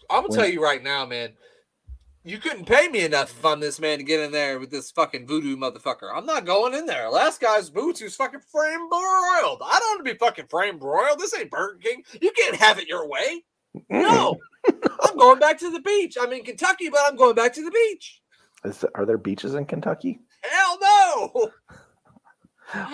I'm 0.09 0.23
gonna 0.23 0.29
when- 0.29 0.39
tell 0.39 0.49
you 0.49 0.63
right 0.63 0.83
now, 0.83 1.05
man. 1.05 1.35
You 2.29 2.37
couldn't 2.37 2.67
pay 2.67 2.89
me 2.89 3.01
enough 3.05 3.31
if 3.31 3.43
I'm 3.43 3.59
this 3.59 3.81
man 3.81 3.97
to 3.97 4.05
get 4.05 4.21
in 4.21 4.33
there 4.33 4.59
with 4.59 4.71
this 4.71 4.91
fucking 4.91 5.27
voodoo 5.27 5.57
motherfucker. 5.57 6.11
I'm 6.15 6.27
not 6.27 6.45
going 6.45 6.75
in 6.75 6.85
there. 6.85 7.09
Last 7.09 7.41
guy's 7.41 7.71
boots 7.71 8.01
who's 8.01 8.17
fucking 8.17 8.41
frame 8.53 8.87
broiled. 8.91 9.63
I 9.65 9.79
don't 9.79 9.89
want 9.89 10.07
to 10.07 10.13
be 10.13 10.19
fucking 10.19 10.49
frame 10.49 10.79
broiled. 10.79 11.19
This 11.19 11.35
ain't 11.35 11.51
Burger 11.51 11.79
King. 11.83 12.03
You 12.21 12.31
can't 12.33 12.57
have 12.57 12.79
it 12.79 12.87
your 12.87 13.09
way. 13.09 13.45
No. 13.89 14.37
I'm 14.69 15.17
going 15.17 15.39
back 15.39 15.59
to 15.61 15.71
the 15.71 15.81
beach. 15.81 16.19
I'm 16.21 16.31
in 16.35 16.45
Kentucky, 16.45 16.91
but 16.91 17.01
I'm 17.07 17.17
going 17.17 17.35
back 17.35 17.55
to 17.55 17.65
the 17.65 17.71
beach. 17.71 18.21
Is, 18.63 18.85
are 18.95 19.07
there 19.07 19.17
beaches 19.17 19.55
in 19.55 19.65
Kentucky? 19.65 20.21
Hell 20.43 20.79
no! 20.83 21.51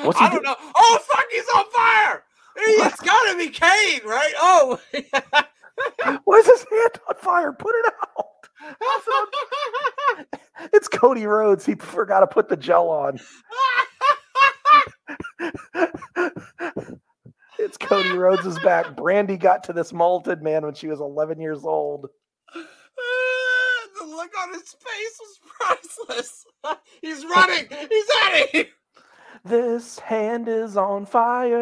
What's 0.04 0.18
he 0.18 0.24
I 0.24 0.30
don't 0.30 0.42
do- 0.42 0.48
know. 0.48 0.56
Oh 0.76 0.98
fuck, 1.10 1.24
he's 1.32 1.48
on 1.56 1.64
fire! 1.72 2.24
It's 2.56 3.00
gotta 3.00 3.36
be 3.36 3.48
Kane, 3.48 4.00
right? 4.04 4.32
Oh. 4.36 4.78
Why 6.24 6.36
is 6.36 6.46
his 6.46 6.66
hand 6.70 7.00
on 7.08 7.16
fire? 7.16 7.52
Put 7.52 7.74
it 7.74 7.92
out. 8.00 8.26
It's 10.72 10.88
Cody 10.88 11.26
Rhodes. 11.26 11.66
He 11.66 11.74
forgot 11.74 12.20
to 12.20 12.26
put 12.26 12.48
the 12.48 12.56
gel 12.56 12.88
on. 12.88 13.20
It's 17.58 17.78
Cody 17.78 18.10
Rhodes' 18.10 18.58
back. 18.60 18.94
Brandy 18.96 19.36
got 19.36 19.64
to 19.64 19.72
this 19.72 19.92
malted 19.92 20.42
man 20.42 20.64
when 20.64 20.74
she 20.74 20.86
was 20.88 21.00
11 21.00 21.40
years 21.40 21.64
old. 21.64 22.08
the 22.54 24.04
look 24.04 24.30
on 24.38 24.52
his 24.52 24.74
face 24.74 25.20
was 25.20 25.40
priceless. 26.06 26.44
He's 27.00 27.24
running. 27.24 27.66
He's 27.88 28.04
at 28.26 28.50
him. 28.50 28.66
This 29.44 29.98
hand 29.98 30.48
is 30.48 30.76
on 30.76 31.06
fire. 31.06 31.56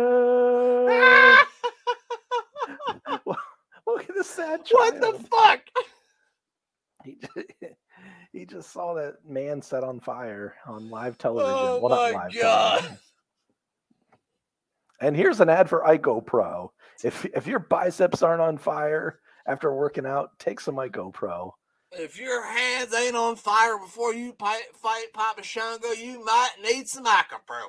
Look 3.87 4.09
at 4.09 4.17
the 4.17 4.25
sad 4.25 4.65
child. 4.65 5.01
what 5.01 5.01
the 5.01 5.13
fuck? 5.29 5.61
He, 7.05 7.17
ju- 7.17 7.45
he 8.33 8.47
just 8.47 8.73
saw 8.73 8.95
that 8.95 9.17
man 9.29 9.63
set 9.63 9.85
on 9.85 10.01
fire 10.01 10.55
on 10.67 10.91
live 10.91 11.19
television. 11.19 11.55
Oh 11.55 11.81
well, 11.83 12.13
my 12.13 12.25
live 12.25 12.35
God. 12.35 12.79
television. 12.79 12.99
And 15.01 15.17
here's 15.17 15.41
an 15.41 15.49
ad 15.49 15.69
for 15.69 15.83
Ico 15.83 16.25
Pro. 16.25 16.73
If 17.03 17.25
if 17.27 17.47
your 17.47 17.59
biceps 17.59 18.23
aren't 18.23 18.41
on 18.41 18.57
fire 18.57 19.19
after 19.47 19.75
working 19.75 20.07
out, 20.07 20.39
take 20.39 20.61
some 20.61 20.77
Ico 20.77 21.13
Pro. 21.13 21.55
If 21.91 22.19
your 22.19 22.47
hands 22.47 22.95
ain't 22.95 23.17
on 23.17 23.37
fire 23.37 23.77
before 23.79 24.15
you 24.15 24.35
fight, 24.39 24.63
fight 24.75 25.13
Papa 25.13 25.43
Shango, 25.43 25.89
you 25.91 26.25
might 26.25 26.53
need 26.63 26.89
some 26.89 27.05
Pro. 27.05 27.67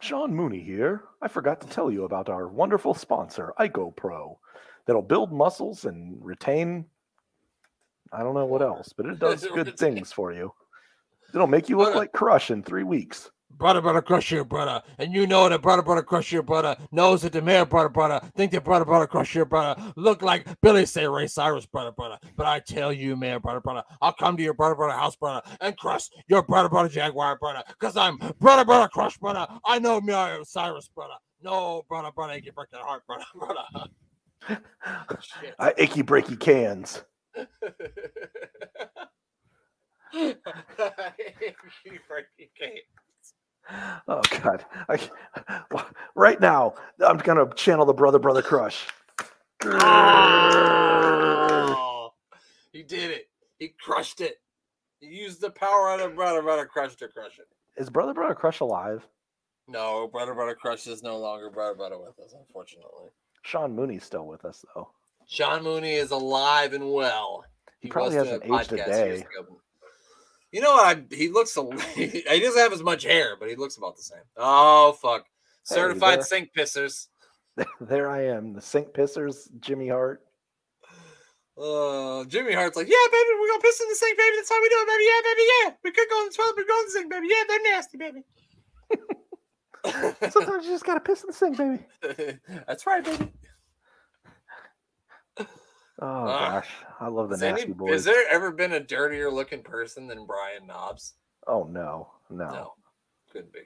Sean 0.00 0.34
Mooney 0.34 0.60
here. 0.60 1.04
I 1.20 1.28
forgot 1.28 1.60
to 1.60 1.68
tell 1.68 1.88
you 1.88 2.04
about 2.04 2.28
our 2.28 2.48
wonderful 2.48 2.94
sponsor, 2.94 3.52
Ico 3.60 3.94
Pro, 3.94 4.40
that'll 4.86 5.02
build 5.02 5.32
muscles 5.32 5.84
and 5.84 6.16
retain. 6.20 6.86
I 8.12 8.22
don't 8.22 8.34
know 8.34 8.46
what 8.46 8.62
else, 8.62 8.92
but 8.96 9.06
it 9.06 9.18
does 9.18 9.46
good 9.54 9.78
things 9.78 10.12
for 10.12 10.32
you. 10.32 10.52
It'll 11.34 11.46
make 11.46 11.68
you 11.68 11.78
look 11.78 11.94
a- 11.94 11.98
like 11.98 12.12
Crush 12.12 12.50
in 12.50 12.62
three 12.62 12.84
weeks. 12.84 13.30
Brother, 13.58 13.82
brother, 13.82 14.00
crush 14.00 14.32
your 14.32 14.44
brother. 14.44 14.82
And 14.98 15.12
you 15.12 15.26
know 15.26 15.46
that 15.48 15.60
brother, 15.60 15.82
brother, 15.82 16.02
crush 16.02 16.32
your 16.32 16.42
brother. 16.42 16.74
Knows 16.90 17.20
that 17.22 17.32
the 17.34 17.42
mayor, 17.42 17.66
brother, 17.66 17.90
brother. 17.90 18.20
Think 18.34 18.50
that 18.52 18.64
brother, 18.64 18.86
brother, 18.86 19.06
crush 19.06 19.34
your 19.34 19.44
brother. 19.44 19.92
Look 19.94 20.22
like 20.22 20.46
Billy 20.62 20.86
say 20.86 21.06
Ray 21.06 21.26
Cyrus, 21.26 21.66
brother, 21.66 21.92
brother. 21.92 22.18
But 22.34 22.46
I 22.46 22.60
tell 22.60 22.92
you, 22.92 23.14
mayor, 23.14 23.38
brother, 23.40 23.60
brother. 23.60 23.84
I'll 24.00 24.14
come 24.14 24.38
to 24.38 24.42
your 24.42 24.54
brother, 24.54 24.74
brother 24.74 24.94
house, 24.94 25.16
brother, 25.16 25.42
and 25.60 25.76
crush 25.76 26.08
your 26.28 26.42
brother, 26.42 26.70
brother, 26.70 26.88
Jaguar, 26.88 27.36
brother. 27.38 27.62
Because 27.68 27.96
I'm 27.96 28.16
brother, 28.40 28.64
brother, 28.64 28.88
crush, 28.88 29.18
brother. 29.18 29.46
I 29.66 29.78
know 29.78 30.00
Mayor 30.00 30.38
Cyrus, 30.44 30.88
brother. 30.88 31.14
No, 31.42 31.84
brother, 31.88 32.10
brother, 32.10 32.38
you 32.38 32.52
break 32.52 32.70
that 32.70 32.80
heart, 32.80 33.02
brother, 33.06 33.24
brother. 33.34 33.88
Shit. 35.20 35.54
I 35.58 35.74
achy 35.76 36.02
breaky 36.02 36.40
cans. 36.40 37.04
You 41.84 41.98
freaking 42.08 42.50
can't. 42.58 42.78
Oh 44.08 44.20
God! 44.42 44.64
I, 44.88 44.98
right 46.14 46.40
now, 46.40 46.74
I'm 47.04 47.18
gonna 47.18 47.52
channel 47.54 47.84
the 47.86 47.94
brother 47.94 48.18
brother 48.18 48.42
crush. 48.42 48.86
Oh, 49.64 49.72
he 52.72 52.82
did 52.82 53.12
it. 53.12 53.28
He 53.58 53.74
crushed 53.80 54.20
it. 54.20 54.40
He 55.00 55.06
used 55.06 55.40
the 55.40 55.50
power 55.50 55.92
of 55.92 56.00
the 56.00 56.08
brother, 56.08 56.42
brother 56.42 56.66
crush 56.66 56.96
to 56.96 57.06
crush 57.08 57.38
it. 57.38 57.46
Is 57.76 57.88
brother 57.88 58.14
brother 58.14 58.34
crush 58.34 58.60
alive? 58.60 59.06
No, 59.68 60.08
brother, 60.08 60.34
brother 60.34 60.54
crush 60.54 60.86
is 60.86 61.02
no 61.02 61.18
longer 61.18 61.48
brother, 61.48 61.74
brother 61.74 61.98
with 61.98 62.18
us, 62.18 62.34
unfortunately. 62.38 63.08
Sean 63.42 63.74
Mooney's 63.74 64.04
still 64.04 64.26
with 64.26 64.44
us 64.44 64.62
though. 64.74 64.90
Sean 65.32 65.62
Mooney 65.62 65.94
is 65.94 66.10
alive 66.10 66.74
and 66.74 66.92
well. 66.92 67.46
He 67.80 67.88
probably 67.88 68.16
hasn't 68.16 68.44
aged 68.44 68.72
a 68.74 68.76
day. 68.76 69.24
You 70.50 70.60
know 70.60 70.72
what? 70.72 70.98
I, 70.98 71.14
he 71.14 71.30
looks. 71.30 71.56
A, 71.56 71.62
he 71.94 72.22
doesn't 72.22 72.60
have 72.60 72.74
as 72.74 72.82
much 72.82 73.04
hair, 73.04 73.36
but 73.40 73.48
he 73.48 73.56
looks 73.56 73.78
about 73.78 73.96
the 73.96 74.02
same. 74.02 74.20
Oh 74.36 74.92
fuck! 75.00 75.22
Hey, 75.66 75.74
Certified 75.74 76.18
there- 76.18 76.24
sink 76.24 76.50
pissers. 76.54 77.06
there 77.80 78.10
I 78.10 78.26
am, 78.26 78.52
the 78.52 78.60
sink 78.60 78.88
pissers, 78.88 79.48
Jimmy 79.58 79.88
Hart. 79.88 80.22
Uh, 81.56 82.24
Jimmy 82.24 82.52
Hart's 82.52 82.76
like, 82.76 82.88
yeah, 82.88 83.06
baby, 83.10 83.28
we're 83.40 83.48
gonna 83.48 83.62
piss 83.62 83.80
in 83.80 83.88
the 83.88 83.94
sink, 83.94 84.18
baby. 84.18 84.36
That's 84.36 84.50
how 84.50 84.60
we 84.60 84.68
do 84.68 84.76
it, 84.80 84.86
baby. 84.86 85.04
Yeah, 85.04 85.20
baby, 85.24 85.42
yeah. 85.64 85.74
We 85.82 85.90
could 85.92 86.08
go 86.10 86.20
in 86.20 86.28
the 86.28 86.34
toilet, 86.34 86.54
but 86.56 86.68
go 86.68 86.78
in 86.78 86.84
the 86.84 86.90
sink, 86.90 87.10
baby. 87.10 87.26
Yeah, 87.30 87.44
they're 87.48 87.62
nasty, 87.72 87.98
baby. 87.98 88.22
Sometimes 90.30 90.66
you 90.66 90.72
just 90.72 90.84
gotta 90.84 91.00
piss 91.00 91.22
in 91.22 91.28
the 91.28 91.32
sink, 91.32 91.56
baby. 91.56 92.38
That's 92.66 92.86
right, 92.86 93.02
baby. 93.02 93.32
Oh 96.04 96.26
Ah. 96.28 96.50
gosh, 96.50 96.68
I 97.00 97.06
love 97.08 97.28
the 97.28 97.36
Has, 97.36 97.42
any, 97.44 97.52
nasty 97.52 97.72
boys. 97.72 97.92
has 97.92 98.04
there 98.04 98.24
ever 98.28 98.50
been 98.50 98.72
a 98.72 98.80
dirtier 98.80 99.30
looking 99.30 99.62
person 99.62 100.08
than 100.08 100.26
Brian 100.26 100.66
Knobbs? 100.66 101.14
Oh 101.46 101.62
no, 101.64 102.08
no, 102.28 102.50
No, 102.50 102.74
couldn't 103.32 103.52
be. 103.52 103.60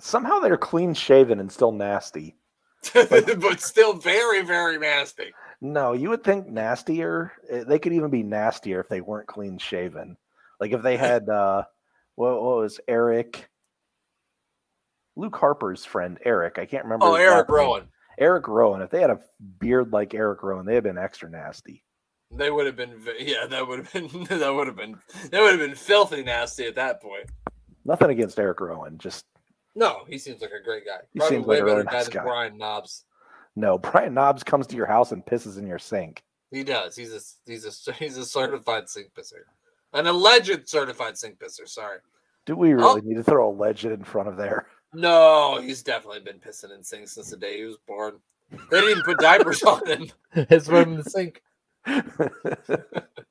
Somehow 0.00 0.40
they're 0.40 0.56
clean 0.56 0.92
shaven 0.94 1.38
and 1.40 1.50
still 1.50 1.72
nasty. 1.72 2.36
but 2.94 3.60
still 3.60 3.92
very, 3.94 4.42
very 4.42 4.78
nasty. 4.78 5.32
No, 5.60 5.92
you 5.92 6.08
would 6.10 6.22
think 6.24 6.48
nastier. 6.48 7.32
eh, 7.50 7.64
They 7.66 7.78
could 7.80 7.92
even 7.92 8.10
be 8.10 8.22
nastier 8.22 8.80
if 8.80 8.88
they 8.88 9.00
weren't 9.00 9.26
clean 9.28 9.58
shaven. 9.58 10.16
Like 10.60 10.72
if 10.72 10.82
they 10.82 10.96
had 11.08 11.28
uh 11.28 11.64
what, 12.16 12.42
what 12.42 12.56
was 12.58 12.80
Eric 12.88 13.48
Luke 15.16 15.36
Harper's 15.36 15.84
friend 15.84 16.18
Eric. 16.24 16.58
I 16.58 16.66
can't 16.66 16.84
remember. 16.84 17.06
Oh, 17.06 17.14
Eric 17.14 17.48
last 17.48 17.56
name. 17.82 17.88
Eric 18.18 18.48
Rowan. 18.48 18.82
If 18.82 18.90
they 18.90 19.00
had 19.00 19.10
a 19.10 19.20
beard 19.60 19.92
like 19.92 20.14
Eric 20.14 20.42
Rowan, 20.42 20.66
they'd 20.66 20.74
have 20.74 20.84
been 20.84 20.98
extra 20.98 21.30
nasty. 21.30 21.84
They 22.30 22.50
would 22.50 22.66
have 22.66 22.76
been, 22.76 23.00
yeah, 23.18 23.46
that 23.46 23.66
would 23.66 23.78
have 23.78 23.92
been, 23.92 24.24
that 24.38 24.52
would 24.54 24.66
have 24.66 24.76
been, 24.76 24.96
that 25.30 25.40
would 25.40 25.50
have 25.52 25.60
been 25.60 25.74
filthy 25.76 26.22
nasty 26.22 26.66
at 26.66 26.74
that 26.76 27.00
point. 27.00 27.30
Nothing 27.84 28.10
against 28.10 28.38
Eric 28.38 28.60
Rowan. 28.60 28.98
Just 28.98 29.24
No, 29.74 30.02
he 30.08 30.18
seems 30.18 30.42
like 30.42 30.50
a 30.50 30.62
great 30.62 30.84
guy. 30.84 30.98
He 31.12 31.20
Probably 31.20 31.36
seems 31.36 31.46
way 31.46 31.56
like 31.56 31.64
better 31.64 31.76
really 31.76 31.86
guy 31.86 31.92
nice 31.92 32.04
than 32.06 32.14
guy. 32.14 32.22
Brian 32.24 32.58
Knobbs. 32.58 33.04
no. 33.56 33.78
Brian 33.78 34.12
Knobbs 34.14 34.42
comes 34.44 34.66
to 34.66 34.76
your 34.76 34.86
house 34.86 35.12
and 35.12 35.24
pisses 35.24 35.58
in 35.58 35.66
your 35.66 35.78
sink. 35.78 36.22
He 36.50 36.64
does. 36.64 36.96
He's 36.96 37.12
a 37.14 37.20
he's 37.50 37.64
a 37.88 37.92
he's 37.94 38.16
a 38.18 38.24
certified 38.24 38.88
sink 38.88 39.08
pisser, 39.14 39.44
an 39.94 40.06
alleged 40.06 40.68
certified 40.68 41.16
sink 41.18 41.38
pisser. 41.38 41.66
Sorry. 41.68 41.98
Do 42.46 42.56
we 42.56 42.72
Oh. 42.72 42.76
really 42.76 43.00
need 43.02 43.16
to 43.16 43.22
throw 43.24 43.48
a 43.50 43.52
legend 43.52 43.92
in 43.94 44.04
front 44.04 44.28
of 44.28 44.36
there? 44.36 44.66
No, 44.94 45.60
he's 45.60 45.82
definitely 45.82 46.20
been 46.20 46.38
pissing 46.38 46.74
in 46.74 46.82
sinks 46.82 47.12
since 47.12 47.30
the 47.30 47.36
day 47.36 47.58
he 47.58 47.64
was 47.64 47.76
born. 47.86 48.14
They 48.50 48.80
didn't 48.80 48.90
even 48.90 49.02
put 49.02 49.18
diapers 49.18 49.62
on 49.62 49.86
him. 49.86 50.10
It's 50.34 50.68
put 50.68 50.86
him 50.86 50.94
in 50.94 51.02
the 51.02 51.10
sink. 51.10 51.42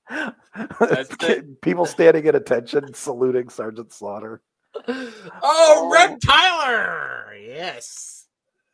it. 0.09 1.61
People 1.61 1.85
standing 1.85 2.27
at 2.27 2.35
attention, 2.35 2.93
saluting 2.93 3.49
Sergeant 3.49 3.91
Slaughter. 3.93 4.41
Oh, 4.87 5.13
oh. 5.43 5.89
Red 5.91 6.19
Tyler. 6.21 7.35
Yes. 7.35 8.27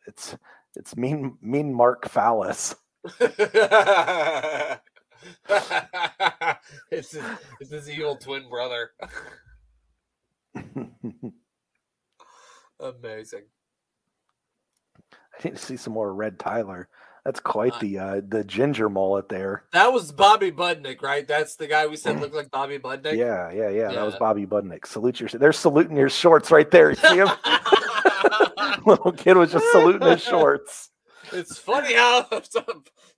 It's 0.06 0.36
it's 0.76 0.98
mean 0.98 1.38
mean 1.42 1.74
Mark 1.74 2.10
Phallus. 2.10 2.76
it's 3.20 4.82
his, 6.90 7.18
it's 7.60 7.72
his 7.72 7.90
evil 7.90 8.18
twin 8.18 8.50
brother. 8.50 8.92
Amazing. 12.80 13.44
I 15.12 15.44
need 15.44 15.56
to 15.56 15.62
see 15.62 15.78
some 15.78 15.94
more 15.94 16.14
Red 16.14 16.40
Tyler. 16.40 16.90
That's 17.26 17.40
quite 17.40 17.74
Uh, 17.74 17.80
the 17.80 18.00
uh, 18.00 18.22
the 18.28 18.44
ginger 18.44 18.90
mullet 18.90 19.30
there. 19.30 19.64
That 19.72 19.94
was 19.94 20.12
Bobby 20.12 20.52
Budnick, 20.52 21.02
right? 21.02 21.26
That's 21.26 21.56
the 21.56 21.68
guy 21.68 21.88
we 21.88 21.96
said 21.96 22.20
looked 22.20 22.36
like 22.36 22.52
Bobby 22.52 22.80
Budnick. 22.80 23.16
Yeah, 23.16 23.50
yeah, 23.52 23.70
yeah. 23.70 23.94
That 23.94 24.06
was 24.06 24.16
Bobby 24.18 24.46
Budnick. 24.46 24.86
Salute 24.86 25.22
your. 25.22 25.30
They're 25.30 25.54
saluting 25.54 25.96
your 25.96 26.10
shorts 26.10 26.52
right 26.52 26.70
there. 26.70 26.90
You 26.90 26.96
see 26.98 27.18
him? 27.18 27.30
Little 28.86 29.14
kid 29.14 29.38
was 29.38 29.54
just 29.54 29.66
saluting 29.72 30.06
his 30.08 30.22
shorts. 30.22 30.90
it's 31.32 31.58
funny 31.58 31.94
how 31.94 32.28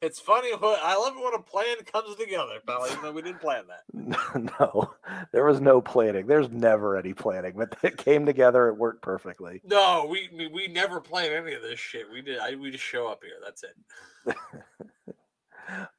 it's 0.02 0.20
funny 0.20 0.54
what 0.54 0.80
I 0.84 0.96
love 0.96 1.14
it 1.16 1.24
when 1.24 1.34
a 1.34 1.42
plan 1.42 1.78
comes 1.92 2.16
together, 2.16 2.60
pal. 2.66 2.86
Even 2.88 3.02
though 3.02 3.12
we 3.12 3.22
didn't 3.22 3.42
plan 3.42 3.64
that. 3.68 3.84
No, 4.60 4.94
there 5.32 5.46
was 5.46 5.62
no 5.62 5.82
planning. 5.82 6.28
There's 6.28 6.50
never 6.50 6.98
any 6.98 7.14
planning, 7.14 7.54
but 7.56 7.76
it 7.84 7.98
came 7.98 8.26
together. 8.26 8.68
It 8.68 8.78
worked 8.78 9.02
perfectly. 9.02 9.62
No, 9.66 10.08
we 10.10 10.30
we, 10.36 10.48
we 10.48 10.68
never 10.68 11.00
plan 11.00 11.32
any 11.32 11.54
of 11.54 11.62
this 11.62 11.80
shit. 11.80 12.06
We 12.12 12.22
did. 12.22 12.40
I, 12.40 12.56
we 12.56 12.72
just 12.72 12.84
show 12.84 13.08
up 13.08 13.22
here. 13.24 13.38
That's 13.44 13.64
it. 13.64 14.36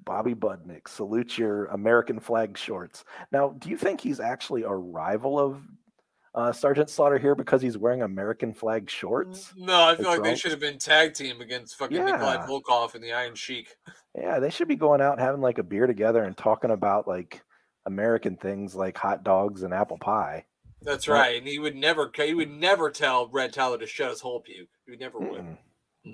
Bobby 0.05 0.35
Budnick, 0.35 0.89
salute 0.89 1.37
your 1.37 1.67
American 1.67 2.21
flag 2.21 2.57
shorts. 2.57 3.05
Now, 3.33 3.57
do 3.59 3.69
you 3.69 3.77
think 3.77 4.01
he's 4.01 4.21
actually 4.21 4.63
a 4.63 4.71
rival 4.71 5.39
of 5.41 5.61
uh, 6.37 6.53
Sergeant 6.53 6.89
Slaughter 6.91 7.19
here 7.19 7.35
because 7.35 7.63
he's 7.63 7.77
wearing 7.79 8.03
American 8.03 8.53
flag 8.55 8.89
shorts? 8.89 9.53
No, 9.57 9.83
I 9.89 9.97
feel 9.97 10.07
like 10.07 10.23
they 10.23 10.37
should 10.37 10.51
have 10.53 10.61
been 10.61 10.79
tag 10.79 11.15
team 11.15 11.41
against 11.41 11.77
fucking 11.77 11.97
Nikolai 11.97 12.35
Yeah. 12.35 12.47
Volkov 12.47 12.95
and 12.95 13.03
the 13.03 13.13
Iron 13.13 13.35
Sheik. 13.35 13.75
Yeah, 14.15 14.39
they 14.39 14.51
should 14.51 14.69
be 14.69 14.77
going 14.77 15.01
out 15.01 15.13
and 15.13 15.21
having 15.21 15.41
like 15.41 15.59
a 15.59 15.63
beer 15.63 15.87
together 15.87 16.23
and 16.25 16.37
talking 16.37 16.71
about 16.71 17.09
like 17.09 17.43
American 17.87 18.37
things 18.37 18.75
like 18.75 18.97
hot 18.97 19.25
dogs 19.25 19.63
and 19.63 19.73
apple 19.75 19.99
pie. 19.99 20.45
That's 20.83 21.07
Yeah. 21.07 21.15
right. 21.15 21.39
And 21.39 21.49
he 21.49 21.59
would 21.59 21.75
never 21.75 22.11
he 22.15 22.35
would 22.35 22.51
never 22.51 22.91
tell 22.91 23.29
Red 23.29 23.53
Tyler 23.53 23.79
to 23.79 23.87
shut 23.87 24.11
his 24.11 24.21
hole 24.21 24.41
puke. 24.41 24.69
He 24.85 24.93
would 24.93 25.01
never 25.01 25.19
would. 25.19 25.57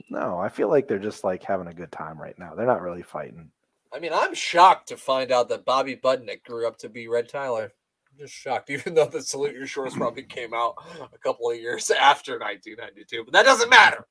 No, 0.08 0.38
I 0.38 0.48
feel 0.48 0.68
like 0.68 0.88
they're 0.88 0.98
just 0.98 1.24
like 1.24 1.42
having 1.42 1.66
a 1.66 1.74
good 1.74 1.92
time 1.92 2.18
right 2.18 2.38
now. 2.38 2.54
They're 2.54 2.64
not 2.64 2.80
really 2.80 3.02
fighting. 3.02 3.50
I 3.92 3.98
mean, 3.98 4.12
I'm 4.14 4.34
shocked 4.34 4.88
to 4.88 4.96
find 4.96 5.30
out 5.30 5.48
that 5.50 5.66
Bobby 5.66 5.96
Budnick 5.96 6.44
grew 6.44 6.66
up 6.66 6.78
to 6.78 6.88
be 6.88 7.08
Red 7.08 7.28
Tyler. 7.28 7.72
Just 8.18 8.34
shocked, 8.34 8.70
even 8.70 8.94
though 8.94 9.06
the 9.06 9.22
Salute 9.22 9.54
Your 9.54 9.66
Shorts 9.66 9.94
probably 9.96 10.22
came 10.24 10.54
out 10.54 10.74
a 11.12 11.18
couple 11.18 11.50
of 11.50 11.58
years 11.58 11.90
after 12.00 12.38
1992. 12.38 13.24
But 13.24 13.32
that 13.32 13.44
doesn't 13.44 13.70
matter. 13.70 14.06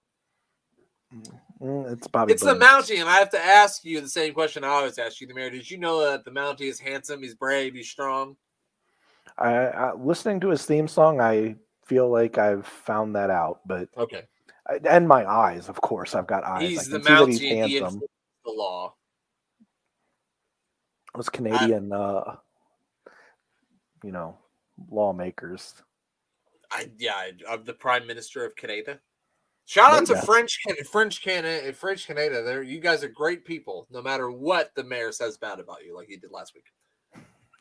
Mm, 1.61 1.91
It's 1.91 2.07
Bobby. 2.07 2.33
It's 2.33 2.41
the 2.43 2.53
Budnick. 2.53 2.59
Mountie, 2.61 2.99
and 3.01 3.09
I 3.09 3.17
have 3.17 3.29
to 3.31 3.39
ask 3.43 3.83
you 3.83 4.01
the 4.01 4.07
same 4.09 4.33
question 4.33 4.63
I 4.63 4.69
always 4.69 4.97
ask 4.97 5.19
you, 5.21 5.27
the 5.27 5.33
mayor. 5.33 5.49
Did 5.49 5.69
you 5.69 5.77
know 5.77 5.99
that 6.09 6.23
the 6.25 6.31
Mountie 6.31 6.61
is 6.69 6.79
handsome, 6.79 7.21
he's 7.21 7.35
brave, 7.35 7.73
he's 7.75 7.89
strong? 7.89 8.35
I, 9.37 9.53
I 9.53 9.93
listening 9.93 10.39
to 10.41 10.49
his 10.49 10.65
theme 10.65 10.87
song. 10.87 11.19
I 11.21 11.55
feel 11.85 12.09
like 12.09 12.37
I've 12.37 12.65
found 12.65 13.15
that 13.15 13.29
out, 13.29 13.59
but 13.65 13.89
Okay. 13.97 14.23
and 14.89 15.07
my 15.07 15.25
eyes, 15.29 15.67
of 15.69 15.79
course, 15.81 16.15
I've 16.15 16.27
got 16.27 16.43
eyes. 16.43 16.69
He's 16.69 16.87
I 16.93 16.97
the 16.97 17.03
that 17.03 17.27
he's 17.27 17.39
Mountie, 17.41 17.51
and 17.61 17.69
he 17.71 17.75
handsome. 17.77 18.01
the 18.45 18.51
law. 18.51 18.93
Those 21.15 21.29
Canadian, 21.29 21.91
uh, 21.91 22.37
you 24.03 24.11
know, 24.11 24.37
lawmakers. 24.89 25.73
I 26.71 26.89
yeah, 26.97 27.13
I'm 27.49 27.63
the 27.65 27.73
Prime 27.73 28.07
Minister 28.07 28.45
of 28.45 28.55
Canada. 28.55 28.99
Shout 29.65 29.93
out 29.93 30.05
to 30.07 30.13
Canada. 30.13 30.25
French 30.25 30.59
French 30.91 31.21
Canada, 31.21 31.73
French 31.73 32.07
Canada. 32.07 32.43
There, 32.43 32.63
you 32.63 32.79
guys 32.79 33.03
are 33.03 33.09
great 33.09 33.45
people. 33.45 33.87
No 33.91 34.01
matter 34.01 34.31
what 34.31 34.71
the 34.75 34.83
mayor 34.83 35.11
says 35.11 35.37
bad 35.37 35.59
about 35.59 35.85
you, 35.85 35.95
like 35.95 36.07
he 36.07 36.17
did 36.17 36.31
last 36.31 36.53
week. 36.53 36.65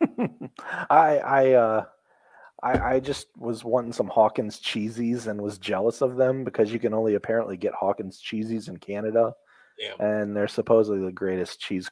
I 0.90 1.18
I 1.18 1.52
uh 1.52 1.84
I 2.62 2.94
I 2.94 3.00
just 3.00 3.28
was 3.36 3.64
wanting 3.64 3.92
some 3.92 4.08
Hawkins 4.08 4.60
cheesies 4.60 5.26
and 5.26 5.40
was 5.40 5.58
jealous 5.58 6.00
of 6.00 6.16
them 6.16 6.44
because 6.44 6.72
you 6.72 6.78
can 6.78 6.94
only 6.94 7.14
apparently 7.14 7.56
get 7.56 7.74
Hawkins 7.74 8.22
cheesies 8.22 8.68
in 8.68 8.78
Canada 8.78 9.34
Damn. 9.78 10.00
and 10.00 10.36
they're 10.36 10.48
supposedly 10.48 11.04
the 11.04 11.12
greatest 11.12 11.60
cheese 11.60 11.90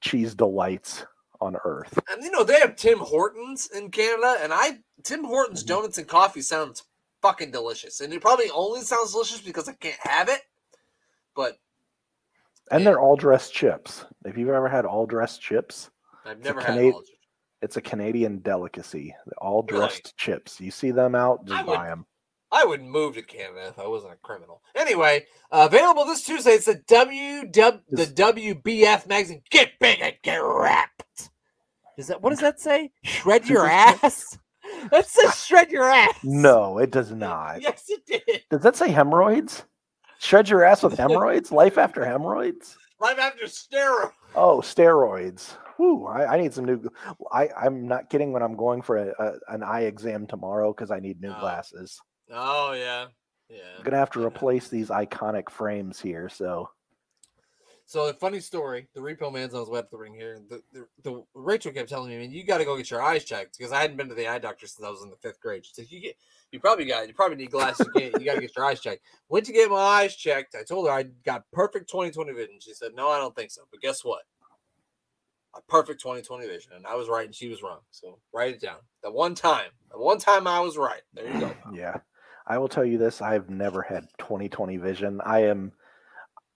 cheese 0.00 0.34
delights 0.34 1.04
on 1.40 1.56
earth. 1.64 1.98
And 2.10 2.22
you 2.22 2.30
know 2.30 2.44
they 2.44 2.58
have 2.60 2.76
Tim 2.76 2.98
Hortons 2.98 3.68
in 3.74 3.90
Canada, 3.90 4.36
and 4.42 4.52
I 4.52 4.78
Tim 5.02 5.24
Hortons 5.24 5.62
Mhm. 5.64 5.68
donuts 5.68 5.98
and 5.98 6.06
coffee 6.08 6.42
sounds 6.42 6.84
fucking 7.22 7.50
delicious, 7.50 8.00
and 8.00 8.12
it 8.12 8.20
probably 8.20 8.50
only 8.50 8.82
sounds 8.82 9.12
delicious 9.12 9.40
because 9.40 9.68
I 9.68 9.72
can't 9.74 9.98
have 10.00 10.28
it. 10.28 10.42
But 11.34 11.58
And 12.72 12.82
Yeah. 12.84 12.90
they're 12.90 13.00
all 13.00 13.16
dressed 13.16 13.52
chips. 13.52 14.04
If 14.24 14.38
you've 14.38 14.48
ever 14.50 14.68
had 14.68 14.84
all 14.86 15.04
dressed 15.04 15.40
chips, 15.42 15.90
I've 16.24 16.38
It's 16.38 16.46
a 16.46 16.48
never 16.50 16.60
had 16.60 16.76
Cana- 16.76 16.92
all. 16.92 17.02
it's 17.62 17.76
a 17.76 17.80
Canadian 17.82 18.38
delicacy. 18.42 19.14
All 19.38 19.62
Really? 19.64 19.86
dressed 19.88 20.16
chips. 20.16 20.60
You 20.60 20.70
see 20.70 20.92
them 20.92 21.16
out, 21.16 21.40
I 21.46 21.48
just 21.48 21.66
would- 21.66 21.74
buy 21.74 21.88
them. 21.88 22.06
I 22.52 22.64
would 22.64 22.82
move 22.82 23.14
to 23.14 23.22
Canada 23.22 23.68
if 23.68 23.78
I 23.78 23.86
wasn't 23.86 24.12
a 24.12 24.16
criminal. 24.16 24.62
Anyway, 24.74 25.26
uh, 25.52 25.68
available 25.70 26.04
this 26.04 26.24
Tuesday. 26.24 26.52
It's 26.52 26.66
the 26.66 26.74
WW 26.76 27.80
the 27.88 28.06
WBF 28.06 29.06
magazine. 29.06 29.42
Get 29.50 29.78
big 29.80 30.00
and 30.00 30.16
get 30.22 30.38
wrapped. 30.38 31.04
Is 32.00 32.06
that 32.08 32.22
what 32.22 32.30
does 32.30 32.40
that 32.40 32.58
say? 32.58 32.90
Shred 33.04 33.48
your 33.48 33.66
ass. 33.66 34.38
That 34.92 35.06
says 35.08 35.44
shred 35.44 35.70
your 35.72 35.84
ass. 35.84 36.14
No, 36.22 36.78
it 36.78 36.90
does 36.92 37.10
not. 37.26 37.60
Yes, 37.60 37.84
it 37.88 38.06
did. 38.06 38.42
Does 38.50 38.60
that 38.60 38.76
say 38.76 38.88
hemorrhoids? 38.90 39.64
Shred 40.20 40.48
your 40.48 40.64
ass 40.64 40.82
with 40.82 40.96
hemorrhoids? 40.96 41.50
Life 41.50 41.76
after 41.76 42.04
hemorrhoids? 42.04 42.76
Life 43.00 43.18
after 43.18 43.46
steroids. 43.46 44.12
Oh, 44.36 44.58
steroids. 44.60 45.56
Whew, 45.76 46.06
I, 46.06 46.34
I 46.34 46.40
need 46.40 46.54
some 46.54 46.66
new. 46.66 46.88
I, 47.32 47.48
I'm 47.60 47.88
not 47.88 48.10
kidding 48.10 48.32
when 48.32 48.42
I'm 48.42 48.54
going 48.56 48.80
for 48.80 48.96
a, 48.98 49.12
a, 49.18 49.32
an 49.54 49.62
eye 49.62 49.82
exam 49.82 50.26
tomorrow 50.26 50.72
because 50.72 50.90
I 50.90 51.00
need 51.00 51.20
new 51.20 51.32
Oh. 51.36 51.40
glasses. 51.40 51.98
Oh 52.30 52.72
yeah, 52.72 53.06
yeah. 53.48 53.58
I'm 53.78 53.82
gonna 53.84 53.96
have 53.96 54.10
to 54.10 54.24
replace 54.24 54.68
these 54.68 54.88
iconic 54.88 55.50
frames 55.50 56.00
here. 56.00 56.28
So 56.28 56.70
So 57.90 58.06
a 58.06 58.14
funny 58.14 58.38
story. 58.38 58.86
The 58.94 59.00
repo 59.00 59.32
man's 59.32 59.52
on 59.52 59.62
his 59.62 59.68
way 59.68 59.82
the 59.90 59.98
ring 59.98 60.14
here. 60.14 60.38
The, 60.48 60.62
the, 60.72 60.86
the 61.02 61.24
Rachel 61.34 61.72
kept 61.72 61.88
telling 61.88 62.10
me, 62.10 62.18
"Man, 62.18 62.30
you 62.30 62.44
got 62.44 62.58
to 62.58 62.64
go 62.64 62.76
get 62.76 62.88
your 62.88 63.02
eyes 63.02 63.24
checked 63.24 63.58
because 63.58 63.72
I 63.72 63.80
hadn't 63.80 63.96
been 63.96 64.08
to 64.08 64.14
the 64.14 64.28
eye 64.28 64.38
doctor 64.38 64.68
since 64.68 64.86
I 64.86 64.90
was 64.90 65.02
in 65.02 65.10
the 65.10 65.16
fifth 65.16 65.40
grade." 65.40 65.66
She 65.66 65.72
said, 65.74 65.86
"You 65.90 66.00
get, 66.00 66.14
you 66.52 66.60
probably 66.60 66.84
got, 66.84 67.08
you 67.08 67.14
probably 67.14 67.38
need 67.38 67.50
glasses. 67.50 67.88
You, 67.96 68.12
got 68.24 68.34
to 68.34 68.40
get 68.40 68.54
your 68.54 68.64
eyes 68.64 68.80
checked." 68.80 69.02
Went 69.28 69.44
to 69.46 69.52
get 69.52 69.70
my 69.70 69.76
eyes 69.76 70.14
checked. 70.14 70.54
I 70.54 70.62
told 70.62 70.86
her 70.86 70.92
I 70.92 71.02
got 71.24 71.50
perfect 71.52 71.90
20/20 71.92 72.32
vision. 72.32 72.60
She 72.60 72.74
said, 72.74 72.92
"No, 72.94 73.08
I 73.08 73.18
don't 73.18 73.34
think 73.34 73.50
so." 73.50 73.62
But 73.72 73.80
guess 73.80 74.04
what? 74.04 74.22
A 75.56 75.60
perfect 75.62 76.00
20/20 76.00 76.46
vision, 76.46 76.74
and 76.76 76.86
I 76.86 76.94
was 76.94 77.08
right 77.08 77.26
and 77.26 77.34
she 77.34 77.48
was 77.48 77.60
wrong. 77.60 77.80
So 77.90 78.20
write 78.32 78.54
it 78.54 78.60
down. 78.60 78.78
The 79.02 79.10
one 79.10 79.34
time, 79.34 79.70
the 79.90 79.98
one 79.98 80.18
time 80.18 80.46
I 80.46 80.60
was 80.60 80.76
right. 80.76 81.02
There 81.12 81.26
you 81.26 81.40
go. 81.40 81.52
yeah, 81.74 81.96
I 82.46 82.56
will 82.58 82.68
tell 82.68 82.84
you 82.84 82.98
this: 82.98 83.20
I've 83.20 83.50
never 83.50 83.82
had 83.82 84.06
20/20 84.20 84.80
vision. 84.80 85.20
I 85.24 85.40
am, 85.40 85.72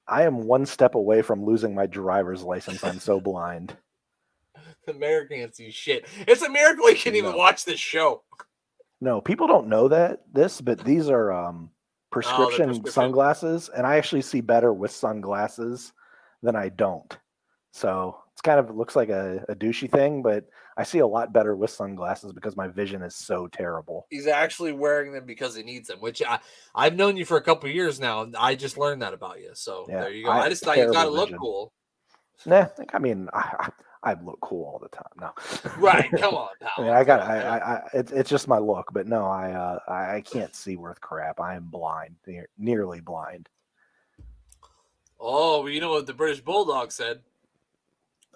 I 0.07 0.23
am 0.25 0.45
one 0.45 0.67
step 0.67 0.95
away 0.95 1.23
from 1.23 1.45
losing 1.45 1.75
my 1.75 1.87
driver's 1.87 2.43
license. 2.43 2.85
I'm 2.85 3.01
so 3.01 3.21
blind. 3.21 3.77
The 4.87 4.93
mayor 4.93 5.25
can't 5.25 5.55
see 5.57 5.71
shit. 5.71 6.05
It's 6.29 6.43
a 6.43 6.51
miracle 6.51 6.87
he 6.89 6.95
can 6.95 7.15
even 7.15 7.35
watch 7.37 7.65
this 7.65 7.81
show. 7.81 8.23
No, 9.01 9.19
people 9.19 9.47
don't 9.47 9.69
know 9.69 9.89
that 9.89 10.25
this, 10.31 10.61
but 10.61 10.79
these 10.85 11.09
are 11.09 11.33
um 11.33 11.71
prescription, 12.11 12.67
prescription. 12.67 12.93
sunglasses, 12.93 13.71
and 13.75 13.87
I 13.87 13.97
actually 13.97 14.21
see 14.21 14.43
better 14.43 14.75
with 14.75 14.91
sunglasses 14.91 15.95
than 16.43 16.55
I 16.55 16.69
don't. 16.69 17.17
So 17.73 18.19
it's 18.35 18.43
kind 18.43 18.59
of 18.59 18.75
looks 18.75 18.97
like 18.97 19.11
a, 19.11 19.45
a 19.49 19.55
douchey 19.55 19.89
thing, 19.89 20.21
but 20.21 20.45
I 20.77 20.83
see 20.83 20.99
a 20.99 21.07
lot 21.07 21.33
better 21.33 21.55
with 21.55 21.71
sunglasses 21.71 22.33
because 22.33 22.57
my 22.57 22.67
vision 22.67 23.01
is 23.01 23.15
so 23.15 23.47
terrible. 23.47 24.09
He's 24.11 24.27
actually 24.27 24.73
wearing 24.73 25.13
them 25.13 25.25
because 25.25 25.55
he 25.55 25.63
needs 25.63 25.87
them, 25.87 26.01
which 26.01 26.21
I, 26.21 26.41
I've 26.75 26.97
known 26.97 27.17
you 27.17 27.25
for 27.25 27.37
a 27.37 27.41
couple 27.41 27.69
years 27.71 28.01
now. 28.01 28.23
and 28.23 28.35
I 28.35 28.57
just 28.57 28.77
learned 28.77 29.03
that 29.03 29.15
about 29.15 29.39
you. 29.39 29.51
So 29.55 29.87
Yeah, 29.89 30.01
there 30.01 30.11
you 30.11 30.25
go. 30.25 30.33
I 30.33 30.41
I, 30.41 30.49
just 30.49 30.65
thought 30.65 30.79
you 30.79 30.93
got 30.93 31.05
to 31.05 31.11
look 31.11 31.29
vision. 31.29 31.39
cool. 31.39 31.73
Nah, 32.45 32.67
I 32.93 32.99
mean, 32.99 33.29
I, 33.33 33.71
I 34.03 34.15
look 34.15 34.41
cool 34.41 34.65
all 34.65 34.81
the 34.81 34.89
time. 34.89 35.05
No, 35.21 35.31
Right. 35.79 36.11
Come 36.19 36.35
on. 36.35 36.51
I 36.77 36.83
mean, 36.83 36.91
I 36.91 37.05
got, 37.05 37.21
I. 37.21 37.39
I, 37.41 37.59
I 37.59 37.83
it's, 37.95 38.11
it's 38.11 38.31
just 38.31 38.49
my 38.49 38.59
look, 38.59 38.89
but 38.93 39.07
no, 39.07 39.27
I, 39.27 39.53
uh, 39.53 39.79
I, 39.87 40.17
I 40.17 40.21
can't 40.23 40.57
see 40.57 40.75
worth 40.75 41.01
crap. 41.01 41.39
I 41.39 41.55
am 41.55 41.67
blind, 41.67 42.17
near, 42.27 42.49
nearly 42.59 43.01
blind. 43.01 43.49
oh, 45.21 45.61
well, 45.61 45.71
you 45.71 45.81
know 45.81 45.91
what 45.91 46.09
the 46.09 46.15
British 46.15 46.41
Bulldog 46.41 46.91
said? 46.91 47.21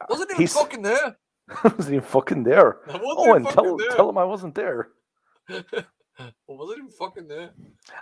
Wasn't 0.08 0.30
even 0.30 0.40
He's- 0.40 0.54
fucking 0.54 0.82
there. 0.82 1.16
I 1.64 1.68
wasn't 1.76 1.94
even 1.96 2.00
fucking 2.02 2.42
there. 2.44 2.80
Oh, 2.88 3.32
and 3.34 3.46
tell, 3.48 3.76
there. 3.76 3.90
tell 3.90 4.08
him 4.10 4.18
I 4.18 4.24
wasn't 4.24 4.54
there. 4.54 4.88
Wasn't 6.48 6.78
even 6.78 6.90
fucking 6.90 7.28
there. 7.28 7.50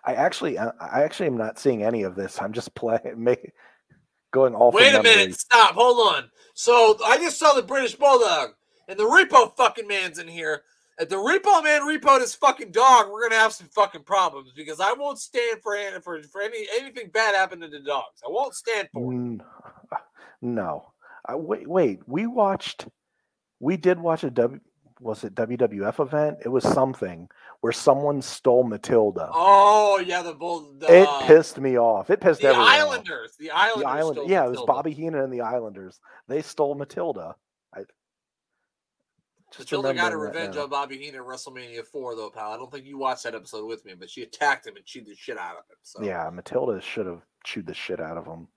I 0.04 0.14
actually, 0.14 0.58
I 0.58 0.68
I 0.80 1.02
actually 1.02 1.26
am 1.26 1.36
not 1.36 1.58
seeing 1.58 1.82
any 1.82 2.02
of 2.02 2.16
this. 2.16 2.40
I'm 2.40 2.52
just 2.52 2.74
playing, 2.74 3.00
make, 3.16 3.52
going 4.32 4.54
all. 4.54 4.72
Wait 4.72 4.94
a 4.94 5.02
minute. 5.02 5.34
Stop. 5.34 5.74
Hold 5.74 6.14
on. 6.14 6.30
So 6.54 6.96
I 7.04 7.18
just 7.18 7.38
saw 7.38 7.52
the 7.52 7.62
British 7.62 7.94
Bulldog 7.94 8.50
and 8.88 8.98
the 8.98 9.04
Repo 9.04 9.54
fucking 9.56 9.86
man's 9.86 10.18
in 10.18 10.28
here. 10.28 10.62
If 10.98 11.10
the 11.10 11.16
Repo 11.16 11.62
man 11.62 11.82
repoed 11.82 12.20
his 12.22 12.34
fucking 12.34 12.72
dog, 12.72 13.10
we're 13.10 13.28
gonna 13.28 13.40
have 13.40 13.52
some 13.52 13.68
fucking 13.68 14.04
problems 14.04 14.52
because 14.56 14.80
I 14.80 14.94
won't 14.94 15.18
stand 15.18 15.60
for 15.62 15.76
for 16.02 16.22
for 16.22 16.40
any 16.40 16.66
anything 16.80 17.10
bad 17.12 17.34
happening 17.34 17.70
to 17.70 17.78
the 17.78 17.84
dogs. 17.84 18.22
I 18.26 18.30
won't 18.30 18.54
stand 18.54 18.88
for 18.94 19.12
it. 19.12 19.40
No, 20.40 20.92
I, 21.26 21.34
wait, 21.34 21.68
wait. 21.68 22.00
We 22.06 22.26
watched, 22.26 22.86
we 23.60 23.76
did 23.76 23.98
watch 23.98 24.24
a 24.24 24.30
W. 24.30 24.60
Was 24.98 25.24
it 25.24 25.34
WWF 25.34 26.00
event? 26.00 26.38
It 26.42 26.48
was 26.48 26.64
something 26.64 27.28
where 27.60 27.72
someone 27.72 28.22
stole 28.22 28.64
Matilda. 28.64 29.28
Oh 29.32 30.02
yeah, 30.04 30.22
the 30.22 30.32
bull. 30.32 30.74
The, 30.78 31.02
it 31.02 31.08
pissed 31.26 31.58
me 31.58 31.78
off. 31.78 32.08
It 32.08 32.20
pissed 32.20 32.40
the 32.40 32.48
everyone 32.48 32.68
off. 32.68 32.78
Islanders. 32.78 33.32
The 33.38 33.50
Islanders. 33.50 33.82
The 33.82 33.88
island, 33.88 34.16
stole 34.16 34.30
yeah, 34.30 34.46
it 34.46 34.50
was 34.50 34.62
Bobby 34.66 34.92
Heenan 34.92 35.20
and 35.20 35.32
the 35.32 35.42
Islanders. 35.42 36.00
They 36.28 36.40
stole 36.40 36.74
Matilda. 36.74 37.36
I 37.74 37.80
just 39.50 39.70
Matilda 39.70 39.94
got 39.94 40.12
her 40.12 40.18
that 40.18 40.38
revenge 40.38 40.56
on 40.56 40.68
Bobby 40.68 40.98
Heenan 40.98 41.20
at 41.20 41.26
WrestleMania 41.26 41.84
4, 41.86 42.16
though, 42.16 42.30
pal. 42.30 42.52
I 42.52 42.56
don't 42.56 42.70
think 42.70 42.84
you 42.84 42.98
watched 42.98 43.24
that 43.24 43.34
episode 43.34 43.66
with 43.66 43.84
me, 43.84 43.94
but 43.98 44.10
she 44.10 44.22
attacked 44.22 44.66
him 44.66 44.76
and 44.76 44.84
chewed 44.84 45.06
the 45.06 45.14
shit 45.14 45.38
out 45.38 45.56
of 45.56 45.64
him. 45.70 45.76
So 45.82 46.02
Yeah, 46.02 46.28
Matilda 46.32 46.80
should 46.80 47.06
have 47.06 47.22
chewed 47.44 47.66
the 47.66 47.74
shit 47.74 48.00
out 48.00 48.16
of 48.16 48.26
him. 48.26 48.48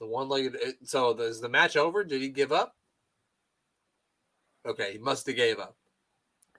The 0.00 0.06
one 0.06 0.28
legged. 0.28 0.56
So 0.84 1.10
is 1.18 1.40
the 1.40 1.48
match 1.48 1.76
over? 1.76 2.02
Did 2.04 2.20
he 2.22 2.28
give 2.30 2.50
up? 2.52 2.74
Okay, 4.66 4.92
he 4.92 4.98
must 4.98 5.26
have 5.26 5.36
gave 5.36 5.58
up. 5.58 5.76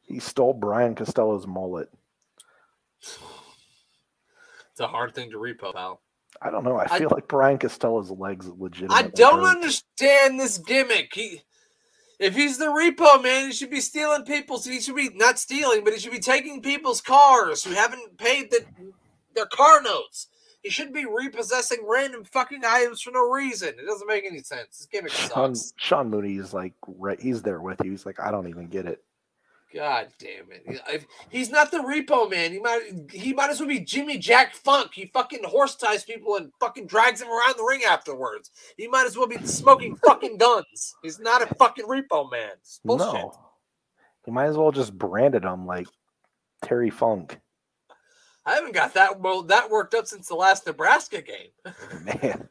He 0.04 0.20
stole 0.20 0.54
Brian 0.54 0.96
Costello's 0.96 1.46
mullet. 1.48 1.90
It's 4.72 4.80
a 4.80 4.88
hard 4.88 5.14
thing 5.14 5.32
to 5.32 5.38
repo, 5.38 5.74
pal. 5.74 6.00
I 6.42 6.50
don't 6.50 6.64
know. 6.64 6.78
I 6.78 6.86
I- 6.90 6.98
feel 6.98 7.10
like 7.12 7.28
Brian 7.28 7.58
Costello's 7.58 8.10
legs 8.10 8.48
legitimately. 8.48 8.96
I 8.96 9.08
don't 9.10 9.42
hurt. 9.44 9.58
understand 9.58 10.40
this 10.40 10.58
gimmick. 10.60 11.14
He, 11.14 11.42
if 12.20 12.34
he's 12.36 12.58
the 12.58 12.68
repo 12.68 13.22
man, 13.22 13.48
he 13.48 13.52
should 13.52 13.70
be 13.70 13.82
stealing 13.82 14.24
people's. 14.24 14.64
He 14.64 14.80
should 14.80 14.96
be 14.96 15.10
not 15.14 15.38
stealing, 15.40 15.84
but 15.84 15.92
he 15.92 16.00
should 16.00 16.14
be 16.14 16.20
taking 16.20 16.62
people's 16.62 17.02
cars 17.02 17.66
who 17.66 17.72
haven't 17.72 18.18
paid 18.18 18.50
the, 18.50 18.64
their 19.36 19.46
car 19.48 19.82
notes. 19.82 20.28
He 20.62 20.70
shouldn't 20.70 20.94
be 20.94 21.06
repossessing 21.06 21.80
random 21.88 22.24
fucking 22.24 22.62
items 22.66 23.02
for 23.02 23.12
no 23.12 23.30
reason. 23.30 23.70
It 23.70 23.86
doesn't 23.86 24.08
make 24.08 24.26
any 24.26 24.40
sense. 24.40 24.78
This 24.78 24.88
gimmick 24.92 25.12
sucks. 25.12 25.74
Sean 25.78 26.10
Mooney 26.10 26.38
is 26.38 26.54
like 26.54 26.74
right, 26.88 27.20
he's 27.20 27.42
there 27.42 27.60
with 27.62 27.84
you. 27.84 27.92
He's 27.92 28.06
like, 28.06 28.20
I 28.20 28.30
don't 28.32 28.48
even 28.48 28.68
get 28.68 28.86
it. 28.86 29.04
God 29.74 30.10
damn 30.20 30.52
it! 30.52 30.64
If- 30.90 31.06
He's 31.30 31.50
not 31.50 31.72
the 31.72 31.78
repo 31.78 32.30
man. 32.30 32.52
He 32.52 32.60
might 32.60 32.82
he 33.10 33.32
might 33.32 33.50
as 33.50 33.60
well 33.62 33.70
be 33.70 33.80
Jimmy 33.80 34.18
Jack 34.18 34.54
Funk. 34.54 34.92
He 34.94 35.06
fucking 35.14 35.46
horse 35.46 35.76
ties 35.76 36.04
people 36.04 36.36
and 36.36 36.52
fucking 36.60 36.88
drags 36.88 37.22
them 37.22 37.30
around 37.30 37.56
the 37.58 37.64
ring 37.64 37.84
afterwards. 37.90 38.52
He 38.76 38.90
might 38.90 39.06
as 39.06 39.16
well 39.18 39.28
be 39.28 39.38
smoking 39.46 39.96
fucking 40.06 40.38
guns. 40.38 40.94
He's 41.02 41.20
not 41.20 41.42
a 41.42 41.56
fucking 41.56 41.86
repo 41.86 42.30
man. 42.30 42.50
No, 42.84 43.32
he 44.26 44.32
might 44.32 44.48
as 44.48 44.58
well 44.58 44.74
just 44.74 44.96
branded 44.98 45.46
him 45.46 45.66
like 45.66 45.88
Terry 46.66 46.90
Funk. 46.90 47.40
I 48.46 48.56
haven't 48.56 48.74
got 48.74 48.94
that 48.96 49.20
well 49.20 49.44
that 49.44 49.70
worked 49.70 49.94
up 49.94 50.08
since 50.08 50.28
the 50.28 50.36
last 50.36 50.66
Nebraska 50.66 51.22
game. 51.22 51.50
Man, 52.04 52.50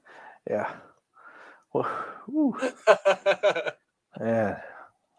yeah. 0.49 0.72
Well, 1.72 1.88
man. 4.18 4.57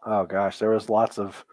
Oh 0.04 0.24
gosh, 0.24 0.58
there 0.58 0.70
was 0.70 0.90
lots 0.90 1.18
of 1.18 1.44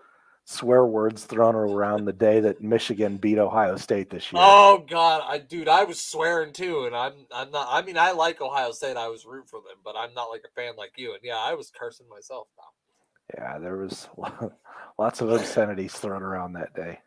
swear 0.46 0.86
words 0.86 1.26
thrown 1.26 1.56
around 1.56 2.06
the 2.06 2.14
day 2.14 2.40
that 2.40 2.62
Michigan 2.62 3.18
beat 3.18 3.38
Ohio 3.38 3.78
State 3.78 4.10
this 4.10 4.34
year. 4.34 4.42
oh 4.44 4.84
god, 4.90 5.22
I 5.26 5.38
dude, 5.38 5.68
I 5.68 5.84
was 5.84 6.02
swearing 6.02 6.52
too, 6.52 6.86
and 6.86 6.96
I'm 6.96 7.14
I'm 7.32 7.52
not. 7.52 7.68
I 7.70 7.82
mean, 7.82 7.98
I 7.98 8.12
like 8.12 8.42
Ohio 8.42 8.72
State. 8.72 8.98
I 8.98 9.08
was 9.08 9.26
root 9.26 9.48
for 9.50 9.62
them, 9.62 9.78
but 9.86 9.96
I'm 9.96 10.14
not 10.14 10.30
like 10.30 10.44
a 10.46 10.54
fan 10.60 10.74
like 10.78 10.94
you. 10.98 11.14
And 11.14 11.22
yeah, 11.24 11.38
I 11.38 11.54
was 11.54 11.72
cursing 11.72 12.10
myself. 12.10 12.48
Now. 12.58 13.38
Yeah, 13.38 13.60
there 13.60 13.78
was 13.78 14.10
lots 14.98 15.22
of 15.22 15.30
obscenities 15.32 15.94
thrown 15.94 16.24
around 16.24 16.54
that 16.54 16.74
day. 16.74 17.00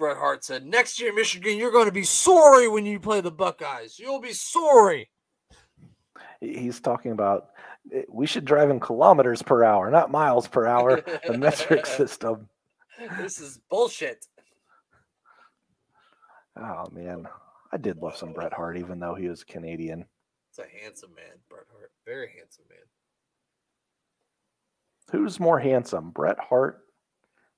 Bret 0.00 0.16
Hart 0.16 0.42
said, 0.42 0.64
"Next 0.64 0.98
year, 0.98 1.14
Michigan, 1.14 1.58
you're 1.58 1.70
going 1.70 1.84
to 1.84 1.92
be 1.92 2.04
sorry 2.04 2.66
when 2.66 2.86
you 2.86 2.98
play 2.98 3.20
the 3.20 3.30
Buckeyes. 3.30 3.98
You'll 3.98 4.20
be 4.20 4.32
sorry." 4.32 5.10
He's 6.40 6.80
talking 6.80 7.12
about 7.12 7.50
eh, 7.94 8.04
we 8.08 8.26
should 8.26 8.46
drive 8.46 8.70
in 8.70 8.80
kilometers 8.80 9.42
per 9.42 9.62
hour, 9.62 9.90
not 9.90 10.10
miles 10.10 10.48
per 10.48 10.66
hour. 10.66 11.02
The 11.26 11.36
metric 11.36 11.84
system. 11.98 12.48
this 13.18 13.38
is 13.40 13.60
bullshit. 13.68 14.26
Oh 16.56 16.88
man, 16.90 17.28
I 17.70 17.76
did 17.76 17.98
love 17.98 18.16
some 18.16 18.32
Bret 18.32 18.54
Hart, 18.54 18.78
even 18.78 18.98
though 18.98 19.14
he 19.14 19.28
was 19.28 19.44
Canadian. 19.44 20.06
It's 20.48 20.60
a 20.60 20.82
handsome 20.82 21.14
man, 21.14 21.36
Bret 21.50 21.66
Hart. 21.70 21.92
Very 22.06 22.30
handsome 22.38 22.64
man. 22.70 22.78
Who's 25.10 25.38
more 25.38 25.58
handsome, 25.58 26.10
Bret 26.10 26.38
Hart, 26.38 26.86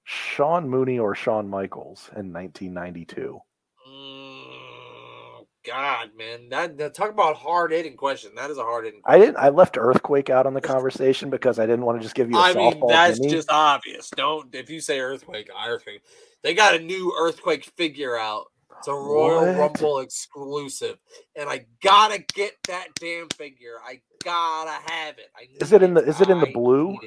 Sean 0.05 0.69
Mooney, 0.69 0.99
or 0.99 1.15
Shawn 1.15 1.49
Michaels 1.49 2.11
in 2.17 2.33
1992? 2.33 3.41
Mm, 3.89 5.47
God, 5.65 6.11
man, 6.17 6.49
that, 6.49 6.77
that 6.79 6.95
talk 6.95 7.11
about 7.11 7.37
hard 7.37 7.73
hitting 7.73 7.97
question. 7.97 8.33
That 8.35 8.51
is 8.51 8.59
a 8.59 8.63
hard 8.63 8.85
hitting. 8.85 9.01
I 9.07 9.19
didn't. 9.19 9.37
I 9.37 9.51
left 9.51 9.79
Earthquake 9.79 10.31
out 10.31 10.47
on 10.47 10.55
the 10.55 10.61
conversation 10.61 11.31
because 11.31 11.59
I 11.59 11.67
didn't 11.67 11.85
want 11.85 11.99
to 11.99 12.03
just 12.03 12.15
give 12.15 12.31
you 12.31 12.37
a 12.37 12.41
I 12.41 12.55
mean, 12.55 12.83
that's 12.87 13.19
Jimmy. 13.19 13.31
just 13.31 13.51
obvious. 13.51 14.11
Don't 14.11 14.53
if 14.55 14.71
you 14.71 14.81
say 14.81 15.01
earthquake, 15.01 15.51
I 15.57 15.69
earthquake. 15.69 16.03
They 16.43 16.55
got 16.55 16.75
a 16.75 16.81
new 16.81 17.15
earthquake 17.19 17.65
figure 17.77 18.19
out. 18.19 18.47
It's 18.79 18.89
a 18.89 18.93
Royal 18.93 19.47
What? 19.47 19.57
Rumble 19.57 20.01
exclusive, 20.01 20.99
and 21.37 21.49
I 21.49 21.67
gotta 21.81 22.25
get 22.35 22.57
that 22.67 22.89
damn 22.97 23.29
figure. 23.29 23.77
I 23.87 24.01
gotta 24.25 24.91
have 24.91 25.15
it. 25.19 25.63
Is 25.63 25.73
it 25.73 25.85
in 25.85 25.95
the- 25.95 26.03
is 26.03 26.21
it 26.21 26.29
in 26.29 26.41
the 26.41 26.51
blue? 26.53 26.99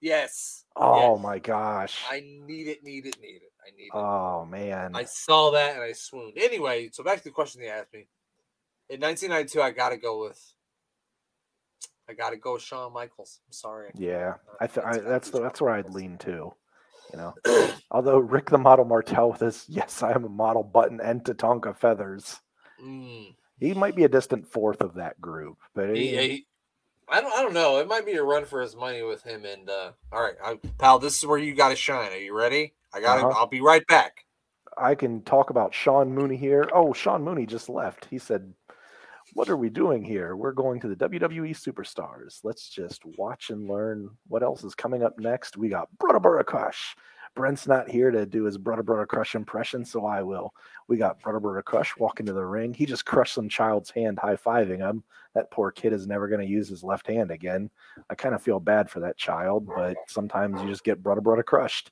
Yes. 0.00 0.61
Oh 0.76 1.14
yes. 1.14 1.22
my 1.22 1.38
gosh! 1.38 2.02
I 2.10 2.20
need 2.20 2.68
it. 2.68 2.82
Need 2.82 3.06
it. 3.06 3.16
Need 3.20 3.42
it. 3.42 3.52
I 3.66 3.70
need 3.76 3.84
it. 3.84 3.90
Oh 3.94 4.44
man! 4.44 4.92
I 4.94 5.04
saw 5.04 5.50
that 5.52 5.74
and 5.74 5.82
I 5.84 5.92
swooned. 5.92 6.34
Anyway, 6.36 6.88
so 6.92 7.02
back 7.04 7.18
to 7.18 7.24
the 7.24 7.30
question 7.30 7.62
you 7.62 7.68
asked 7.68 7.92
me. 7.92 8.08
In 8.88 9.00
1992, 9.00 9.60
I 9.62 9.70
gotta 9.70 9.96
go 9.96 10.20
with. 10.22 10.40
I 12.08 12.14
gotta 12.14 12.36
go 12.36 12.54
with 12.54 12.62
Shawn 12.62 12.92
Michaels. 12.92 13.40
I'm 13.46 13.52
sorry. 13.52 13.90
Yeah, 13.94 14.34
I 14.60 14.66
th- 14.66 14.84
I, 14.84 14.92
That's 14.94 15.04
that's 15.04 15.30
the, 15.30 15.40
that's 15.40 15.60
where 15.60 15.72
I'd 15.72 15.90
lean 15.90 16.18
to. 16.18 16.52
You 17.12 17.16
know, 17.18 17.34
although 17.90 18.18
Rick 18.18 18.50
the 18.50 18.58
Model 18.58 18.84
Martel 18.84 19.30
with 19.32 19.40
his 19.40 19.64
"Yes, 19.68 20.02
I 20.02 20.12
am 20.12 20.24
a 20.24 20.28
model" 20.28 20.62
button 20.62 21.00
and 21.00 21.22
Tatanka 21.24 21.76
feathers, 21.76 22.40
Mm. 22.82 23.34
he 23.60 23.74
might 23.74 23.94
be 23.94 24.04
a 24.04 24.08
distant 24.08 24.46
fourth 24.48 24.80
of 24.80 24.94
that 24.94 25.20
group. 25.20 25.58
But 25.74 25.94
He- 25.94 26.08
he- 26.08 26.28
he- 26.28 26.46
I 27.12 27.20
don't. 27.20 27.32
I 27.32 27.42
don't 27.42 27.52
know. 27.52 27.78
It 27.78 27.86
might 27.88 28.06
be 28.06 28.14
a 28.14 28.22
run 28.22 28.46
for 28.46 28.62
his 28.62 28.74
money 28.74 29.02
with 29.02 29.22
him. 29.22 29.44
And 29.44 29.68
uh, 29.68 29.92
all 30.10 30.22
right, 30.22 30.34
I, 30.42 30.58
pal, 30.78 30.98
this 30.98 31.18
is 31.18 31.26
where 31.26 31.38
you 31.38 31.54
got 31.54 31.68
to 31.68 31.76
shine. 31.76 32.10
Are 32.10 32.16
you 32.16 32.36
ready? 32.36 32.72
I 32.94 33.00
got. 33.00 33.16
to 33.16 33.26
Uh-huh. 33.26 33.38
I'll 33.38 33.46
be 33.46 33.60
right 33.60 33.86
back. 33.86 34.24
I 34.78 34.94
can 34.94 35.22
talk 35.22 35.50
about 35.50 35.74
Sean 35.74 36.14
Mooney 36.14 36.36
here. 36.36 36.68
Oh, 36.74 36.94
Sean 36.94 37.22
Mooney 37.22 37.44
just 37.44 37.68
left. 37.68 38.06
He 38.06 38.18
said, 38.18 38.52
What 39.34 39.50
are 39.50 39.56
we 39.58 39.68
doing 39.68 40.02
here? 40.02 40.34
We're 40.34 40.52
going 40.52 40.80
to 40.80 40.88
the 40.88 40.96
WWE 40.96 41.50
Superstars. 41.50 42.40
Let's 42.42 42.70
just 42.70 43.02
watch 43.18 43.50
and 43.50 43.68
learn 43.68 44.08
what 44.28 44.42
else 44.42 44.64
is 44.64 44.74
coming 44.74 45.02
up 45.02 45.18
next. 45.18 45.58
We 45.58 45.68
got 45.68 45.88
Brother 45.98 46.42
Crush. 46.44 46.96
Brent's 47.34 47.66
not 47.66 47.88
here 47.88 48.10
to 48.10 48.26
do 48.26 48.44
his 48.44 48.58
Brother 48.58 48.82
Brother 48.82 49.06
Crush 49.06 49.34
impression, 49.34 49.84
so 49.84 50.04
I 50.04 50.22
will. 50.22 50.52
We 50.88 50.98
got 50.98 51.20
Brother 51.22 51.40
Brother 51.40 51.62
Crush 51.62 51.96
walk 51.96 52.20
into 52.20 52.32
the 52.32 52.44
ring. 52.44 52.74
He 52.74 52.84
just 52.84 53.06
crushed 53.06 53.34
some 53.34 53.48
child's 53.48 53.90
hand 53.90 54.18
high 54.18 54.36
fiving 54.36 54.78
him. 54.78 55.02
That 55.34 55.50
poor 55.50 55.70
kid 55.70 55.94
is 55.94 56.06
never 56.06 56.28
going 56.28 56.42
to 56.42 56.52
use 56.52 56.68
his 56.68 56.84
left 56.84 57.06
hand 57.06 57.30
again. 57.30 57.70
I 58.10 58.14
kind 58.14 58.34
of 58.34 58.42
feel 58.42 58.60
bad 58.60 58.90
for 58.90 59.00
that 59.00 59.16
child, 59.16 59.66
but 59.66 59.96
sometimes 60.08 60.60
you 60.60 60.68
just 60.68 60.84
get 60.84 61.02
Brother 61.02 61.22
Brother 61.22 61.42
crushed 61.42 61.90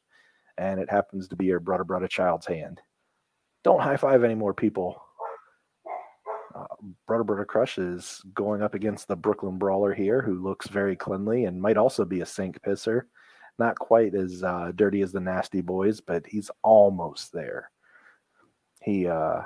and 0.61 0.79
it 0.79 0.91
happens 0.91 1.27
to 1.27 1.37
be 1.37 1.47
your 1.47 1.59
brother 1.59 1.85
brother 1.85 2.07
child's 2.07 2.47
hand. 2.47 2.81
Don't 3.65 3.81
high 3.81 3.97
five 3.97 4.23
any 4.23 4.35
more 4.35 4.55
people. 4.55 5.03
Uh, 6.55 6.67
brother 7.07 7.25
brother 7.25 7.45
crush 7.45 7.79
is 7.79 8.23
going 8.35 8.61
up 8.61 8.75
against 8.75 9.09
the 9.09 9.17
Brooklyn 9.17 9.57
Brawler 9.57 9.95
here, 9.95 10.21
who 10.21 10.43
looks 10.43 10.69
very 10.69 10.97
cleanly 10.97 11.47
and 11.47 11.61
might 11.61 11.79
also 11.79 12.05
be 12.05 12.21
a 12.21 12.27
sink 12.27 12.61
pisser. 12.63 13.03
Not 13.61 13.79
quite 13.79 14.15
as 14.15 14.43
uh, 14.43 14.73
dirty 14.75 15.03
as 15.03 15.13
the 15.13 15.21
Nasty 15.21 15.61
Boys, 15.61 16.01
but 16.01 16.27
he's 16.27 16.51
almost 16.63 17.31
there. 17.31 17.71
He 18.83 19.07
uh, 19.07 19.43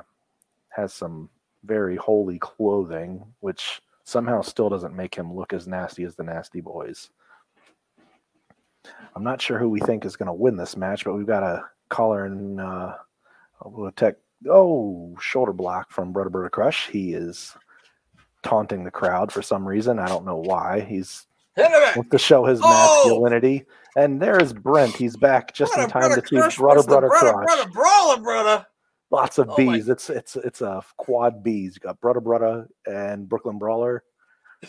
has 0.68 0.92
some 0.94 1.28
very 1.64 1.96
holy 1.96 2.38
clothing, 2.38 3.24
which 3.40 3.82
somehow 4.04 4.40
still 4.40 4.68
doesn't 4.68 4.94
make 4.94 5.16
him 5.16 5.34
look 5.34 5.52
as 5.52 5.66
nasty 5.66 6.04
as 6.04 6.14
the 6.14 6.22
Nasty 6.22 6.60
Boys. 6.60 7.10
I'm 9.16 9.24
not 9.24 9.42
sure 9.42 9.58
who 9.58 9.68
we 9.68 9.80
think 9.80 10.04
is 10.04 10.14
going 10.14 10.28
to 10.28 10.32
win 10.32 10.56
this 10.56 10.76
match, 10.76 11.04
but 11.04 11.14
we've 11.14 11.26
got 11.26 11.42
a 11.42 11.64
caller 11.88 12.26
in 12.26 12.60
uh, 12.60 12.94
we'll 13.64 13.90
tech. 13.90 14.14
Oh, 14.48 15.16
shoulder 15.20 15.52
block 15.52 15.90
from 15.90 16.12
Brother 16.12 16.30
Brother 16.30 16.50
Crush. 16.50 16.88
He 16.88 17.14
is 17.14 17.52
taunting 18.44 18.84
the 18.84 18.92
crowd 18.92 19.32
for 19.32 19.42
some 19.42 19.66
reason. 19.66 19.98
I 19.98 20.06
don't 20.06 20.24
know 20.24 20.36
why. 20.36 20.82
He's 20.82 21.26
Hit 21.56 21.66
him 21.70 21.82
wants 21.96 22.10
to 22.10 22.18
show 22.18 22.44
his 22.44 22.60
Oh! 22.62 22.68
masculinity. 23.04 23.64
And 23.96 24.20
there's 24.20 24.52
Brent. 24.52 24.94
He's 24.96 25.16
back 25.16 25.54
just 25.54 25.76
in 25.76 25.88
Brother, 25.88 26.08
time 26.08 26.20
to 26.20 26.26
see 26.26 26.36
Crush 26.36 26.56
Brother 26.56 26.82
Brother 26.82 27.08
brother, 27.08 27.32
Crush. 27.32 27.46
brother, 27.46 27.70
brawler, 27.70 28.20
brother. 28.20 28.66
Lots 29.10 29.38
of 29.38 29.48
Oh 29.50 29.54
my- 29.64 29.74
bees. 29.76 29.88
It's 29.88 30.10
it's 30.10 30.34
it's 30.36 30.60
a 30.60 30.82
quad 30.96 31.42
bees. 31.42 31.76
You 31.76 31.80
got 31.86 32.00
Brother 32.00 32.20
Brother 32.20 32.68
and 32.86 33.28
Brooklyn 33.28 33.58
Brawler. 33.58 34.02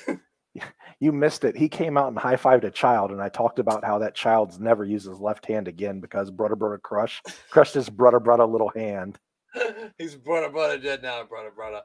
you 0.99 1.11
missed 1.11 1.43
it. 1.43 1.57
He 1.57 1.67
came 1.67 1.97
out 1.97 2.07
and 2.09 2.17
high 2.17 2.35
fived 2.35 2.63
a 2.63 2.71
child, 2.71 3.11
and 3.11 3.21
I 3.21 3.29
talked 3.29 3.59
about 3.59 3.83
how 3.83 3.99
that 3.99 4.15
child's 4.15 4.59
never 4.59 4.85
used 4.85 5.07
his 5.07 5.19
left 5.19 5.45
hand 5.45 5.67
again 5.67 5.99
because 5.99 6.31
Brother 6.31 6.55
Brother 6.55 6.77
Crush 6.77 7.21
crushed 7.49 7.73
his 7.73 7.89
Brother 7.89 8.19
Brother 8.19 8.45
little 8.45 8.71
hand. 8.75 9.17
He's 9.97 10.15
brother, 10.15 10.49
brother, 10.49 10.77
dead 10.77 11.01
now, 11.01 11.23
brother, 11.23 11.51
brother. 11.55 11.81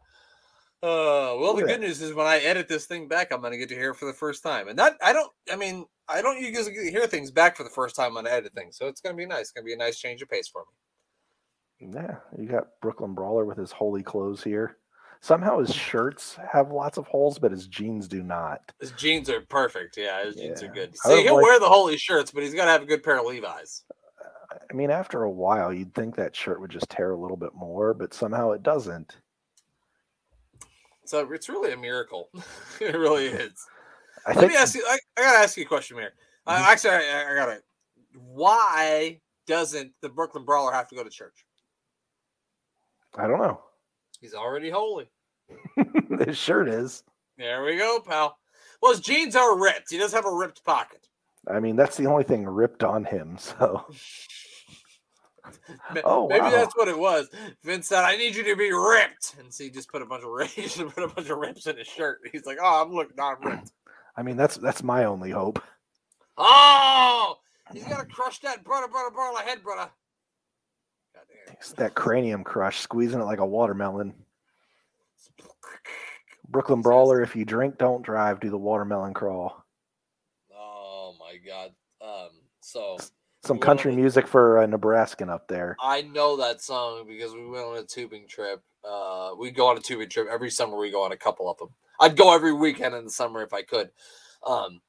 Uh, 0.83 1.37
well, 1.39 1.53
the 1.55 1.61
Yeah. 1.61 1.67
good 1.73 1.81
news 1.83 2.01
is 2.01 2.15
when 2.15 2.27
I 2.27 2.39
edit 2.39 2.67
this 2.69 2.87
thing 2.87 3.07
back, 3.07 3.33
I'm 3.33 3.43
gonna 3.43 3.59
get 3.59 3.69
to 3.69 3.75
hear 3.75 3.91
it 3.91 3.97
for 3.97 4.07
the 4.07 4.15
first 4.15 4.43
time, 4.43 4.69
and 4.69 4.79
that 4.79 4.97
I 5.03 5.13
don't. 5.13 5.31
I 5.51 5.57
mean, 5.57 5.85
I 6.09 6.23
don't 6.23 6.39
usually 6.41 6.73
get 6.73 6.83
to 6.85 6.91
hear 6.91 7.07
things 7.07 7.31
back 7.31 7.57
for 7.57 7.65
the 7.65 7.71
first 7.71 7.95
time 7.97 8.15
when 8.15 8.27
I 8.27 8.31
edit 8.31 8.55
things, 8.55 8.77
so 8.79 8.87
it's 8.89 9.01
gonna 9.03 9.15
be 9.17 9.27
nice. 9.27 9.41
It's 9.43 9.51
gonna 9.53 9.67
be 9.67 9.75
a 9.75 9.77
nice 9.77 9.99
change 9.99 10.23
of 10.23 10.31
pace 10.31 10.49
for 10.49 10.63
me. 10.63 11.91
Yeah, 11.95 12.17
you 12.39 12.47
got 12.49 12.81
Brooklyn 12.81 13.15
Brawler 13.15 13.45
with 13.45 13.59
his 13.59 13.73
holy 13.73 14.03
clothes 14.03 14.43
here. 14.43 14.79
Somehow 15.21 15.59
his 15.59 15.75
shirts 15.75 16.37
have 16.51 16.71
lots 16.73 16.97
of 16.97 17.07
holes, 17.07 17.39
but 17.39 17.51
his 17.53 17.67
jeans 17.67 18.09
do 18.09 18.23
not. 18.23 18.73
His 18.81 18.93
jeans 18.93 19.29
are 19.29 19.43
perfect. 19.43 19.99
Yeah, 19.99 20.25
his 20.25 20.37
jeans 20.37 20.63
are 20.63 20.69
good. 20.69 20.97
See, 20.97 21.23
he'll 21.25 21.37
like- 21.37 21.45
wear 21.45 21.59
the 21.61 21.69
holy 21.69 21.99
shirts, 21.99 22.31
but 22.31 22.43
he's 22.43 22.55
got 22.55 22.65
to 22.65 22.71
have 22.71 22.83
a 22.83 22.87
good 22.87 23.03
pair 23.03 23.19
of 23.19 23.27
Levi's. 23.27 23.85
I 24.51 24.73
mean, 24.75 24.91
after 24.91 25.23
a 25.25 25.31
while, 25.31 25.73
you'd 25.73 25.95
think 25.95 26.17
that 26.17 26.35
shirt 26.35 26.61
would 26.61 26.71
just 26.71 26.89
tear 26.89 27.11
a 27.13 27.19
little 27.19 27.37
bit 27.37 27.55
more, 27.55 27.93
but 27.95 28.15
somehow 28.15 28.53
it 28.53 28.63
doesn't. 28.63 29.17
So 31.11 31.29
it's 31.33 31.49
really 31.49 31.73
a 31.73 31.77
miracle. 31.77 32.29
it 32.81 32.95
really 32.95 33.27
is. 33.27 33.67
I 34.25 34.31
Let 34.31 34.39
think 34.39 34.53
me 34.53 34.57
ask 34.57 34.77
you. 34.77 34.85
I, 34.87 34.97
I 35.19 35.23
gotta 35.23 35.39
ask 35.39 35.57
you 35.57 35.65
a 35.65 35.67
question 35.67 35.97
here. 35.97 36.13
Uh, 36.47 36.55
Mhm. 36.55 36.69
actually, 36.69 36.91
I, 36.93 37.33
I 37.33 37.35
gotta. 37.35 37.63
Why 38.15 39.21
doesn't 39.45 39.93
the 40.03 40.09
Brooklyn 40.09 40.45
Brawler 40.45 40.71
have 40.71 40.87
to 40.87 40.95
go 40.95 41.03
to 41.03 41.11
church? 41.11 41.45
I 43.17 43.27
don't 43.27 43.41
know. 43.43 43.61
He's 44.21 44.35
already 44.35 44.71
holy. 44.71 45.09
his 46.27 46.39
shirt 46.39 46.69
is. 46.69 47.03
There 47.37 47.65
we 47.65 47.77
go, 47.77 47.99
pal. 47.99 48.39
Well, 48.81 48.93
his 48.93 49.01
jeans 49.01 49.35
are 49.35 49.59
ripped. 49.59 49.91
He 49.91 49.99
does 49.99 50.13
have 50.13 50.27
a 50.27 50.33
ripped 50.33 50.63
pocket. 50.63 51.09
I 51.49 51.59
mean, 51.59 51.75
that's 51.75 51.97
the 51.97 52.07
only 52.07 52.23
thing 52.23 52.47
ripped 52.47 52.85
on 52.85 53.03
him. 53.03 53.37
So 53.37 53.85
Oh, 56.05 56.29
maybe 56.29 56.43
wow. 56.43 56.51
that's 56.51 56.77
what 56.77 56.89
it 56.89 56.99
was. 56.99 57.29
Vince 57.65 57.89
said, 57.89 58.05
"I 58.05 58.17
need 58.17 58.35
you 58.35 58.45
to 58.45 58.57
be 58.57 58.73
ripped," 58.73 59.37
and 59.39 59.53
so 59.53 59.65
he 59.65 59.71
just 59.71 59.91
put 59.91 60.03
a 60.03 60.07
bunch 60.07 60.25
of 60.25 60.55
just 60.55 60.79
put 60.95 61.05
a 61.05 61.09
bunch 61.09 61.29
of 61.29 61.39
rips 61.39 61.67
in 61.67 61.77
his 61.77 61.87
shirt. 61.87 62.21
He's 62.31 62.47
like, 62.47 62.59
"Oh, 62.61 62.83
I'm 62.83 62.93
looking, 62.93 63.19
I'm 63.21 63.41
ripped." 63.43 63.73
I 64.17 64.23
mean, 64.23 64.37
that's 64.37 64.57
that's 64.57 64.83
my 64.83 65.05
only 65.05 65.31
hope. 65.31 65.63
Oh, 66.37 67.37
he's 67.73 67.85
got 67.85 68.01
to 68.01 68.07
crush 68.07 68.39
that 68.41 68.65
brother, 68.65 68.89
brother, 68.89 69.11
brother, 69.11 69.43
head, 69.43 69.63
brother. 69.63 69.91
It's 71.53 71.73
that 71.73 71.95
cranium 71.95 72.45
crush, 72.45 72.81
squeezing 72.81 73.21
it 73.21 73.25
like 73.25 73.41
a 73.41 73.47
watermelon. 73.47 74.15
Brooklyn 76.49 76.83
Brawler, 76.83 77.23
if 77.23 77.37
you 77.37 77.45
drink, 77.45 77.79
don't 77.79 78.03
drive. 78.03 78.41
Do 78.41 78.51
the 78.51 78.59
watermelon 78.59 79.15
crawl. 79.15 79.65
Oh 80.55 81.15
my 81.19 81.37
god. 81.47 81.73
Um. 82.01 82.31
So 82.61 82.99
Some 83.43 83.59
country 83.59 83.95
music 83.97 84.27
for 84.27 84.63
a 84.63 84.67
Nebraskan 84.67 85.31
up 85.31 85.49
there. 85.49 85.77
I 85.81 86.03
know 86.03 86.37
that 86.37 86.61
song 86.61 87.07
because 87.09 87.33
we 87.33 87.47
went 87.47 87.65
on 87.65 87.79
a 87.79 87.85
tubing 87.85 88.29
trip. 88.29 88.63
Uh, 88.85 89.31
we 89.39 89.51
go 89.51 89.67
on 89.67 89.79
a 89.79 89.81
tubing 89.81 90.09
trip 90.09 90.29
every 90.31 90.51
summer. 90.51 90.77
We 90.77 90.91
go 90.91 91.03
on 91.03 91.13
a 91.13 91.17
couple 91.17 91.51
of 91.51 91.57
them. 91.57 91.71
I'd 91.99 92.17
go 92.17 92.35
every 92.35 92.53
weekend 92.53 92.95
in 92.95 93.05
the 93.05 93.11
summer 93.11 93.43
if 93.43 93.53
I 93.55 93.63
could. 93.63 93.91
Um, 94.47 94.81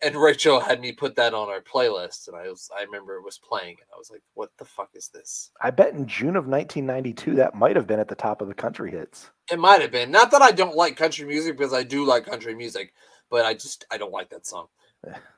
and 0.00 0.14
Rachel 0.14 0.60
had 0.60 0.80
me 0.80 0.92
put 0.92 1.16
that 1.16 1.34
on 1.34 1.48
our 1.48 1.60
playlist, 1.60 2.28
and 2.28 2.36
I 2.36 2.48
was 2.48 2.70
I 2.76 2.82
remember 2.82 3.16
it 3.16 3.24
was 3.24 3.38
playing, 3.38 3.76
and 3.80 3.88
I 3.92 3.98
was 3.98 4.10
like, 4.10 4.22
"What 4.34 4.50
the 4.58 4.64
fuck 4.64 4.90
is 4.94 5.08
this?" 5.08 5.50
I 5.60 5.70
bet 5.70 5.94
in 5.94 6.06
June 6.06 6.36
of 6.36 6.46
1992 6.46 7.34
that 7.36 7.54
might 7.54 7.74
have 7.74 7.86
been 7.86 7.98
at 7.98 8.08
the 8.08 8.14
top 8.14 8.40
of 8.40 8.48
the 8.48 8.54
country 8.54 8.92
hits. 8.92 9.30
It 9.50 9.58
might 9.58 9.80
have 9.80 9.90
been. 9.90 10.10
Not 10.10 10.30
that 10.30 10.42
I 10.42 10.52
don't 10.52 10.76
like 10.76 10.96
country 10.96 11.26
music 11.26 11.56
because 11.56 11.72
I 11.72 11.82
do 11.82 12.04
like 12.04 12.26
country 12.26 12.54
music, 12.54 12.92
but 13.28 13.44
I 13.44 13.54
just 13.54 13.86
I 13.90 13.98
don't 13.98 14.12
like 14.12 14.30
that 14.30 14.46
song. 14.46 14.68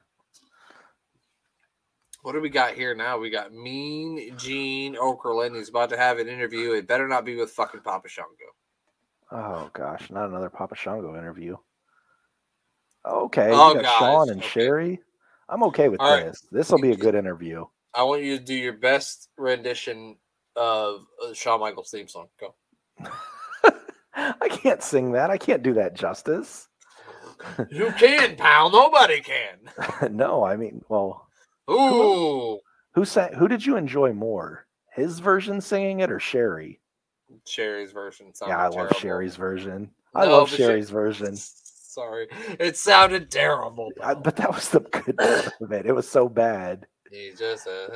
What 2.23 2.33
do 2.33 2.41
we 2.41 2.51
got 2.51 2.75
here 2.75 2.95
now? 2.95 3.19
We 3.19 3.31
got 3.31 3.53
Mean 3.53 4.37
Gene 4.37 4.95
Okerlund. 4.97 5.57
He's 5.57 5.71
about 5.71 5.89
to 5.91 5.97
have 5.97 6.19
an 6.19 6.29
interview. 6.29 6.73
It 6.73 6.87
better 6.87 7.09
not 7.09 7.25
be 7.25 7.37
with 7.37 7.51
fucking 7.51 7.81
Papa 7.81 8.09
Shango. 8.09 8.29
Oh 9.33 9.71
gosh, 9.73 10.11
not 10.11 10.29
another 10.29 10.51
Papa 10.51 10.75
Shango 10.77 11.17
interview. 11.17 11.57
Okay, 13.07 13.51
Oh, 13.53 13.75
got 13.75 13.83
gosh, 13.83 13.99
Sean 13.99 14.29
and 14.31 14.41
okay. 14.41 14.49
Sherry. 14.49 15.01
I'm 15.49 15.63
okay 15.65 15.89
with 15.89 16.01
All 16.01 16.11
right. 16.13 16.27
this. 16.27 16.47
This 16.53 16.71
will 16.71 16.81
be 16.81 16.93
a 16.93 16.97
good 16.97 17.15
interview. 17.15 17.65
I 17.95 18.03
want 18.03 18.23
you 18.23 18.39
to 18.39 18.45
do 18.45 18.55
your 18.55 18.75
best 18.75 19.31
rendition 19.39 20.17
of 20.57 21.01
uh, 21.25 21.33
Shawn 21.33 21.61
Michaels 21.61 21.91
theme 21.91 22.07
song. 22.09 22.29
Go. 22.39 22.55
I 24.15 24.49
can't 24.49 24.83
sing 24.83 25.13
that. 25.13 25.31
I 25.31 25.39
can't 25.39 25.63
do 25.63 25.75
that 25.75 25.95
justice. 25.95 26.69
You 27.71 27.93
can, 27.99 28.37
pal. 28.37 28.71
Nobody 28.71 29.23
can. 29.23 29.59
no, 30.17 30.45
I 30.45 30.57
mean, 30.57 30.85
well, 30.89 31.27
Ooh, 31.71 32.59
who 32.95 33.05
sang? 33.05 33.33
Who 33.35 33.49
did 33.49 33.65
you 33.65 33.77
enjoy 33.77 34.13
more? 34.13 34.67
His 34.93 35.21
version 35.21 35.61
singing 35.61 36.01
it 36.01 36.11
or 36.11 36.19
Sherry? 36.21 36.81
Sherry's 37.47 37.93
version. 37.93 38.33
yeah, 38.47 38.59
I 38.59 38.71
sounded 38.71 38.77
love. 38.93 38.97
Sherry's 38.99 39.37
version. 39.37 39.91
I 40.15 40.25
No, 40.27 40.39
love 40.39 40.51
Sherry's 40.51 40.91
version. 40.91 41.37
Sorry, 41.37 42.29
it 42.59 42.77
sounded 42.77 43.31
terrible. 43.31 43.91
I, 44.03 44.15
but 44.15 44.37
that 44.37 44.53
was 44.55 44.69
the 44.69 44.81
good 44.81 45.17
part 45.17 45.53
of 45.61 45.73
it. 45.73 45.87
It 45.87 45.93
was 45.95 46.09
so 46.09 46.29
bad. 46.29 46.87
He 47.11 47.33
just 47.37 47.65
said, 47.65 47.91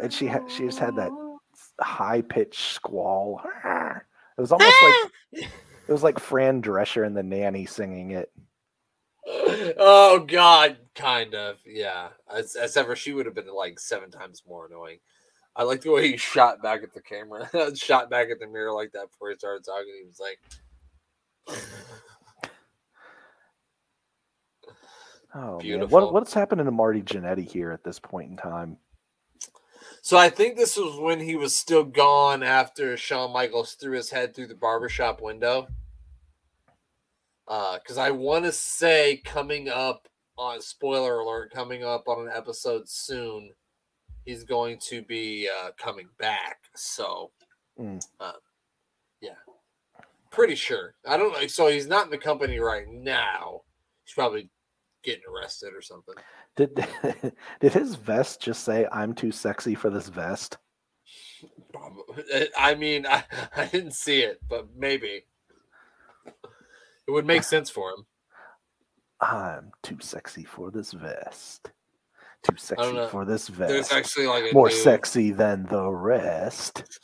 And 0.00 0.12
she 0.12 0.26
had- 0.26 0.50
she 0.50 0.64
just 0.66 0.78
had 0.78 0.96
that 0.96 1.10
oh. 1.12 1.38
High 1.80 2.22
pitched 2.22 2.72
squall. 2.72 3.40
It 3.64 4.40
was 4.40 4.52
almost 4.52 4.74
like 4.82 4.94
ah! 4.94 5.48
it 5.88 5.92
was 5.92 6.02
like 6.04 6.18
Fran 6.20 6.62
Drescher 6.62 7.04
and 7.06 7.16
the 7.16 7.22
nanny 7.22 7.66
singing 7.66 8.12
it. 8.12 8.30
oh 9.78 10.24
God, 10.28 10.76
kind 10.94 11.34
of, 11.34 11.58
yeah. 11.66 12.08
As, 12.32 12.56
as 12.56 12.76
ever, 12.76 12.96
she 12.96 13.12
would 13.12 13.26
have 13.26 13.34
been 13.34 13.52
like 13.52 13.78
seven 13.78 14.10
times 14.10 14.42
more 14.46 14.66
annoying. 14.66 14.98
I 15.56 15.62
like 15.62 15.82
the 15.82 15.92
way 15.92 16.08
he 16.10 16.16
shot 16.16 16.62
back 16.62 16.82
at 16.82 16.92
the 16.92 17.00
camera, 17.00 17.48
shot 17.76 18.10
back 18.10 18.28
at 18.30 18.40
the 18.40 18.46
mirror 18.46 18.72
like 18.72 18.92
that 18.92 19.10
before 19.10 19.30
he 19.30 19.36
started 19.36 19.64
talking. 19.64 19.92
He 20.00 20.06
was 20.06 20.20
like, 20.20 20.40
Oh 25.36 25.54
man, 25.54 25.58
Beautiful. 25.58 25.88
what 25.88 26.12
what's 26.12 26.32
happening 26.32 26.64
to 26.64 26.70
Marty 26.70 27.02
Jannetty 27.02 27.50
here 27.50 27.72
at 27.72 27.82
this 27.82 27.98
point 27.98 28.30
in 28.30 28.36
time? 28.36 28.76
So 30.00 30.16
I 30.16 30.30
think 30.30 30.56
this 30.56 30.76
was 30.76 30.96
when 30.98 31.18
he 31.18 31.34
was 31.34 31.56
still 31.56 31.82
gone 31.82 32.42
after 32.42 32.96
Shawn 32.96 33.32
Michaels 33.32 33.72
threw 33.72 33.96
his 33.96 34.10
head 34.10 34.34
through 34.34 34.46
the 34.48 34.54
barbershop 34.54 35.20
window. 35.20 35.66
Uh, 37.48 37.78
because 37.78 37.98
I 37.98 38.10
want 38.10 38.44
to 38.44 38.52
say 38.52 39.20
coming 39.24 39.68
up 39.68 40.08
on 40.36 40.60
spoiler 40.60 41.20
alert, 41.20 41.52
coming 41.52 41.84
up 41.84 42.04
on 42.08 42.26
an 42.26 42.32
episode 42.34 42.88
soon, 42.88 43.50
he's 44.24 44.44
going 44.44 44.78
to 44.88 45.02
be 45.02 45.48
uh, 45.62 45.70
coming 45.78 46.08
back. 46.18 46.58
So, 46.74 47.30
Mm. 47.78 48.00
uh, 48.20 48.32
yeah, 49.20 49.34
pretty 50.30 50.54
sure. 50.54 50.94
I 51.06 51.16
don't 51.16 51.32
know. 51.32 51.46
So 51.48 51.66
he's 51.66 51.88
not 51.88 52.04
in 52.04 52.10
the 52.12 52.18
company 52.18 52.60
right 52.60 52.86
now. 52.88 53.62
He's 54.04 54.14
probably 54.14 54.48
getting 55.02 55.24
arrested 55.28 55.74
or 55.74 55.82
something. 55.82 56.14
Did 56.54 56.86
did 57.60 57.72
his 57.72 57.96
vest 57.96 58.40
just 58.40 58.62
say 58.62 58.86
"I'm 58.92 59.12
too 59.12 59.32
sexy 59.32 59.74
for 59.74 59.90
this 59.90 60.06
vest"? 60.08 60.58
I 62.56 62.74
mean, 62.76 63.06
I, 63.06 63.24
I 63.56 63.66
didn't 63.66 63.94
see 63.94 64.20
it, 64.22 64.40
but 64.48 64.68
maybe 64.76 65.24
it 66.26 67.10
would 67.10 67.26
make 67.26 67.42
sense 67.42 67.68
for 67.70 67.90
him. 67.90 68.06
I'm 69.24 69.72
too 69.82 69.96
sexy 70.00 70.44
for 70.44 70.70
this 70.70 70.92
vest. 70.92 71.70
Too 72.42 72.56
sexy 72.58 73.06
for 73.08 73.24
this 73.24 73.48
vest. 73.48 73.70
There's 73.70 73.92
actually 73.92 74.26
like 74.26 74.50
a 74.50 74.54
More 74.54 74.68
new, 74.68 74.74
sexy 74.74 75.30
than 75.32 75.64
the 75.66 75.88
rest. 75.90 77.00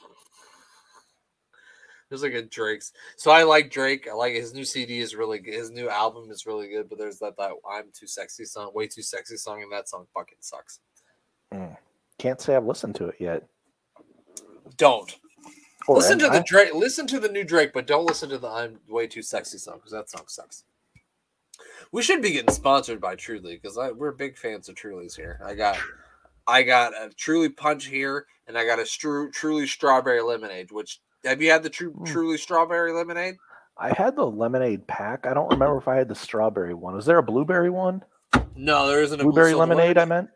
There's 2.09 2.23
like 2.23 2.35
a 2.35 2.43
Drake's. 2.43 2.93
So 3.17 3.31
I 3.31 3.45
like 3.45 3.71
Drake. 3.71 4.07
I 4.11 4.15
like 4.15 4.35
his 4.35 4.53
new 4.53 4.65
CD 4.65 4.99
is 4.99 5.15
really 5.15 5.39
good. 5.39 5.55
His 5.55 5.71
new 5.71 5.89
album 5.89 6.31
is 6.31 6.45
really 6.45 6.69
good. 6.69 6.91
But 6.91 6.99
there's 6.99 7.19
that, 7.21 7.39
that 7.39 7.53
I'm 7.69 7.85
too 7.95 8.07
sexy 8.07 8.45
song, 8.45 8.73
way 8.75 8.87
too 8.87 9.03
sexy 9.03 9.37
song, 9.37 9.63
and 9.63 9.73
that 9.73 9.89
song 9.89 10.07
fucking 10.13 10.39
sucks. 10.41 10.81
Mm. 11.55 11.77
Can't 12.19 12.41
say 12.41 12.55
I've 12.55 12.67
listened 12.67 12.97
to 12.97 13.07
it 13.07 13.17
yet. 13.19 13.45
Don't 14.77 15.19
Or 15.89 15.97
listen 15.97 16.19
to 16.19 16.27
am 16.27 16.35
the 16.35 16.45
Drake. 16.47 16.75
Listen 16.75 17.07
to 17.07 17.19
the 17.19 17.29
new 17.31 17.45
Drake, 17.45 17.73
but 17.73 17.87
don't 17.87 18.05
listen 18.05 18.29
to 18.29 18.37
the 18.37 18.49
I'm 18.49 18.79
way 18.89 19.07
too 19.07 19.23
sexy 19.23 19.57
song 19.57 19.77
because 19.77 19.93
that 19.93 20.11
song 20.11 20.25
sucks. 20.29 20.65
We 21.93 22.03
should 22.03 22.23
be 22.23 22.33
getting 22.33 22.53
sponsored 22.53 23.01
by 23.01 23.17
Truly 23.17 23.59
because 23.63 23.79
we're 23.97 24.13
big 24.13 24.37
fans 24.39 24.69
of 24.69 24.75
Truly's 24.75 25.15
here. 25.17 25.41
I 25.45 25.55
got, 25.55 25.79
I 26.47 26.63
got 26.63 26.93
a 26.95 27.11
Truly 27.17 27.49
Punch 27.49 27.87
here, 27.87 28.27
and 28.47 28.57
I 28.59 28.65
got 28.65 28.79
a 28.79 28.83
Stru- 28.83 29.33
Truly 29.33 29.67
Strawberry 29.67 30.23
Lemonade. 30.23 30.71
Which 30.73 31.01
have 31.25 31.41
you 31.43 31.51
had 31.51 31.63
the 31.63 31.71
Tru- 31.71 31.93
Mm. 31.95 32.07
Truly 32.07 32.39
Strawberry 32.39 32.93
Lemonade? 32.93 33.37
I 33.79 33.95
had 33.97 34.15
the 34.17 34.27
lemonade 34.27 34.87
pack. 34.87 35.27
I 35.27 35.33
don't 35.33 35.51
remember 35.51 35.79
if 35.79 35.89
I 35.89 35.97
had 35.97 36.09
the 36.09 36.15
strawberry 36.15 36.75
one. 36.75 36.95
Was 36.95 37.07
there 37.07 37.17
a 37.17 37.23
blueberry 37.23 37.71
one? 37.71 38.03
No, 38.55 38.87
there 38.87 39.01
isn't 39.03 39.19
a 39.19 39.23
blue- 39.23 39.33
Blueberry 39.33 39.53
the 39.53 39.57
lemonade, 39.59 39.97
I 39.97 40.05
meant. 40.05 40.29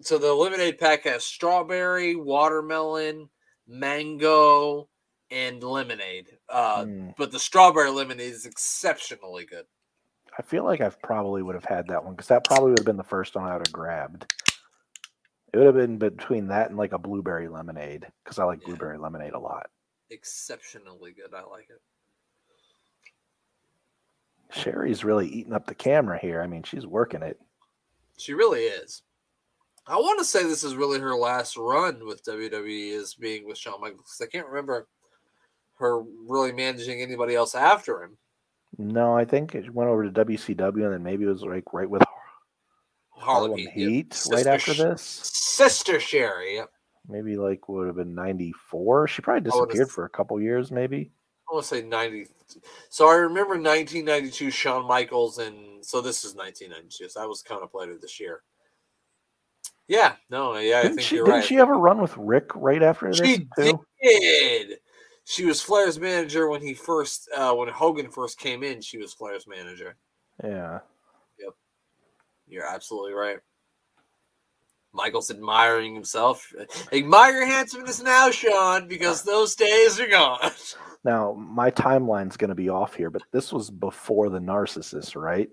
So 0.00 0.16
the 0.16 0.32
lemonade 0.32 0.78
pack 0.78 1.02
has 1.04 1.22
strawberry, 1.24 2.16
watermelon, 2.16 3.28
mango, 3.66 4.88
and 5.30 5.62
lemonade. 5.62 6.28
Uh, 6.48 6.84
Mm. 6.84 7.14
But 7.18 7.30
the 7.32 7.38
strawberry 7.38 7.90
lemonade 7.90 8.32
is 8.32 8.46
exceptionally 8.46 9.44
good. 9.44 9.66
I 10.38 10.42
feel 10.42 10.64
like 10.64 10.80
I 10.80 10.88
probably 11.02 11.42
would 11.42 11.56
have 11.56 11.64
had 11.64 11.88
that 11.88 12.04
one 12.04 12.14
because 12.14 12.28
that 12.28 12.44
probably 12.44 12.70
would 12.70 12.78
have 12.78 12.86
been 12.86 12.96
the 12.96 13.02
first 13.02 13.34
one 13.34 13.44
I 13.44 13.54
would 13.56 13.66
have 13.66 13.72
grabbed. 13.72 14.32
It 15.52 15.56
would 15.56 15.66
have 15.66 15.74
been 15.74 15.98
between 15.98 16.46
that 16.48 16.68
and 16.68 16.78
like 16.78 16.92
a 16.92 16.98
blueberry 16.98 17.48
lemonade 17.48 18.06
because 18.22 18.38
I 18.38 18.44
like 18.44 18.60
Yeah. 18.60 18.66
blueberry 18.68 18.98
lemonade 18.98 19.32
a 19.32 19.38
lot. 19.38 19.68
Exceptionally 20.10 21.12
good. 21.12 21.34
I 21.34 21.42
like 21.42 21.68
it. 21.70 21.82
Sherry's 24.50 25.04
really 25.04 25.28
eating 25.28 25.52
up 25.52 25.66
the 25.66 25.74
camera 25.74 26.18
here. 26.18 26.40
I 26.40 26.46
mean, 26.46 26.62
she's 26.62 26.86
working 26.86 27.22
it. 27.22 27.38
She 28.16 28.32
really 28.32 28.64
is. 28.64 29.02
I 29.86 29.96
want 29.96 30.18
to 30.18 30.24
say 30.24 30.42
this 30.44 30.64
is 30.64 30.76
really 30.76 30.98
her 31.00 31.14
last 31.14 31.56
run 31.56 32.06
with 32.06 32.22
WWE 32.24 32.92
is 32.92 33.14
being 33.14 33.46
with 33.46 33.58
Shawn 33.58 33.80
Michaels. 33.80 34.20
I 34.22 34.26
can't 34.26 34.46
remember 34.46 34.86
her 35.78 36.02
really 36.26 36.52
managing 36.52 37.00
anybody 37.00 37.34
else 37.34 37.54
after 37.54 38.02
him. 38.02 38.18
No, 38.76 39.16
I 39.16 39.24
think 39.24 39.54
it 39.54 39.72
went 39.72 39.88
over 39.88 40.04
to 40.04 40.24
WCW 40.24 40.84
and 40.84 40.92
then 40.92 41.02
maybe 41.02 41.24
it 41.24 41.28
was 41.28 41.42
like 41.42 41.72
right 41.72 41.88
with 41.88 42.02
Harlem, 43.12 43.50
Harlem 43.50 43.66
Heat, 43.74 44.20
yep. 44.26 44.36
right 44.36 44.46
after 44.46 44.74
this. 44.74 45.02
Sister 45.02 45.98
Sherry. 45.98 46.56
Yep. 46.56 46.70
Maybe 47.08 47.36
like 47.36 47.68
would 47.68 47.86
have 47.86 47.96
been 47.96 48.14
94. 48.14 49.08
She 49.08 49.22
probably 49.22 49.50
disappeared 49.50 49.90
for 49.90 50.04
a 50.04 50.10
couple 50.10 50.40
years, 50.40 50.70
maybe. 50.70 51.10
I 51.50 51.54
want 51.54 51.64
to 51.64 51.76
say 51.76 51.82
90. 51.82 52.26
So 52.90 53.08
I 53.08 53.14
remember 53.14 53.54
1992 53.54 54.50
Shawn 54.50 54.86
Michaels, 54.86 55.38
and 55.38 55.84
so 55.84 56.00
this 56.00 56.24
is 56.24 56.34
1992. 56.34 57.08
So 57.08 57.20
that 57.20 57.28
was 57.28 57.42
kind 57.42 57.62
of 57.62 57.70
later 57.72 57.96
this 58.00 58.20
year. 58.20 58.42
Yeah, 59.86 60.16
no, 60.30 60.56
yeah, 60.58 60.82
didn't 60.82 60.96
think 60.96 61.08
she, 61.08 61.16
you're 61.16 61.24
didn't 61.24 61.40
right. 61.40 61.44
she 61.46 61.54
have 61.54 61.70
a 61.70 61.74
run 61.74 61.98
with 62.00 62.14
Rick 62.18 62.54
right 62.54 62.82
after 62.82 63.08
this 63.08 63.18
She 63.26 63.48
did. 63.56 64.78
She 65.28 65.44
was 65.44 65.60
Flair's 65.60 66.00
manager 66.00 66.48
when 66.48 66.62
he 66.62 66.72
first, 66.72 67.28
uh, 67.36 67.52
when 67.52 67.68
Hogan 67.68 68.10
first 68.10 68.38
came 68.38 68.62
in. 68.62 68.80
She 68.80 68.96
was 68.96 69.12
Flair's 69.12 69.46
manager. 69.46 69.94
Yeah. 70.42 70.78
Yep. 71.38 71.54
You're 72.46 72.66
absolutely 72.66 73.12
right. 73.12 73.36
Michael's 74.94 75.30
admiring 75.30 75.94
himself. 75.94 76.50
Admire 76.94 77.32
your 77.32 77.46
handsomeness 77.46 78.02
now, 78.02 78.30
Sean, 78.30 78.88
because 78.88 79.22
those 79.22 79.54
days 79.54 80.00
are 80.00 80.08
gone. 80.08 80.50
Now, 81.04 81.32
my 81.34 81.70
timeline's 81.70 82.36
going 82.36 82.48
to 82.48 82.56
be 82.56 82.68
off 82.68 82.92
here, 82.94 83.08
but 83.08 83.22
this 83.30 83.52
was 83.52 83.70
before 83.70 84.28
the 84.30 84.40
narcissist, 84.40 85.14
right? 85.14 85.48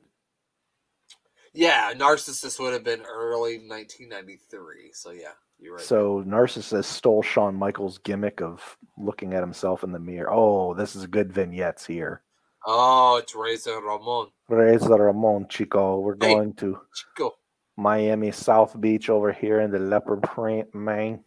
Yeah, 1.54 1.94
Narcissist 1.94 2.60
would 2.60 2.74
have 2.74 2.84
been 2.84 3.04
early 3.04 3.60
1993. 3.60 4.92
So 4.94 5.12
yeah, 5.12 5.34
right. 5.62 5.80
So 5.82 6.24
narcissist 6.26 6.86
stole 6.86 7.22
Shawn 7.22 7.56
Michaels' 7.56 7.98
gimmick 8.00 8.42
of 8.42 8.78
looking 8.98 9.34
at 9.34 9.42
himself 9.42 9.84
in 9.84 9.92
the 9.92 10.00
mirror. 10.00 10.32
Oh, 10.32 10.74
this 10.74 10.96
is 10.96 11.06
good 11.08 11.32
vignettes 11.34 11.86
here. 11.86 12.22
oh, 12.66 13.18
it's 13.18 13.36
Razor 13.36 13.80
Ramon. 13.82 14.28
Razor 14.50 14.96
Ramon, 14.96 15.48
Chico. 15.50 16.00
We're 16.00 16.16
Hey. 16.20 16.34
going 16.34 16.54
to 16.56 16.80
Chico. 16.94 17.34
Miami 17.78 18.32
South 18.32 18.80
Beach 18.80 19.10
over 19.10 19.32
here 19.34 19.60
in 19.60 19.70
the 19.72 19.80
leopard 19.80 20.24
print, 20.24 20.74
man. 20.74 21.24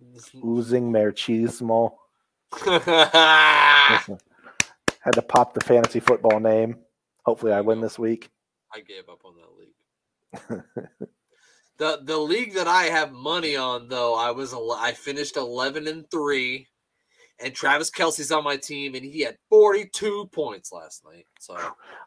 Oozing 0.44 0.90
machismo. 0.92 1.92
Had 5.00 5.12
to 5.14 5.22
pop 5.22 5.54
the 5.54 5.60
fantasy 5.60 6.00
football 6.00 6.40
name. 6.40 6.76
Hopefully, 7.24 7.52
I 7.52 7.60
win 7.60 7.80
this 7.80 7.98
week. 7.98 8.30
I 8.72 8.80
gave 8.80 9.08
up 9.08 9.20
on 9.24 9.34
that 9.36 9.50
league. 9.58 10.62
the 11.80 11.98
the 12.04 12.16
league 12.18 12.54
that 12.54 12.68
I 12.68 12.84
have 12.84 13.10
money 13.12 13.56
on 13.56 13.88
though, 13.88 14.14
I 14.14 14.30
was 14.30 14.54
I 14.54 14.92
finished 14.92 15.36
11 15.36 15.88
and 15.88 16.08
3 16.12 16.68
and 17.42 17.54
Travis 17.54 17.90
Kelce's 17.90 18.30
on 18.30 18.44
my 18.44 18.56
team 18.56 18.94
and 18.94 19.02
he 19.04 19.22
had 19.22 19.36
42 19.48 20.28
points 20.30 20.70
last 20.72 21.02
night. 21.04 21.26
So 21.40 21.56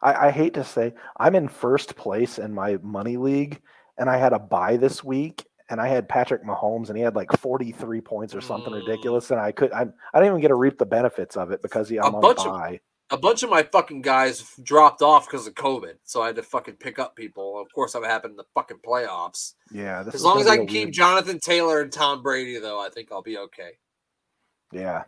I, 0.00 0.28
I 0.28 0.30
hate 0.30 0.54
to 0.54 0.64
say, 0.64 0.94
I'm 1.18 1.34
in 1.34 1.48
first 1.48 1.96
place 1.96 2.38
in 2.38 2.54
my 2.54 2.78
money 2.82 3.16
league, 3.16 3.60
and 3.98 4.08
I 4.08 4.16
had 4.16 4.32
a 4.32 4.38
buy 4.38 4.76
this 4.76 5.02
week, 5.02 5.44
and 5.68 5.80
I 5.80 5.88
had 5.88 6.08
Patrick 6.08 6.44
Mahomes, 6.44 6.88
and 6.88 6.96
he 6.96 7.02
had 7.02 7.16
like 7.16 7.32
43 7.38 8.00
points 8.00 8.32
or 8.34 8.40
something 8.40 8.72
Mm. 8.72 8.86
ridiculous, 8.86 9.32
and 9.32 9.40
I 9.40 9.50
could 9.50 9.72
I, 9.72 9.82
I 9.82 10.18
didn't 10.20 10.28
even 10.28 10.40
get 10.40 10.48
to 10.48 10.54
reap 10.54 10.78
the 10.78 10.86
benefits 10.86 11.36
of 11.36 11.50
it 11.50 11.62
because 11.62 11.88
he, 11.88 11.98
I'm 11.98 12.14
on 12.14 12.20
bunch 12.22 12.40
of- 12.40 12.46
buy. 12.52 12.80
A 13.14 13.16
bunch 13.16 13.44
of 13.44 13.50
my 13.50 13.62
fucking 13.62 14.02
guys 14.02 14.42
dropped 14.62 15.00
off 15.00 15.26
because 15.26 15.46
of 15.46 15.54
COVID, 15.54 15.94
so 16.02 16.20
I 16.20 16.26
had 16.26 16.36
to 16.36 16.42
fucking 16.42 16.74
pick 16.76 16.98
up 16.98 17.14
people. 17.14 17.60
Of 17.60 17.72
course, 17.72 17.92
that 17.92 18.02
happened 18.04 18.32
in 18.32 18.36
the 18.36 18.44
fucking 18.54 18.78
playoffs. 18.84 19.54
Yeah, 19.70 20.02
As 20.12 20.24
long 20.24 20.40
as 20.40 20.48
I 20.48 20.56
can 20.56 20.66
keep 20.66 20.86
weird- 20.86 20.94
Jonathan 20.94 21.38
Taylor 21.38 21.80
and 21.80 21.92
Tom 21.92 22.22
Brady, 22.24 22.58
though, 22.58 22.80
I 22.80 22.88
think 22.88 23.12
I'll 23.12 23.22
be 23.22 23.38
okay. 23.38 23.78
yeah, 24.72 25.04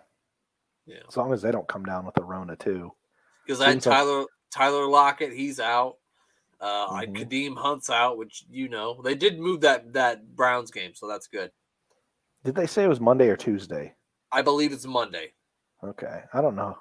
Yeah, 0.86 1.00
as 1.08 1.16
long 1.16 1.32
as 1.32 1.42
they 1.42 1.50
don't 1.50 1.66
come 1.66 1.84
down 1.84 2.06
with 2.06 2.16
a 2.18 2.22
Rona 2.22 2.54
too. 2.54 2.92
because 3.44 3.60
I 3.60 3.70
like- 3.72 3.80
Tyler 3.82 4.26
Tyler 4.52 4.86
Lockett, 4.86 5.32
he's 5.32 5.58
out. 5.58 5.96
Uh, 6.60 6.86
I 6.90 7.06
Mhm. 7.06 7.16
Kareem 7.28 7.56
Hunt's 7.58 7.90
out, 7.90 8.16
which 8.18 8.44
you 8.48 8.68
know 8.68 9.02
they 9.02 9.16
did 9.16 9.40
move 9.40 9.62
that 9.62 9.92
that 9.94 10.36
Browns 10.36 10.70
game, 10.70 10.94
so 10.94 11.08
that's 11.08 11.26
good. 11.26 11.50
Did 12.44 12.54
they 12.54 12.68
say 12.68 12.84
it 12.84 12.88
was 12.88 13.00
Monday 13.00 13.28
or 13.28 13.36
Tuesday? 13.36 13.96
I 14.30 14.42
believe 14.42 14.72
it's 14.72 14.86
Monday. 14.86 15.34
Okay, 15.82 16.22
I 16.32 16.40
don't 16.40 16.54
know. 16.54 16.78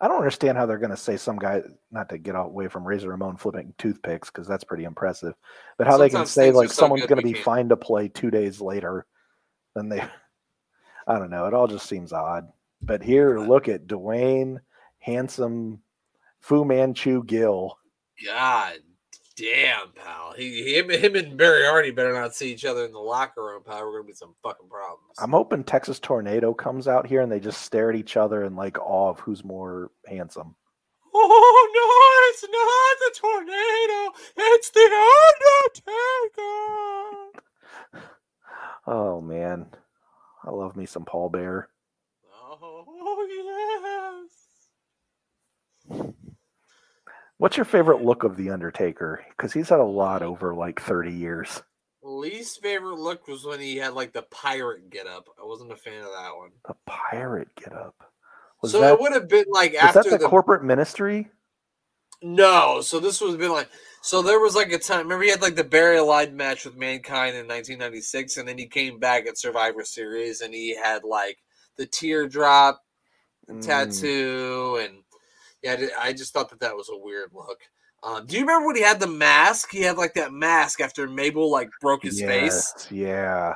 I 0.00 0.08
don't 0.08 0.18
understand 0.18 0.58
how 0.58 0.66
they're 0.66 0.78
going 0.78 0.90
to 0.90 0.96
say 0.96 1.16
some 1.16 1.36
guy 1.36 1.62
not 1.90 2.08
to 2.08 2.18
get 2.18 2.34
away 2.34 2.68
from 2.68 2.86
Razor 2.86 3.08
Ramon 3.08 3.36
flipping 3.36 3.74
toothpicks 3.78 4.30
because 4.30 4.46
that's 4.46 4.64
pretty 4.64 4.84
impressive. 4.84 5.34
But 5.78 5.86
how 5.86 5.96
they 5.96 6.10
can 6.10 6.26
say 6.26 6.50
like 6.50 6.68
so 6.68 6.74
someone's 6.74 7.06
going 7.06 7.22
to 7.22 7.26
be 7.26 7.34
fine 7.34 7.68
to 7.68 7.76
play 7.76 8.08
two 8.08 8.30
days 8.30 8.60
later, 8.60 9.06
then 9.74 9.88
they. 9.88 10.02
I 11.06 11.18
don't 11.18 11.30
know. 11.30 11.46
It 11.46 11.52
all 11.52 11.68
just 11.68 11.86
seems 11.86 12.14
odd. 12.14 12.48
But 12.80 13.02
here, 13.02 13.38
look 13.38 13.68
at 13.68 13.86
Duane, 13.86 14.60
handsome 15.00 15.82
Fu 16.40 16.64
Manchu 16.64 17.22
Gill. 17.24 17.76
God 18.24 18.78
damn, 19.36 19.92
pal. 19.92 20.34
He 20.36 20.78
him, 20.78 20.90
him 20.90 21.16
and 21.16 21.36
Barry 21.36 21.64
Hardy 21.64 21.90
better 21.90 22.12
not 22.12 22.34
see 22.34 22.52
each 22.52 22.64
other 22.64 22.84
in 22.84 22.92
the 22.92 22.98
locker 22.98 23.44
room, 23.44 23.62
pal. 23.64 23.84
We're 23.84 23.98
gonna 23.98 24.04
be 24.08 24.12
some 24.12 24.34
fucking 24.42 24.68
problems. 24.68 25.16
I'm 25.18 25.30
hoping 25.30 25.64
Texas 25.64 25.98
Tornado 25.98 26.54
comes 26.54 26.88
out 26.88 27.06
here 27.06 27.20
and 27.20 27.30
they 27.30 27.40
just 27.40 27.62
stare 27.62 27.90
at 27.90 27.96
each 27.96 28.16
other 28.16 28.44
in 28.44 28.56
like 28.56 28.78
awe 28.78 29.10
of 29.10 29.20
who's 29.20 29.44
more 29.44 29.90
handsome. 30.06 30.54
Oh 31.16 31.68
no, 31.74 31.84
it's 32.30 32.42
not 32.42 32.98
the 32.98 33.12
tornado. 33.20 34.12
It's 34.36 34.70
the 34.70 34.80
Undertaker. 35.76 37.40
Oh 38.86 39.18
man, 39.22 39.66
I 40.44 40.50
love 40.50 40.76
me 40.76 40.84
some 40.84 41.06
Paul 41.06 41.30
Bearer. 41.30 41.70
Oh 42.36 43.26
yes. 44.26 44.33
What's 47.44 47.58
your 47.58 47.66
favorite 47.66 48.02
look 48.02 48.24
of 48.24 48.38
the 48.38 48.48
Undertaker? 48.48 49.22
Because 49.28 49.52
he's 49.52 49.68
had 49.68 49.78
a 49.78 49.84
lot 49.84 50.22
over 50.22 50.54
like 50.54 50.80
30 50.80 51.12
years. 51.12 51.62
Least 52.02 52.62
favorite 52.62 52.98
look 52.98 53.28
was 53.28 53.44
when 53.44 53.60
he 53.60 53.76
had 53.76 53.92
like 53.92 54.14
the 54.14 54.22
pirate 54.30 54.88
get 54.88 55.06
up. 55.06 55.26
I 55.38 55.44
wasn't 55.44 55.70
a 55.70 55.76
fan 55.76 55.98
of 55.98 56.12
that 56.12 56.34
one. 56.34 56.52
The 56.66 56.74
pirate 56.86 57.54
get 57.54 57.74
up. 57.74 57.96
Was 58.62 58.72
so 58.72 58.80
that, 58.80 58.94
it 58.94 59.00
would 59.02 59.12
have 59.12 59.28
been 59.28 59.44
like 59.50 59.74
after 59.74 60.04
that 60.04 60.10
the, 60.12 60.24
the 60.24 60.28
corporate 60.30 60.64
ministry? 60.64 61.28
No, 62.22 62.80
so 62.80 62.98
this 62.98 63.20
was 63.20 63.36
been 63.36 63.52
like 63.52 63.68
so 64.00 64.22
there 64.22 64.40
was 64.40 64.54
like 64.54 64.72
a 64.72 64.78
time. 64.78 65.00
Remember, 65.00 65.24
he 65.24 65.30
had 65.30 65.42
like 65.42 65.54
the 65.54 65.64
Buried 65.64 65.98
Alive 65.98 66.32
match 66.32 66.64
with 66.64 66.78
Mankind 66.78 67.36
in 67.36 67.46
1996, 67.46 68.38
and 68.38 68.48
then 68.48 68.56
he 68.56 68.66
came 68.66 68.98
back 68.98 69.26
at 69.26 69.36
Survivor 69.36 69.84
Series, 69.84 70.40
and 70.40 70.54
he 70.54 70.74
had 70.74 71.04
like 71.04 71.36
the 71.76 71.84
teardrop 71.84 72.80
Mm, 73.48 73.62
tattoo, 73.62 74.80
and 74.82 75.03
yeah, 75.64 75.88
I 75.98 76.12
just 76.12 76.32
thought 76.32 76.50
that 76.50 76.60
that 76.60 76.76
was 76.76 76.90
a 76.90 76.96
weird 76.96 77.30
look. 77.32 77.58
Um, 78.02 78.26
do 78.26 78.34
you 78.36 78.42
remember 78.42 78.66
when 78.66 78.76
he 78.76 78.82
had 78.82 79.00
the 79.00 79.06
mask? 79.06 79.70
He 79.72 79.80
had 79.80 79.96
like 79.96 80.12
that 80.14 80.32
mask 80.32 80.80
after 80.80 81.08
Mabel 81.08 81.50
like 81.50 81.70
broke 81.80 82.02
his 82.02 82.20
face. 82.20 82.86
Yeah. 82.90 83.54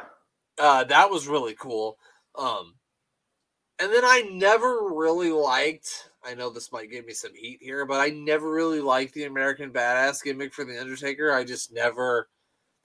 Uh, 0.58 0.84
that 0.84 1.10
was 1.10 1.28
really 1.28 1.54
cool. 1.54 1.98
Um, 2.34 2.74
and 3.78 3.92
then 3.92 4.04
I 4.04 4.22
never 4.32 4.88
really 4.94 5.30
liked. 5.30 6.10
I 6.24 6.34
know 6.34 6.50
this 6.50 6.72
might 6.72 6.90
give 6.90 7.04
me 7.06 7.12
some 7.12 7.34
heat 7.34 7.58
here, 7.60 7.84
but 7.84 8.00
I 8.00 8.08
never 8.08 8.50
really 8.50 8.80
liked 8.80 9.14
the 9.14 9.24
American 9.24 9.70
Badass 9.70 10.24
gimmick 10.24 10.54
for 10.54 10.64
the 10.64 10.80
Undertaker. 10.80 11.30
I 11.32 11.44
just 11.44 11.72
never. 11.72 12.28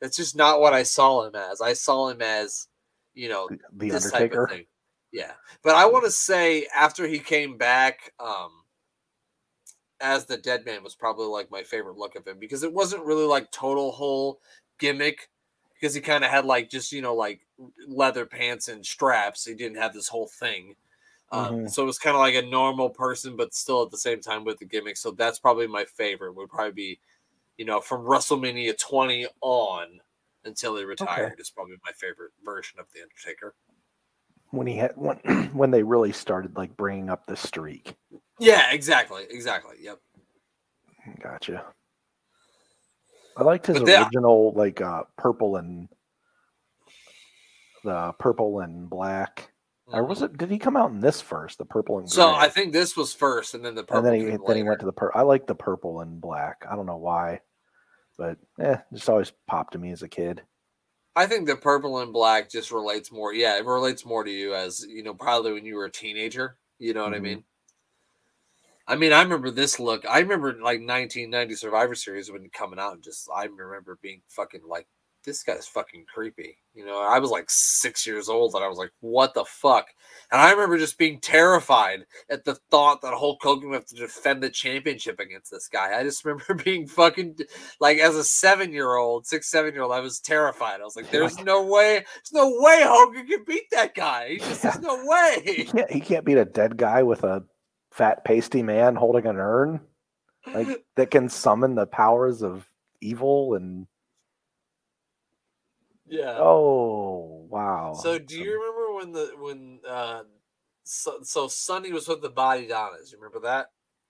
That's 0.01 0.17
just 0.17 0.35
not 0.35 0.59
what 0.59 0.73
I 0.73 0.83
saw 0.83 1.25
him 1.25 1.35
as. 1.35 1.61
I 1.61 1.71
saw 1.73 2.09
him 2.09 2.21
as, 2.21 2.67
you 3.13 3.29
know, 3.29 3.47
The, 3.49 3.57
the 3.87 3.95
Undertaker. 3.95 4.17
type 4.19 4.33
of 4.33 4.49
thing. 4.49 4.65
Yeah, 5.13 5.31
but 5.63 5.75
I 5.75 5.85
want 5.85 6.03
to 6.03 6.11
say 6.11 6.67
after 6.75 7.07
he 7.07 7.19
came 7.19 7.57
back, 7.57 8.11
um, 8.19 8.51
as 10.03 10.25
the 10.25 10.37
Dead 10.37 10.65
Man 10.65 10.83
was 10.83 10.93
probably 10.93 11.27
like 11.27 11.49
my 11.49 11.63
favorite 11.63 11.97
look 11.97 12.15
of 12.15 12.27
him 12.27 12.37
because 12.37 12.61
it 12.61 12.73
wasn't 12.73 13.05
really 13.05 13.25
like 13.25 13.49
total 13.51 13.91
whole 13.91 14.41
gimmick 14.77 15.29
because 15.73 15.95
he 15.95 16.01
kind 16.01 16.23
of 16.23 16.29
had 16.29 16.45
like 16.45 16.69
just 16.69 16.91
you 16.91 17.01
know 17.01 17.15
like 17.15 17.41
leather 17.87 18.25
pants 18.25 18.67
and 18.67 18.85
straps. 18.85 19.45
He 19.45 19.55
didn't 19.55 19.77
have 19.77 19.93
this 19.93 20.09
whole 20.09 20.27
thing. 20.27 20.75
Um, 21.31 21.55
Mhm. 21.55 21.69
So 21.71 21.81
it 21.83 21.87
was 21.87 21.97
kind 21.97 22.15
of 22.15 22.19
like 22.19 22.35
a 22.35 22.41
normal 22.43 22.89
person, 22.89 23.35
but 23.35 23.53
still 23.55 23.81
at 23.83 23.91
the 23.91 23.97
same 23.97 24.21
time 24.21 24.43
with 24.43 24.59
the 24.59 24.65
gimmick. 24.65 24.97
So 24.97 25.11
that's 25.11 25.39
probably 25.39 25.67
my 25.67 25.85
favorite. 25.85 26.35
Would 26.35 26.49
probably 26.49 26.73
be, 26.73 26.99
you 27.57 27.65
know, 27.65 27.81
from 27.81 28.03
WrestleMania 28.03 28.77
20 28.77 29.27
on 29.41 30.01
until 30.45 30.75
he 30.75 30.83
retired 30.83 31.39
is 31.39 31.49
probably 31.49 31.77
my 31.85 31.91
favorite 31.93 32.31
version 32.43 32.79
of 32.79 32.87
the 32.93 33.01
Undertaker. 33.01 33.55
When 34.51 34.67
he 34.67 34.75
had 34.75 34.91
when 34.95 35.17
when 35.53 35.71
they 35.71 35.81
really 35.83 36.11
started 36.11 36.55
like 36.57 36.75
bringing 36.77 37.09
up 37.09 37.25
the 37.25 37.37
streak. 37.37 37.95
Yeah, 38.43 38.71
exactly, 38.71 39.23
exactly. 39.29 39.77
Yep. 39.81 39.99
Gotcha. 41.21 41.65
I 43.37 43.43
liked 43.43 43.65
his 43.67 43.81
they- 43.81 43.97
original 43.97 44.53
like 44.55 44.81
uh 44.81 45.03
purple 45.17 45.55
and 45.57 45.87
the 47.83 48.13
purple 48.19 48.59
and 48.59 48.89
black. 48.89 49.49
Or 49.87 50.03
was 50.05 50.21
it? 50.21 50.37
Did 50.37 50.49
he 50.49 50.57
come 50.57 50.77
out 50.77 50.91
in 50.91 51.01
this 51.01 51.19
first? 51.21 51.57
The 51.57 51.65
purple 51.65 51.97
and 51.99 52.07
Mm-hmm. 52.07 52.15
So? 52.15 52.33
I 52.33 52.47
think 52.49 52.71
this 52.71 52.95
was 52.95 53.13
first, 53.13 53.53
and 53.53 53.63
then 53.63 53.75
the 53.75 53.83
purple. 53.83 53.97
and 53.97 54.05
then 54.07 54.13
he 54.31 54.37
then 54.47 54.55
he 54.57 54.63
went 54.63 54.79
to 54.79 54.85
the 54.85 54.93
purple. 54.93 55.19
I 55.19 55.23
like 55.23 55.45
the 55.45 55.55
purple 55.55 55.99
and 55.99 56.19
black. 56.21 56.65
I 56.69 56.75
don't 56.75 56.85
know 56.85 56.97
why, 56.97 57.41
but 58.17 58.37
eh, 58.59 58.77
just 58.93 59.09
always 59.09 59.33
popped 59.47 59.73
to 59.73 59.79
me 59.79 59.91
as 59.91 60.01
a 60.01 60.07
kid. 60.07 60.41
I 61.15 61.27
think 61.27 61.45
the 61.45 61.55
purple 61.57 61.99
and 61.99 62.11
black 62.13 62.49
just 62.49 62.71
relates 62.71 63.11
more. 63.11 63.33
Yeah, 63.33 63.57
it 63.57 63.65
relates 63.65 64.05
more 64.05 64.23
to 64.23 64.31
you 64.31 64.55
as 64.55 64.83
you 64.87 65.03
know, 65.03 65.13
probably 65.13 65.53
when 65.53 65.65
you 65.65 65.75
were 65.75 65.85
a 65.85 65.91
teenager. 65.91 66.57
You 66.79 66.93
know 66.93 67.03
what 67.03 67.13
I 67.13 67.17
Mhm. 67.19 67.21
mean? 67.21 67.43
I 68.87 68.95
mean, 68.95 69.13
I 69.13 69.21
remember 69.21 69.49
this 69.49 69.79
look. 69.79 70.03
I 70.09 70.19
remember 70.19 70.51
like 70.53 70.81
1990 70.81 71.55
Survivor 71.55 71.95
Series 71.95 72.31
when 72.31 72.49
coming 72.49 72.79
out, 72.79 72.93
and 72.93 73.03
just 73.03 73.29
I 73.33 73.45
remember 73.45 73.97
being 74.01 74.21
fucking 74.29 74.61
like, 74.67 74.87
this 75.25 75.41
guy's 75.41 75.65
fucking 75.67 76.03
creepy. 76.13 76.57
You 76.73 76.85
know, 76.85 76.99
I 77.01 77.19
was 77.19 77.31
like 77.31 77.45
six 77.47 78.05
years 78.05 78.27
old, 78.27 78.55
and 78.55 78.63
I 78.63 78.67
was 78.67 78.77
like, 78.77 78.91
what 78.99 79.33
the 79.33 79.45
fuck? 79.45 79.85
And 80.31 80.41
I 80.41 80.51
remember 80.51 80.77
just 80.77 80.97
being 80.97 81.21
terrified 81.21 82.05
at 82.29 82.43
the 82.43 82.55
thought 82.71 83.01
that 83.01 83.13
Hulk 83.13 83.39
Hogan 83.41 83.69
would 83.69 83.75
have 83.75 83.85
to 83.85 83.95
defend 83.95 84.43
the 84.43 84.49
championship 84.49 85.21
against 85.21 85.49
this 85.49 85.69
guy. 85.69 85.97
I 85.97 86.03
just 86.03 86.25
remember 86.25 86.55
being 86.61 86.85
fucking 86.87 87.37
like 87.79 87.99
as 87.99 88.15
a 88.17 88.23
seven 88.23 88.73
year 88.73 88.95
old, 88.95 89.25
six, 89.25 89.49
seven 89.49 89.73
year 89.73 89.83
old, 89.83 89.93
I 89.93 90.01
was 90.01 90.19
terrified. 90.19 90.81
I 90.81 90.83
was 90.83 90.97
like, 90.97 91.09
there's 91.09 91.39
no 91.39 91.63
way, 91.65 91.93
there's 92.15 92.33
no 92.33 92.49
way 92.59 92.81
Hogan 92.83 93.25
can 93.27 93.45
beat 93.47 93.69
that 93.71 93.95
guy. 93.95 94.29
He 94.31 94.37
just 94.39 94.61
there's 94.61 94.79
no 94.81 95.01
He 95.45 95.63
way. 95.63 95.67
can't 95.71 95.91
he 95.91 96.01
can't 96.01 96.25
beat 96.25 96.37
a 96.37 96.45
dead 96.45 96.75
guy 96.77 97.01
with 97.03 97.23
a 97.23 97.43
fat 97.93 98.25
pasty 98.25 98.63
man 98.63 98.95
holding 98.95 99.27
an 99.27 99.37
urn 99.37 99.79
like 100.51 100.83
that 100.95 101.11
can 101.11 101.29
summon 101.29 101.75
the 101.75 101.85
powers 101.85 102.41
of 102.41 102.67
evil 103.01 103.53
and 103.53 103.85
Yeah. 106.07 106.37
Oh 106.39 107.45
wow. 107.49 107.93
So 107.93 108.17
do 108.17 108.35
you 108.35 108.59
remember 108.59 108.95
when 108.95 109.11
the 109.11 109.31
when 109.37 109.79
uh 109.87 110.23
so, 110.83 111.19
so 111.21 111.47
Sunny 111.47 111.93
was 111.93 112.07
with 112.07 112.21
the 112.21 112.29
body 112.29 112.67
Donnas? 112.67 113.11
You 113.11 113.19
remember 113.19 113.47
that? 113.47 113.67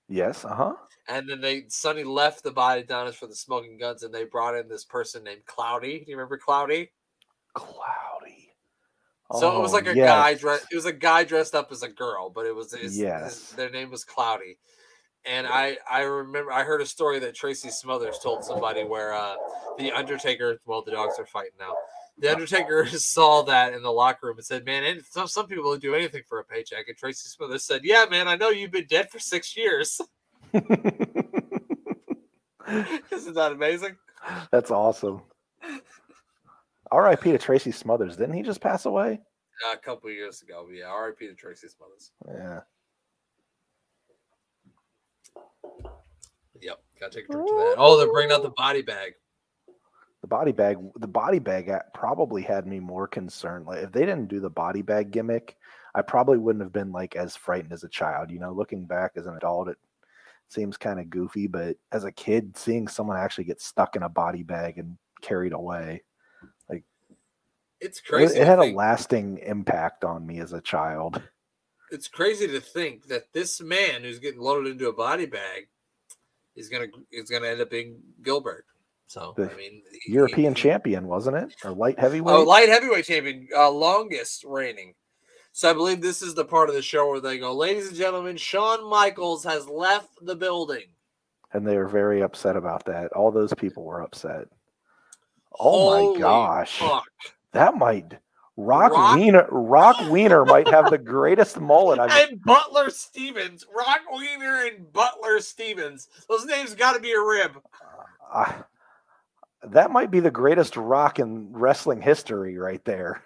Yes. 0.08 0.46
Uh 0.46 0.56
huh. 0.56 0.74
And 1.10 1.30
then 1.30 1.42
they 1.42 1.66
Sunny 1.68 2.06
left 2.06 2.44
the 2.44 2.52
body 2.52 2.84
Donnas 2.84 3.16
for 3.16 3.28
the 3.28 3.36
Smoking 3.36 3.78
Gunns, 3.78 4.04
and 4.04 4.14
they 4.14 4.24
brought 4.24 4.56
in 4.56 4.70
this 4.70 4.86
person 4.86 5.26
named 5.26 5.46
Cloudy. 5.46 6.00
Do 6.00 6.10
you 6.10 6.16
remember 6.16 6.38
Cloudy? 6.38 6.92
Cloudy. 7.54 8.43
So 9.32 9.58
it 9.58 9.62
was 9.62 9.72
Oh, 9.72 9.76
like 9.76 9.88
a 9.88 9.96
yes. 9.96 10.08
guy 10.08 10.34
dressed. 10.36 10.68
It 10.72 10.76
was 10.76 10.86
a 10.86 10.94
guy 10.94 11.24
dressed 11.24 11.56
up 11.56 11.72
as 11.72 11.82
a 11.82 11.90
girl, 11.90 12.30
but 12.30 12.46
it 12.46 12.56
was 12.56 12.74
his, 12.74 12.98
his- 13.26 13.50
their 13.52 13.70
name 13.70 13.90
was 13.90 14.04
Cloudy. 14.04 14.58
And 15.26 15.48
I 15.48 15.78
I 15.90 16.02
remember 16.02 16.52
I 16.52 16.64
heard 16.64 16.82
a 16.82 16.86
story 16.86 17.18
that 17.20 17.34
Tracy 17.34 17.70
Smothers 17.70 18.20
told 18.20 18.44
somebody 18.44 18.84
where 18.84 19.14
uh 19.14 19.36
the 19.78 19.92
Undertaker. 19.94 20.60
Well, 20.66 20.82
the 20.84 20.92
dogs 20.92 21.18
are 21.18 21.26
fighting 21.26 21.54
now. 21.58 21.74
The 22.20 22.30
Undertaker 22.30 22.86
saw 22.88 23.42
that 23.44 23.74
in 23.74 23.82
the 23.82 23.92
locker 23.92 24.28
room 24.28 24.38
and 24.38 24.46
said, 24.46 24.66
"Man, 24.66 24.84
and 24.84 25.02
some 25.06 25.28
some 25.28 25.48
people 25.48 25.64
will 25.64 25.78
do 25.78 25.96
anything 25.96 26.24
for 26.28 26.40
a 26.40 26.44
paycheck." 26.44 26.90
And 26.90 26.98
Tracy 26.98 27.30
Smothers 27.30 27.64
said, 27.66 27.82
"Yeah, 27.86 28.06
man, 28.12 28.28
I 28.28 28.36
know 28.36 28.50
you've 28.50 28.72
been 28.72 28.86
dead 28.88 29.10
for 29.10 29.20
six 29.20 29.56
years. 29.56 30.02
Isn't 30.54 30.70
that 33.36 33.54
amazing?" 33.54 33.96
That's 34.52 34.72
awesome. 34.72 35.22
R.I.P. 36.94 37.32
to 37.32 37.40
Tracy 37.40 37.72
Smothers. 37.72 38.18
Didn't 38.18 38.36
he 38.36 38.44
just 38.44 38.62
pass 38.62 38.86
away? 38.86 39.20
Uh, 39.68 39.74
a 39.74 39.78
couple 39.78 40.10
of 40.10 40.16
years 40.16 40.44
ago, 40.44 40.68
yeah. 40.72 40.86
R.I.P. 40.86 41.28
to 41.28 41.34
Tracy 41.34 41.68
Smothers. 41.68 42.12
Yeah. 42.28 42.60
Yep, 46.62 46.80
gotta 47.00 47.16
take 47.16 47.30
a 47.30 47.32
drink 47.32 47.48
to 47.48 47.56
that. 47.56 47.76
Oh, 47.78 47.98
they're 47.98 48.12
bringing 48.12 48.32
out 48.32 48.44
the 48.44 48.52
body 48.52 48.84
bag. 48.84 49.14
The 50.22 50.28
body 50.28 50.52
bag. 50.52 50.78
The 50.96 51.08
body 51.08 51.40
bag 51.40 51.70
probably 51.96 52.44
had 52.44 52.68
me 52.68 52.80
more 52.80 53.08
concerned. 53.08 53.66
Like 53.66 53.84
if 53.84 53.92
they 53.92 54.02
didn't 54.02 54.28
do 54.28 54.40
the 54.40 54.50
body 54.50 54.84
bag 54.84 55.12
gimmick, 55.12 55.58
I 55.96 56.04
probably 56.04 56.38
wouldn't 56.38 56.64
have 56.64 56.72
been 56.72 56.92
like 56.92 57.16
as 57.16 57.36
frightened 57.36 57.74
as 57.74 57.84
a 57.84 57.90
child. 57.90 58.30
You 58.30 58.40
know, 58.40 58.54
looking 58.54 58.86
back 58.86 59.14
as 59.16 59.26
an 59.26 59.36
adult, 59.36 59.68
it 59.68 59.78
seems 60.48 60.78
kind 60.78 61.00
of 61.00 61.10
goofy. 61.10 61.48
But 61.48 61.76
as 61.92 62.04
a 62.04 62.12
kid, 62.12 62.56
seeing 62.56 62.88
someone 62.88 63.18
actually 63.18 63.46
get 63.46 63.62
stuck 63.62 63.96
in 63.96 64.04
a 64.04 64.10
body 64.10 64.44
bag 64.44 64.78
and 64.78 64.96
carried 65.22 65.54
away, 65.54 66.04
It's 67.84 68.00
it, 68.00 68.06
crazy. 68.06 68.40
it 68.40 68.48
had 68.48 68.60
a 68.60 68.74
lasting 68.74 69.40
impact 69.40 70.04
on 70.04 70.26
me 70.26 70.40
as 70.40 70.54
a 70.54 70.62
child. 70.62 71.22
it's 71.92 72.08
crazy 72.08 72.48
to 72.48 72.60
think 72.60 73.08
that 73.08 73.32
this 73.34 73.62
man 73.62 74.02
who's 74.02 74.20
getting 74.20 74.40
loaded 74.42 74.72
into 74.74 74.90
a 74.90 74.94
body 74.94 75.26
bag 75.26 75.68
is 76.56 76.70
gonna 76.70 76.88
is 77.12 77.30
gonna 77.30 77.48
end 77.48 77.62
up 77.62 77.70
being 77.70 77.98
Gillberg. 78.22 78.62
So 79.08 79.34
The 79.38 79.52
I 79.52 79.56
mean, 79.56 79.84
he- 80.04 80.14
European 80.14 80.56
he- 80.56 80.62
champion, 80.62 81.08
wasn't 81.08 81.38
it? 81.38 81.54
Or 81.64 81.72
light 81.72 82.00
heavyweight? 82.00 82.34
Oh, 82.36 82.44
light 82.44 82.70
heavyweight 82.70 83.06
champion, 83.06 83.48
uh, 83.56 83.70
longest 83.70 84.44
reigning. 84.44 84.96
So 85.52 85.70
I 85.70 85.74
believe 85.74 86.02
this 86.02 86.24
is 86.24 86.34
the 86.34 86.46
part 86.46 86.70
of 86.70 86.74
the 86.74 86.82
show 86.82 87.08
where 87.10 87.20
they 87.20 87.38
go, 87.38 87.54
ladies 87.54 87.88
and 87.90 87.96
gentlemen, 87.98 88.38
Shawn 88.38 88.90
Michaels 88.90 89.44
has 89.44 89.68
left 89.68 90.10
the 90.26 90.36
building. 90.36 90.86
and 91.56 91.68
they 91.68 91.78
were 91.78 91.88
very 91.88 92.22
upset 92.24 92.56
about 92.56 92.84
that. 92.86 93.12
All 93.14 93.30
those 93.32 93.54
people 93.54 93.84
were 93.84 94.02
upset. 94.02 94.48
Oh 95.60 95.92
Holy 95.92 96.14
my 96.16 96.20
gosh. 96.20 96.80
fuck. 96.80 97.06
That 97.54 97.78
might 97.78 98.18
Rock, 98.56 98.92
Rock- 98.92 99.18
Wiener 99.18 99.48
Rock 99.50 99.98
Wiener 100.12 100.46
might 100.46 100.68
have 100.68 100.90
the 100.90 100.98
greatest 100.98 101.60
mullet 101.60 102.00
I've 102.00 102.30
And 102.30 102.42
Butler 102.44 102.90
Stevens, 102.90 103.66
Rock 103.76 104.02
Wiener 104.12 104.66
and 104.66 104.92
Butler 104.92 105.40
Stevens. 105.40 106.08
Those 106.30 106.46
names 106.46 106.76
got 106.76 106.94
to 106.94 107.00
be 107.00 107.14
a 107.14 107.20
rib. 107.20 107.60
uh, 108.32 108.54
that 109.64 109.92
might 109.92 110.12
be 110.12 110.20
the 110.20 110.32
greatest 110.32 110.76
rock 110.78 111.20
in 111.20 111.52
wrestling 111.52 112.02
history 112.02 112.58
right 112.58 112.84
there. 112.86 113.22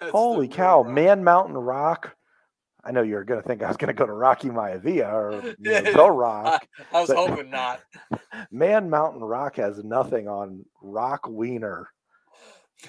That's 0.00 0.12
Holy 0.12 0.46
the 0.46 0.54
cow, 0.54 0.82
real 0.82 0.92
Man 0.92 1.24
Mountain 1.24 1.56
Rock. 1.56 2.16
I 2.84 2.90
know 2.90 3.02
you're 3.02 3.24
gonna 3.24 3.42
think 3.42 3.62
I 3.62 3.68
was 3.68 3.76
gonna 3.76 3.92
go 3.92 4.06
to 4.06 4.12
Rocky 4.12 4.48
Maivia 4.48 5.12
or 5.12 5.54
you 5.58 5.82
know, 5.82 5.92
The 5.92 6.10
Rock. 6.10 6.66
I 6.92 7.00
was 7.00 7.10
hoping 7.10 7.50
not. 7.50 7.80
Man 8.50 8.90
Mountain 8.90 9.22
Rock 9.22 9.56
has 9.56 9.84
nothing 9.84 10.26
on 10.26 10.64
Rock 10.80 11.28
Wiener. 11.28 11.88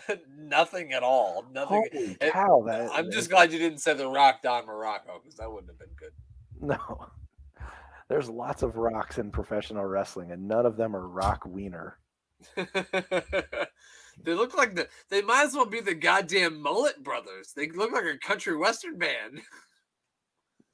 Nothing 0.38 0.94
at 0.94 1.04
all. 1.04 1.46
Nothing. 1.52 1.86
Holy 1.92 2.18
it- 2.20 2.34
cow! 2.34 2.64
That 2.66 2.90
I'm 2.94 3.12
just 3.12 3.30
glad 3.30 3.52
you 3.52 3.60
didn't 3.60 3.80
say 3.80 3.94
the 3.94 4.08
Rock 4.08 4.42
Don 4.42 4.66
Muraco 4.66 5.22
because 5.22 5.38
that 5.38 5.52
wouldn't 5.52 5.70
have 5.70 5.80
been 5.80 5.96
good. 5.98 6.12
No. 6.62 7.08
There's 8.10 8.30
lots 8.30 8.64
of 8.64 8.78
rocks 8.78 9.18
in 9.18 9.32
professional 9.32 9.86
wrestling, 9.86 10.32
and 10.32 10.48
none 10.48 10.66
of 10.66 10.78
them 10.78 10.96
are 10.96 11.08
Rock 11.08 11.46
Wiener. 11.46 11.98
they 12.56 14.34
look 14.34 14.56
like 14.56 14.76
the. 14.76 14.88
They 15.10 15.22
might 15.22 15.46
as 15.46 15.54
well 15.54 15.66
be 15.66 15.80
the 15.80 15.96
goddamn 15.96 16.62
Mullet 16.62 17.02
Brothers. 17.02 17.54
They 17.56 17.70
look 17.70 17.92
like 17.92 18.06
a 18.06 18.18
country 18.18 18.56
western 18.56 18.98
band. 18.98 19.42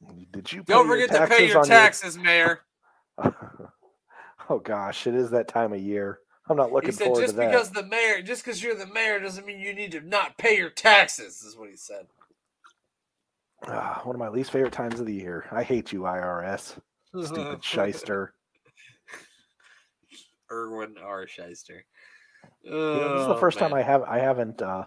Mm, 0.04 0.32
did 0.32 0.52
you? 0.52 0.64
Don't 0.64 0.88
forget 0.88 1.10
to 1.12 1.28
pay 1.28 1.48
taxes 1.48 1.54
your 1.54 1.64
taxes, 1.64 2.18
Mayor. 2.18 2.62
oh 4.50 4.60
gosh, 4.60 5.08
it 5.08 5.16
is 5.16 5.30
that 5.30 5.48
time 5.48 5.74
of 5.74 5.80
year. 5.80 6.20
I'm 6.50 6.58
not 6.58 6.72
He 6.82 6.92
looking 6.92 6.92
said, 6.92 7.16
forward 7.16 7.16
"Just 7.16 7.36
to 7.36 7.38
that. 7.38 7.48
because 7.52 7.72
the 7.72 7.84
mayor, 7.84 8.22
just 8.22 8.44
because 8.44 8.64
you're 8.64 8.76
the 8.76 8.88
mayor, 8.88 9.20
doesn't 9.20 9.46
mean 9.46 9.60
you 9.60 9.74
need 9.74 9.92
to 9.94 10.02
not 10.02 10.38
pay 10.38 10.58
your 10.58 10.70
taxes." 10.72 11.42
Is 11.44 11.58
what 11.58 11.70
he 11.70 11.78
said. 11.78 12.08
Ah, 13.68 14.02
one 14.04 14.16
of 14.16 14.20
my 14.20 14.30
least 14.30 14.52
favorite 14.52 14.74
times 14.74 15.00
of 15.00 15.06
the 15.06 15.14
year. 15.16 15.48
I 15.52 15.64
hate 15.64 15.94
you, 15.94 16.02
IRS. 16.02 16.78
Stupid 17.20 17.64
shyster. 17.64 18.34
Irwin 20.52 20.98
R. 20.98 21.26
Schyster. 21.28 21.82
You 22.92 23.00
know, 23.00 23.10
this 23.10 23.22
is 23.22 23.28
the 23.28 23.36
Oh, 23.36 23.36
first 23.36 23.60
time. 23.60 23.74
I 23.74 23.82
have 23.84 24.04
I 24.04 24.20
haven't 24.20 24.62
uh, 24.62 24.86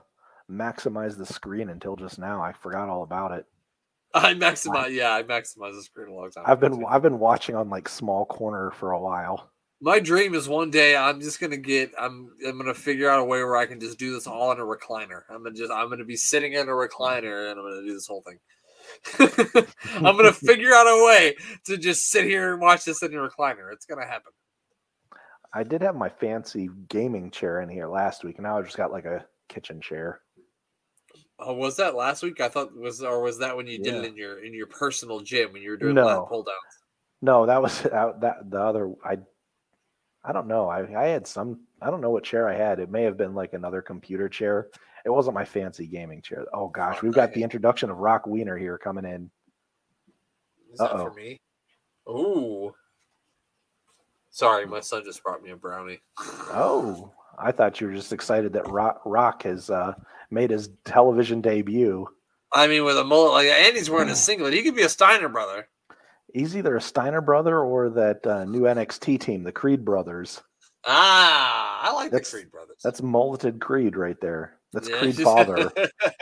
maximized 0.50 1.18
the 1.18 1.26
screen 1.26 1.68
until 1.70 1.96
just 1.96 2.18
now. 2.18 2.42
I 2.42 2.52
forgot 2.52 2.88
all 2.88 3.02
about 3.04 3.32
it. 3.32 3.46
I 4.14 4.34
maximize. 4.34 4.94
Yeah, 4.94 5.14
I 5.14 5.22
maximize 5.22 5.74
the 5.74 5.82
screen 5.82 6.08
a 6.08 6.14
long 6.14 6.30
time. 6.30 6.48
I've 6.48 6.60
been 6.60 6.72
too. 6.72 6.86
I've 6.86 7.02
been 7.02 7.18
watching 7.20 7.56
on 7.56 7.70
like 7.70 7.88
small 7.88 8.26
corner 8.26 8.70
for 8.72 8.92
a 8.92 9.00
while. 9.00 9.51
My 9.84 9.98
dream 9.98 10.34
is 10.34 10.48
one 10.48 10.70
day 10.70 10.96
I'm 10.96 11.20
just 11.20 11.40
gonna 11.40 11.56
get. 11.56 11.92
I'm. 11.98 12.30
I'm 12.46 12.56
gonna 12.56 12.72
figure 12.72 13.10
out 13.10 13.18
a 13.18 13.24
way 13.24 13.42
where 13.42 13.56
I 13.56 13.66
can 13.66 13.80
just 13.80 13.98
do 13.98 14.12
this 14.14 14.28
all 14.28 14.52
in 14.52 14.60
a 14.60 14.62
recliner. 14.62 15.22
I'm 15.28 15.42
gonna 15.42 15.56
just. 15.56 15.72
I'm 15.72 15.90
gonna 15.90 16.04
be 16.04 16.14
sitting 16.14 16.52
in 16.52 16.68
a 16.68 16.72
recliner 16.72 17.50
and 17.50 17.58
I'm 17.58 17.66
gonna 17.66 17.82
do 17.82 17.92
this 17.92 18.06
whole 18.06 18.22
thing. 18.22 18.38
I'm 19.96 20.16
gonna 20.16 20.32
figure 20.32 20.72
out 20.72 20.86
a 20.86 21.04
way 21.04 21.34
to 21.64 21.76
just 21.76 22.10
sit 22.10 22.26
here 22.26 22.52
and 22.52 22.62
watch 22.62 22.84
this 22.84 23.02
in 23.02 23.12
a 23.12 23.16
recliner. 23.16 23.72
It's 23.72 23.84
gonna 23.84 24.06
happen. 24.06 24.30
I 25.52 25.64
did 25.64 25.82
have 25.82 25.96
my 25.96 26.08
fancy 26.08 26.70
gaming 26.88 27.32
chair 27.32 27.60
in 27.60 27.68
here 27.68 27.88
last 27.88 28.22
week, 28.22 28.36
and 28.36 28.44
now 28.44 28.58
I 28.58 28.62
just 28.62 28.76
got 28.76 28.92
like 28.92 29.04
a 29.04 29.26
kitchen 29.48 29.80
chair. 29.80 30.20
Oh, 31.40 31.54
was 31.54 31.76
that 31.78 31.96
last 31.96 32.22
week? 32.22 32.40
I 32.40 32.48
thought 32.48 32.72
was 32.76 33.02
or 33.02 33.20
was 33.20 33.38
that 33.40 33.56
when 33.56 33.66
you 33.66 33.82
did 33.82 33.96
it 33.96 34.04
in 34.04 34.16
your 34.16 34.44
in 34.44 34.54
your 34.54 34.68
personal 34.68 35.18
gym 35.18 35.52
when 35.52 35.60
you 35.60 35.70
were 35.70 35.76
doing 35.76 35.94
No. 35.94 36.24
pull 36.28 36.44
downs? 36.44 36.56
No, 37.20 37.46
that 37.46 37.60
was 37.60 37.84
out 37.92 38.20
that 38.20 38.48
the 38.48 38.60
other 38.60 38.92
I 39.04 39.18
I 40.24 40.32
don't 40.32 40.46
know. 40.46 40.68
I 40.68 40.80
I 40.98 41.06
had 41.08 41.26
some 41.26 41.60
I 41.80 41.90
don't 41.90 42.00
know 42.00 42.10
what 42.10 42.24
chair 42.24 42.48
I 42.48 42.54
had. 42.54 42.78
It 42.78 42.90
may 42.90 43.02
have 43.04 43.16
been 43.16 43.34
like 43.34 43.52
another 43.54 43.82
computer 43.82 44.28
chair. 44.28 44.68
It 45.04 45.10
wasn't 45.10 45.34
my 45.34 45.44
fancy 45.44 45.86
gaming 45.86 46.22
chair. 46.22 46.44
Oh 46.54 46.68
gosh, 46.68 47.02
we've 47.02 47.12
got 47.12 47.32
the 47.32 47.42
introduction 47.42 47.90
of 47.90 47.98
Rock 47.98 48.26
Wiener 48.26 48.56
here 48.56 48.78
coming 48.78 49.04
in. 49.04 49.30
Is 50.72 50.78
that 50.78 50.92
for 50.92 51.10
Uh-oh. 51.10 51.14
me? 51.14 51.40
Ooh. 52.08 52.72
Sorry, 54.30 54.64
my 54.64 54.80
son 54.80 55.04
just 55.04 55.22
brought 55.22 55.42
me 55.42 55.50
a 55.50 55.56
brownie. 55.56 56.00
Oh, 56.18 57.12
I 57.38 57.52
thought 57.52 57.80
you 57.80 57.88
were 57.88 57.92
just 57.92 58.12
excited 58.12 58.52
that 58.54 58.70
Rock 58.70 59.02
Rock 59.04 59.42
has 59.42 59.68
uh, 59.70 59.94
made 60.30 60.50
his 60.50 60.70
television 60.84 61.40
debut. 61.40 62.06
I 62.52 62.66
mean, 62.66 62.84
with 62.84 62.96
a 62.96 63.04
mullet 63.04 63.32
like 63.32 63.46
that, 63.48 63.58
and 63.58 63.76
he's 63.76 63.90
wearing 63.90 64.08
a 64.08 64.16
singlet. 64.16 64.54
He 64.54 64.62
could 64.62 64.76
be 64.76 64.82
a 64.82 64.88
Steiner 64.88 65.28
brother. 65.28 65.68
He's 66.32 66.56
either 66.56 66.76
a 66.76 66.80
Steiner 66.80 67.20
brother 67.20 67.58
or 67.60 67.90
that 67.90 68.26
uh, 68.26 68.44
new 68.44 68.62
NXT 68.62 69.20
team, 69.20 69.42
the 69.42 69.52
Creed 69.52 69.84
brothers. 69.84 70.40
Ah, 70.86 71.80
I 71.82 71.92
like 71.94 72.10
That's- 72.10 72.30
the 72.30 72.38
Creed 72.38 72.50
brothers. 72.52 72.78
That's 72.82 73.02
mulleted 73.02 73.60
Creed 73.60 73.96
right 73.96 74.20
there. 74.20 74.58
That's 74.72 74.88
Yeah. 74.88 74.98
Creed 74.98 75.16
father. 75.16 75.70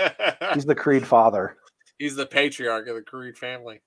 He's 0.54 0.66
the 0.66 0.74
Creed 0.74 1.06
father. 1.06 1.56
He's 1.98 2.16
the 2.16 2.26
patriarch 2.26 2.88
of 2.88 2.96
the 2.96 3.02
Creed 3.02 3.38
family. 3.38 3.80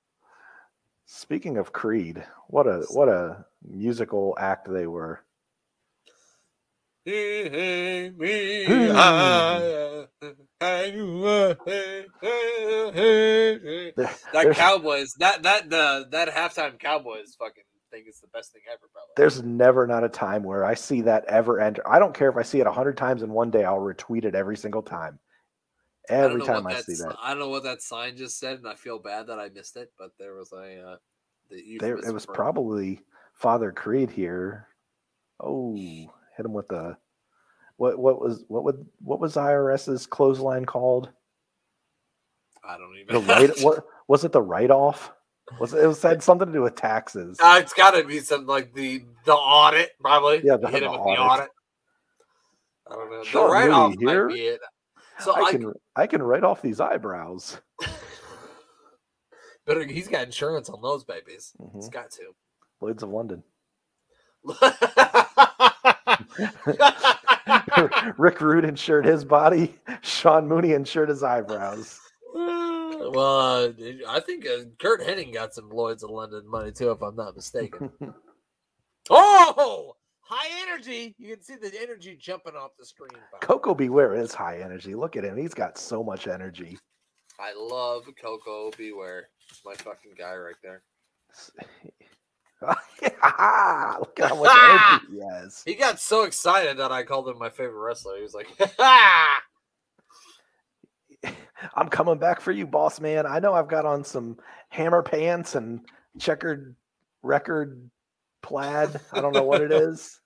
Speaking 1.05 1.57
of 1.57 1.73
Creed, 1.73 2.23
what 2.47 2.65
a 2.67 2.85
what 2.91 3.09
a 3.09 3.45
musical 3.61 4.35
act 4.39 4.71
they 4.71 4.87
were. 4.87 5.19
Hey, 7.05 8.11
me, 8.17 8.63
higher, 8.63 10.07
higher, 10.61 11.57
That 14.31 14.53
Cowboys, 14.53 15.13
that 15.19 15.43
that 15.43 15.69
the 15.69 16.07
that 16.11 16.29
halftime 16.29 16.79
Cowboys 16.79 17.35
fucking 17.37 17.63
thing 17.91 18.05
is 18.07 18.21
the 18.21 18.27
best 18.27 18.53
thing 18.53 18.61
ever, 18.71 18.89
there's 19.17 19.43
never 19.43 19.85
not 19.85 20.05
a 20.05 20.09
time 20.09 20.43
where 20.43 20.63
I 20.63 20.75
see 20.75 21.01
that 21.01 21.25
ever 21.25 21.59
enter. 21.59 21.85
I 21.85 21.99
don't 21.99 22.13
care 22.13 22.29
if 22.29 22.37
I 22.37 22.41
see 22.41 22.61
it 22.61 22.67
a 22.67 22.71
hundred 22.71 22.95
times 22.95 23.21
in 23.21 23.31
one 23.31 23.51
day. 23.51 23.65
I'll 23.65 23.79
retweet 23.79 24.23
it 24.23 24.33
every 24.33 24.55
single 24.55 24.81
time. 24.81 25.19
Every 26.07 26.39
know 26.39 26.45
time 26.45 26.65
I 26.67 26.79
see 26.81 26.95
that, 26.95 27.17
I 27.21 27.31
don't 27.31 27.39
know 27.39 27.49
what 27.49 27.63
that 27.63 27.81
sign 27.81 28.15
just 28.15 28.39
said, 28.39 28.59
and 28.59 28.67
I 28.67 28.75
feel 28.75 28.99
bad 28.99 29.27
that 29.27 29.39
I 29.39 29.49
missed 29.49 29.75
it. 29.75 29.91
But 29.97 30.11
there 30.19 30.35
was 30.35 30.53
a 30.53 30.91
uh, 30.91 30.95
the 31.49 31.77
there 31.79 31.97
it 31.97 32.13
was 32.13 32.25
probably 32.25 33.01
Father 33.33 33.73
Creed 33.73 34.09
here. 34.09 34.67
Oh, 35.39 35.75
hit 36.35 36.45
him 36.45 36.53
with 36.53 36.67
the 36.67 36.97
What 37.77 37.97
what 37.99 38.19
was 38.21 38.43
what 38.47 38.63
would 38.63 38.85
what 39.01 39.19
was 39.19 39.35
IRS's 39.35 40.05
clothesline 40.07 40.65
called? 40.65 41.09
I 42.67 42.77
don't 42.77 42.95
even. 42.97 43.15
The 43.15 43.21
even. 43.43 43.49
right 43.49 43.59
what 43.63 43.85
was 44.07 44.23
it 44.23 44.31
the 44.31 44.41
write 44.41 44.71
off? 44.71 45.11
Was 45.59 45.73
it, 45.73 45.83
it 45.83 45.87
was 45.87 46.01
had 46.01 46.23
something 46.23 46.47
to 46.47 46.53
do 46.53 46.61
with 46.61 46.75
taxes? 46.75 47.37
Uh, 47.41 47.57
it's 47.61 47.73
got 47.73 47.91
to 47.91 48.03
be 48.03 48.19
something 48.19 48.47
like 48.47 48.73
the 48.73 49.03
the 49.25 49.33
audit, 49.33 49.91
probably. 49.99 50.41
Yeah, 50.43 50.57
the- 50.57 50.69
hit 50.69 50.79
the 50.81 50.85
him 50.87 50.91
with 50.93 51.01
audit. 51.01 51.17
the 51.17 51.23
audit. 51.23 51.49
I 52.89 52.95
don't 52.95 53.11
know. 53.11 53.23
Sean 53.23 53.47
the 53.47 53.53
write 53.53 53.69
off 53.71 53.95
might 53.97 54.11
here. 54.11 54.27
be 54.27 54.41
it. 54.41 54.61
So 55.19 55.31
I 55.33 55.41
I, 55.41 55.51
can 55.51 55.73
I 55.95 56.07
can 56.07 56.21
write 56.23 56.43
off 56.43 56.61
these 56.61 56.79
eyebrows. 56.79 57.59
better. 59.65 59.85
He's 59.85 60.07
got 60.07 60.23
insurance 60.23 60.69
on 60.69 60.81
those 60.81 61.03
babies. 61.03 61.53
Mhm. 61.61 61.75
He's 61.75 61.89
got 61.89 62.11
to. 62.11 62.33
Lloyd's 62.81 63.03
of 63.03 63.09
London. 63.09 63.43
Rick 68.17 68.41
Rude 68.41 68.65
insured 68.65 69.05
his 69.05 69.23
body. 69.23 69.75
Sean 70.01 70.47
Mooney 70.47 70.73
insured 70.73 71.09
his 71.09 71.23
eyebrows. 71.23 71.99
well, 72.33 73.65
uh, 73.65 73.69
I 74.09 74.19
think 74.19 74.45
uh, 74.47 74.63
Curt 74.79 75.01
Hennig 75.01 75.33
got 75.33 75.53
some 75.53 75.69
Lloyd's 75.69 76.03
of 76.03 76.09
London 76.09 76.49
money 76.49 76.71
too, 76.71 76.91
if 76.91 77.01
I'm 77.01 77.15
not 77.15 77.35
mistaken. 77.35 77.91
oh, 79.09 79.95
high 80.21 80.49
energy! 80.67 81.15
You 81.17 81.35
can 81.35 81.43
see 81.43 81.55
the 81.55 81.71
energy 81.81 82.17
jumping 82.19 82.55
off 82.55 82.71
the 82.77 82.85
screen. 82.85 83.09
Koko 83.41 83.73
B. 83.73 83.89
Ware 83.89 84.15
is 84.15 84.33
high 84.33 84.61
energy. 84.61 84.95
Look 84.95 85.15
at 85.15 85.23
him. 85.23 85.37
He's 85.37 85.53
got 85.53 85.77
so 85.77 86.03
much 86.03 86.27
energy. 86.27 86.77
I 87.39 87.53
love 87.55 88.03
Koko 88.21 88.71
B. 88.77 88.93
Ware. 88.93 89.29
My 89.65 89.73
fucking 89.73 90.13
guy 90.17 90.35
right 90.35 90.55
there. 90.63 90.83
Look 93.01 94.19
at 94.19 94.29
how 94.29 94.35
much 94.35 94.51
energy 94.51 95.05
he 95.13 95.19
has. 95.19 95.63
He 95.65 95.75
got 95.75 95.99
so 95.99 96.23
excited 96.23 96.77
that 96.77 96.91
I 96.91 97.03
called 97.03 97.27
him 97.27 97.37
my 97.37 97.49
favorite 97.49 97.79
wrestler. 97.79 98.17
He 98.17 98.23
was 98.23 98.33
like, 98.33 98.47
I'm 101.75 101.89
coming 101.89 102.17
back 102.17 102.41
for 102.41 102.51
you, 102.51 102.67
boss 102.67 102.99
man. 102.99 103.25
I 103.25 103.39
know 103.39 103.53
I've 103.53 103.67
got 103.67 103.85
on 103.85 104.03
some 104.03 104.37
hammer 104.69 105.01
pants 105.01 105.55
and 105.55 105.81
checkered 106.19 106.75
record 107.21 107.89
plaid. 108.41 108.99
I 109.11 109.21
don't 109.21 109.33
know 109.33 109.43
what 109.43 109.61
it 109.61 109.71
is. 109.71 110.19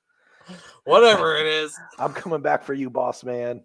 whatever 0.85 1.35
it 1.35 1.45
is. 1.45 1.77
I'm 1.99 2.13
coming 2.13 2.41
back 2.41 2.63
for 2.63 2.73
you, 2.73 2.89
boss 2.89 3.23
man. 3.23 3.61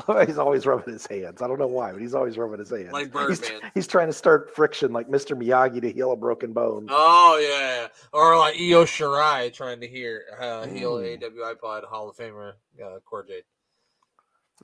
he's 0.26 0.38
always 0.38 0.66
rubbing 0.66 0.92
his 0.94 1.06
hands. 1.06 1.42
I 1.42 1.46
don't 1.48 1.58
know 1.58 1.66
why, 1.66 1.92
but 1.92 2.00
he's 2.00 2.14
always 2.14 2.36
rubbing 2.38 2.58
his 2.58 2.70
hands. 2.70 2.92
Like 2.92 3.12
he's, 3.28 3.40
Birdman. 3.40 3.70
he's 3.74 3.86
trying 3.86 4.06
to 4.08 4.12
start 4.12 4.54
friction 4.54 4.92
like 4.92 5.08
Mr. 5.08 5.36
Miyagi 5.40 5.80
to 5.80 5.92
heal 5.92 6.12
a 6.12 6.16
broken 6.16 6.52
bone. 6.52 6.86
Oh 6.90 7.38
yeah, 7.40 7.88
or 8.12 8.36
like 8.38 8.54
Io 8.56 8.84
Shirai 8.84 9.52
trying 9.52 9.80
to 9.80 9.86
hear 9.86 10.24
uh, 10.40 10.66
heel 10.66 10.96
Mm. 10.96 11.20
AWI 11.22 11.58
Pod 11.60 11.84
Hall 11.84 12.08
of 12.10 12.16
Famer 12.16 12.52
uh, 12.84 12.98
Cora 13.04 13.26
Jade. 13.26 13.44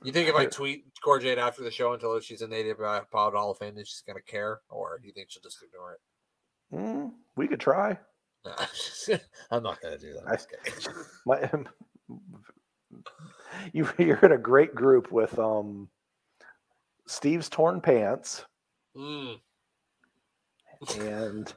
You 0.03 0.11
think 0.11 0.29
if 0.29 0.35
I 0.35 0.45
tweet 0.45 0.85
Cora 1.03 1.21
Jade 1.21 1.37
after 1.37 1.63
the 1.63 1.69
show 1.71 1.91
and 1.91 2.01
tell 2.01 2.13
her 2.15 2.21
she's 2.21 2.41
an 2.41 2.51
AWI 2.51 3.09
Pod 3.11 3.33
Hall 3.33 3.51
of 3.51 3.57
Fame, 3.57 3.75
that 3.75 3.87
she's 3.87 4.03
gonna 4.07 4.21
care, 4.21 4.61
or 4.69 4.97
do 4.99 5.07
you 5.07 5.13
think 5.13 5.29
she'll 5.29 5.41
just 5.43 5.61
ignore 5.63 5.93
it? 5.93 6.75
Mm, 6.75 7.11
we 7.35 7.47
could 7.47 7.59
try. 7.59 7.97
I'm 9.51 9.61
not 9.61 9.79
gonna 9.81 9.97
do 9.99 10.13
that. 10.13 10.23
I'm 10.27 10.35
just 10.35 10.49
kidding. 10.49 11.67
You, 13.73 13.89
you're 13.97 14.17
in 14.17 14.31
a 14.31 14.37
great 14.37 14.73
group 14.75 15.11
with 15.11 15.37
um, 15.39 15.89
Steve's 17.07 17.49
torn 17.49 17.81
pants 17.81 18.45
Mm, 18.97 19.39
and 20.99 21.53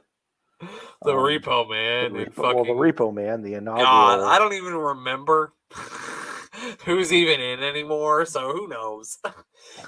the 1.03 1.11
Um, 1.11 1.17
repo 1.17 1.69
man. 1.69 2.05
and 2.05 2.15
repo, 2.15 2.53
well, 2.55 2.63
the 2.63 2.71
repo 2.71 3.13
man, 3.13 3.41
the 3.41 3.55
inaugural. 3.55 3.85
God, 3.85 4.19
I 4.21 4.39
don't 4.39 4.53
even 4.53 4.73
remember 4.75 5.53
who's 6.85 7.11
even 7.11 7.41
in 7.41 7.61
anymore. 7.61 8.25
So 8.25 8.53
who 8.53 8.67
knows? 8.69 9.17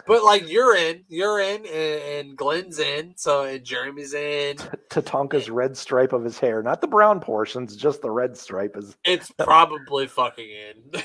but 0.06 0.24
like 0.26 0.50
you're 0.50 0.76
in, 0.76 1.04
you're 1.08 1.40
in, 1.40 1.66
and, 1.66 2.28
and 2.28 2.38
Glenn's 2.38 2.80
in. 2.80 3.14
So 3.16 3.44
and 3.46 3.64
Jeremy's 3.64 4.14
in. 4.14 4.58
Tatanka's 4.90 5.50
red 5.50 5.78
stripe 5.78 6.12
of 6.14 6.24
his 6.26 6.38
hair, 6.40 6.62
not 6.62 6.82
the 6.82 6.88
brown 6.88 7.20
portions, 7.22 7.76
just 7.78 8.02
the 8.02 8.12
red 8.12 8.36
stripe 8.36 8.76
is. 8.76 8.98
It's 9.06 9.32
probably 9.32 10.08
fucking 10.08 10.50
in. 10.50 11.02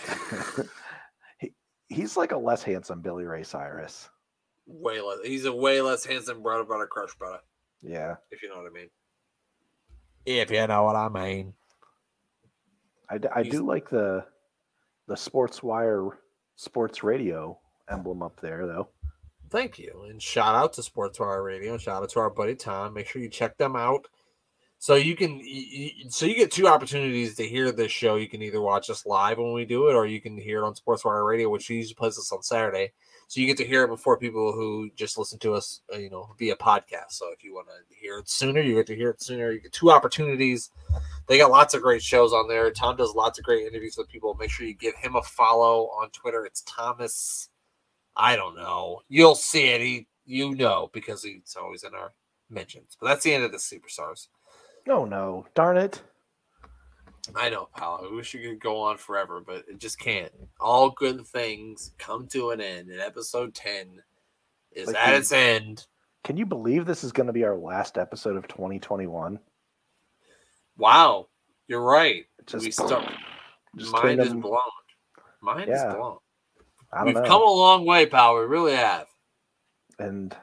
He's 1.92 2.16
like 2.16 2.32
a 2.32 2.36
less 2.38 2.62
handsome 2.62 3.00
Billy 3.00 3.24
Ray 3.24 3.42
Cyrus. 3.42 4.08
way 4.66 5.00
less. 5.00 5.18
He's 5.24 5.44
a 5.44 5.52
way 5.52 5.80
less 5.80 6.04
handsome 6.04 6.42
brother, 6.42 6.64
brother, 6.64 6.86
crush 6.86 7.14
brother. 7.16 7.40
Yeah, 7.82 8.14
If 8.30 8.42
you 8.42 8.48
know 8.48 8.56
what 8.58 8.66
I 8.70 8.74
mean. 8.74 8.88
If 10.24 10.50
you 10.52 10.64
know 10.66 10.84
what 10.84 10.94
I 10.96 11.08
mean. 11.08 11.52
I, 13.08 13.18
d- 13.18 13.28
I 13.34 13.42
He's- 13.42 13.54
do 13.54 13.66
like 13.66 13.88
the 13.90 14.24
the 15.08 15.16
Sports 15.16 15.62
Wire 15.62 16.08
Sports 16.56 17.02
Radio 17.02 17.58
emblem 17.90 18.22
up 18.22 18.40
there 18.40 18.66
though. 18.66 18.88
Thank 19.50 19.78
you. 19.78 20.06
And 20.08 20.22
shout 20.22 20.54
out 20.54 20.72
to 20.74 20.82
Sports 20.82 21.18
Wire 21.20 21.42
Radio. 21.42 21.76
Shout 21.76 22.02
out 22.02 22.08
to 22.10 22.20
our 22.20 22.30
buddy 22.30 22.54
Tom. 22.54 22.94
Make 22.94 23.06
sure 23.08 23.20
you 23.20 23.28
check 23.28 23.58
them 23.58 23.74
out. 23.76 24.06
So 24.82 24.96
you 24.96 25.14
can, 25.14 25.40
so 26.08 26.26
you 26.26 26.34
get 26.34 26.50
two 26.50 26.66
opportunities 26.66 27.36
to 27.36 27.46
hear 27.46 27.70
this 27.70 27.92
show. 27.92 28.16
You 28.16 28.28
can 28.28 28.42
either 28.42 28.60
watch 28.60 28.90
us 28.90 29.06
live 29.06 29.38
when 29.38 29.52
we 29.52 29.64
do 29.64 29.88
it, 29.88 29.94
or 29.94 30.06
you 30.06 30.20
can 30.20 30.36
hear 30.36 30.58
it 30.58 30.66
on 30.66 30.74
Sports 30.74 31.04
Wire 31.04 31.24
Radio, 31.24 31.48
which 31.50 31.70
usually 31.70 31.94
plays 31.94 32.18
us 32.18 32.32
on 32.32 32.42
Saturday. 32.42 32.90
So 33.28 33.40
you 33.40 33.46
get 33.46 33.56
to 33.58 33.64
hear 33.64 33.84
it 33.84 33.90
before 33.90 34.18
people 34.18 34.50
who 34.50 34.90
just 34.96 35.16
listen 35.16 35.38
to 35.38 35.54
us, 35.54 35.82
uh, 35.94 35.98
you 35.98 36.10
know, 36.10 36.34
via 36.36 36.56
podcast. 36.56 37.10
So 37.12 37.30
if 37.30 37.44
you 37.44 37.54
want 37.54 37.68
to 37.68 37.94
hear 37.94 38.18
it 38.18 38.28
sooner, 38.28 38.60
you 38.60 38.74
get 38.74 38.88
to 38.88 38.96
hear 38.96 39.10
it 39.10 39.22
sooner. 39.22 39.52
You 39.52 39.60
get 39.60 39.70
two 39.70 39.92
opportunities. 39.92 40.70
They 41.28 41.38
got 41.38 41.52
lots 41.52 41.74
of 41.74 41.82
great 41.82 42.02
shows 42.02 42.32
on 42.32 42.48
there. 42.48 42.68
Tom 42.72 42.96
does 42.96 43.14
lots 43.14 43.38
of 43.38 43.44
great 43.44 43.64
interviews 43.64 43.94
with 43.96 44.08
people. 44.08 44.34
Make 44.34 44.50
sure 44.50 44.66
you 44.66 44.74
give 44.74 44.96
him 44.96 45.14
a 45.14 45.22
follow 45.22 45.90
on 45.90 46.10
Twitter. 46.10 46.44
It's 46.44 46.62
Thomas. 46.62 47.50
I 48.16 48.34
don't 48.34 48.56
know. 48.56 49.02
You'll 49.08 49.36
see 49.36 49.68
it. 49.68 49.80
He, 49.80 50.08
you 50.26 50.56
know, 50.56 50.90
because 50.92 51.22
he's 51.22 51.56
always 51.56 51.84
in 51.84 51.94
our 51.94 52.14
mentions. 52.50 52.96
But 53.00 53.06
that's 53.06 53.22
the 53.22 53.32
end 53.32 53.44
of 53.44 53.52
the 53.52 53.58
superstars. 53.58 54.26
Oh 54.88 55.04
no, 55.04 55.46
darn 55.54 55.76
it! 55.76 56.02
I 57.36 57.50
know, 57.50 57.68
pal. 57.76 58.04
I 58.04 58.14
wish 58.14 58.34
you 58.34 58.40
could 58.40 58.60
go 58.60 58.80
on 58.80 58.98
forever, 58.98 59.42
but 59.44 59.64
it 59.68 59.78
just 59.78 59.98
can't. 59.98 60.32
All 60.60 60.90
good 60.90 61.26
things 61.26 61.92
come 61.98 62.26
to 62.28 62.50
an 62.50 62.60
end, 62.60 62.90
and 62.90 63.00
episode 63.00 63.54
ten 63.54 64.02
is 64.72 64.88
Like 64.88 64.96
at 64.96 65.14
its 65.14 65.32
end. 65.32 65.86
Can 66.24 66.36
you 66.36 66.46
believe 66.46 66.86
this 66.86 67.04
is 67.04 67.12
going 67.12 67.26
to 67.26 67.32
be 67.32 67.44
our 67.44 67.56
last 67.56 67.98
episode 67.98 68.36
of 68.36 68.46
2021? 68.46 69.40
Wow, 70.78 71.28
you're 71.66 71.82
right. 71.82 72.24
Just, 72.46 72.64
we 72.64 72.70
start. 72.70 73.12
Just 73.76 73.92
Mind 73.92 74.20
is 74.20 74.34
blown. 74.34 74.58
Mind 75.40 75.68
yeah. 75.68 75.88
is 75.88 75.94
blown. 75.94 76.18
We've 77.04 77.14
know. 77.14 77.22
come 77.22 77.42
a 77.42 77.50
long 77.50 77.86
way, 77.86 78.06
pal. 78.06 78.36
We 78.36 78.44
really 78.44 78.74
have. 78.76 79.06
and 79.98 80.36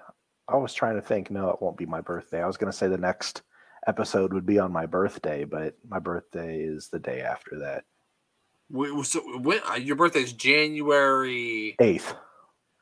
I 0.48 0.58
was 0.58 0.74
trying 0.74 0.96
to 0.96 1.02
think. 1.02 1.30
No, 1.30 1.50
it 1.50 1.62
won't 1.62 1.78
be 1.78 1.86
my 1.86 2.02
birthday. 2.02 2.42
I 2.42 2.48
was 2.48 2.58
going 2.58 2.72
to 2.72 2.78
say 2.78 2.88
the 2.88 2.98
next 2.98 3.44
episode 3.88 4.34
would 4.34 4.46
be 4.46 4.60
on 4.60 4.72
my 4.72 4.86
birthday, 4.86 5.44
but 5.44 5.76
my 5.88 6.00
birthday 6.00 6.62
is 6.62 6.90
the 6.90 7.00
day 7.00 7.22
after 7.22 7.60
that, 7.60 7.84
so 9.04 9.20
when 9.40 9.60
uh, 9.70 9.76
your 9.76 9.96
birthday 9.96 10.22
is 10.22 10.34
January. 10.34 11.76
eighth. 11.80 12.14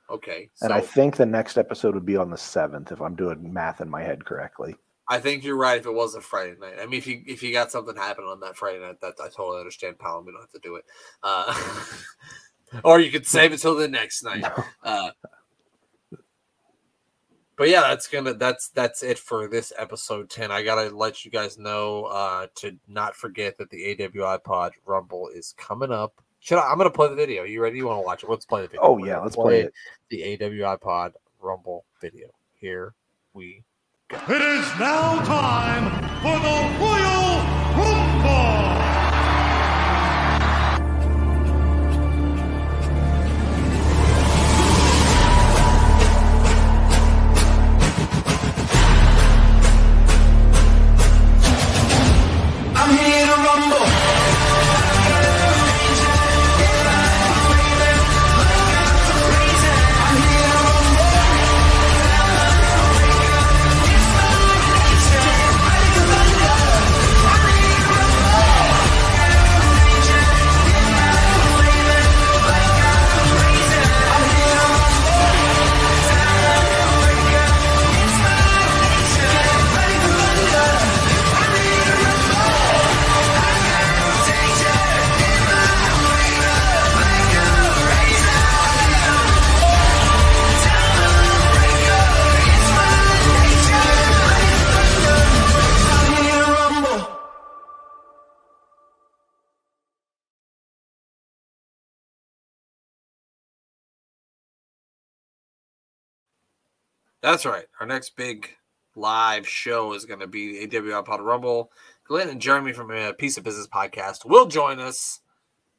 Okay, 0.09 0.49
And 0.61 0.71
I 0.71 0.79
think 0.79 1.17
the 1.17 1.25
next 1.25 1.57
episode 1.57 1.93
would 1.93 2.05
be 2.05 2.15
on 2.15 2.29
the 2.29 2.37
seventh, 2.37 2.93
if 2.93 3.01
I'm 3.01 3.15
doing 3.15 3.51
math 3.51 3.81
in 3.81 3.89
my 3.89 4.01
head 4.01 4.23
correctly. 4.23 4.75
I 5.09 5.19
think 5.19 5.43
you're 5.43 5.57
right. 5.57 5.79
If 5.79 5.85
it 5.85 5.93
was 5.93 6.15
a 6.15 6.21
Friday 6.21 6.55
night, 6.59 6.75
I 6.81 6.85
mean, 6.85 6.97
if 6.97 7.07
you 7.07 7.23
if 7.25 7.41
you 7.43 7.51
got 7.51 7.71
something 7.71 7.95
happen 7.95 8.25
on 8.25 8.39
that 8.41 8.57
Friday 8.57 8.79
night, 8.79 9.01
that 9.01 9.15
I 9.21 9.27
totally 9.27 9.59
understand, 9.59 9.99
pal. 9.99 10.17
and 10.17 10.25
We 10.25 10.31
don't 10.31 10.41
have 10.41 10.51
to 10.51 10.59
do 10.59 10.75
it. 10.75 10.85
Uh, 11.23 11.83
or 12.83 12.99
you 12.99 13.11
could 13.11 13.25
save 13.25 13.53
it 13.53 13.59
till 13.59 13.75
the 13.75 13.87
next 13.87 14.23
night. 14.23 14.45
Uh, 14.83 15.11
but 17.57 17.69
yeah, 17.69 17.81
that's 17.81 18.07
gonna 18.07 18.35
that's 18.35 18.69
that's 18.69 19.01
it 19.01 19.17
for 19.17 19.47
this 19.47 19.73
episode 19.77 20.29
ten. 20.29 20.51
I 20.51 20.63
gotta 20.63 20.95
let 20.95 21.25
you 21.25 21.31
guys 21.31 21.57
know 21.57 22.05
uh, 22.05 22.47
to 22.55 22.77
not 22.87 23.15
forget 23.15 23.57
that 23.57 23.71
the 23.71 23.95
AWI 23.95 24.43
Pod 24.43 24.73
Rumble 24.85 25.29
is 25.33 25.55
coming 25.57 25.91
up. 25.91 26.13
Should 26.39 26.59
I, 26.59 26.69
I'm 26.69 26.77
gonna 26.77 26.91
play 26.91 27.09
the 27.09 27.15
video. 27.15 27.43
You 27.43 27.61
ready? 27.61 27.77
You 27.77 27.87
want 27.87 27.97
to 27.97 28.05
watch 28.05 28.23
it? 28.23 28.29
Let's 28.29 28.45
play 28.45 28.61
the 28.61 28.67
video. 28.67 28.81
Oh 28.83 29.03
yeah, 29.03 29.19
let's 29.19 29.35
play 29.35 29.61
it. 29.61 29.73
The 30.09 30.37
AWI 30.37 30.79
Pod 30.79 31.13
Rumble 31.41 31.83
video. 31.99 32.27
Here 32.59 32.93
we 33.33 33.63
go. 34.07 34.17
It 34.29 34.41
is 34.41 34.65
now 34.79 35.23
time 35.25 35.91
for 36.21 36.39
the 36.39 36.57
Royal 36.79 37.41
Rumble! 37.75 38.56
That's 107.27 107.45
right. 107.45 107.65
Our 107.81 107.85
next 107.85 108.15
big 108.15 108.47
live 108.95 109.45
show 109.45 109.91
is 109.93 110.05
going 110.05 110.21
to 110.21 110.27
be 110.27 110.65
the 110.65 110.79
AWI 110.79 111.03
Pod 111.03 111.19
Rumble. 111.19 111.73
Glenn 112.05 112.29
and 112.29 112.39
Jeremy 112.39 112.71
from 112.71 112.89
a 112.89 113.11
Piece 113.11 113.37
of 113.37 113.43
Business 113.43 113.67
podcast 113.67 114.23
will 114.25 114.45
join 114.45 114.79
us. 114.79 115.19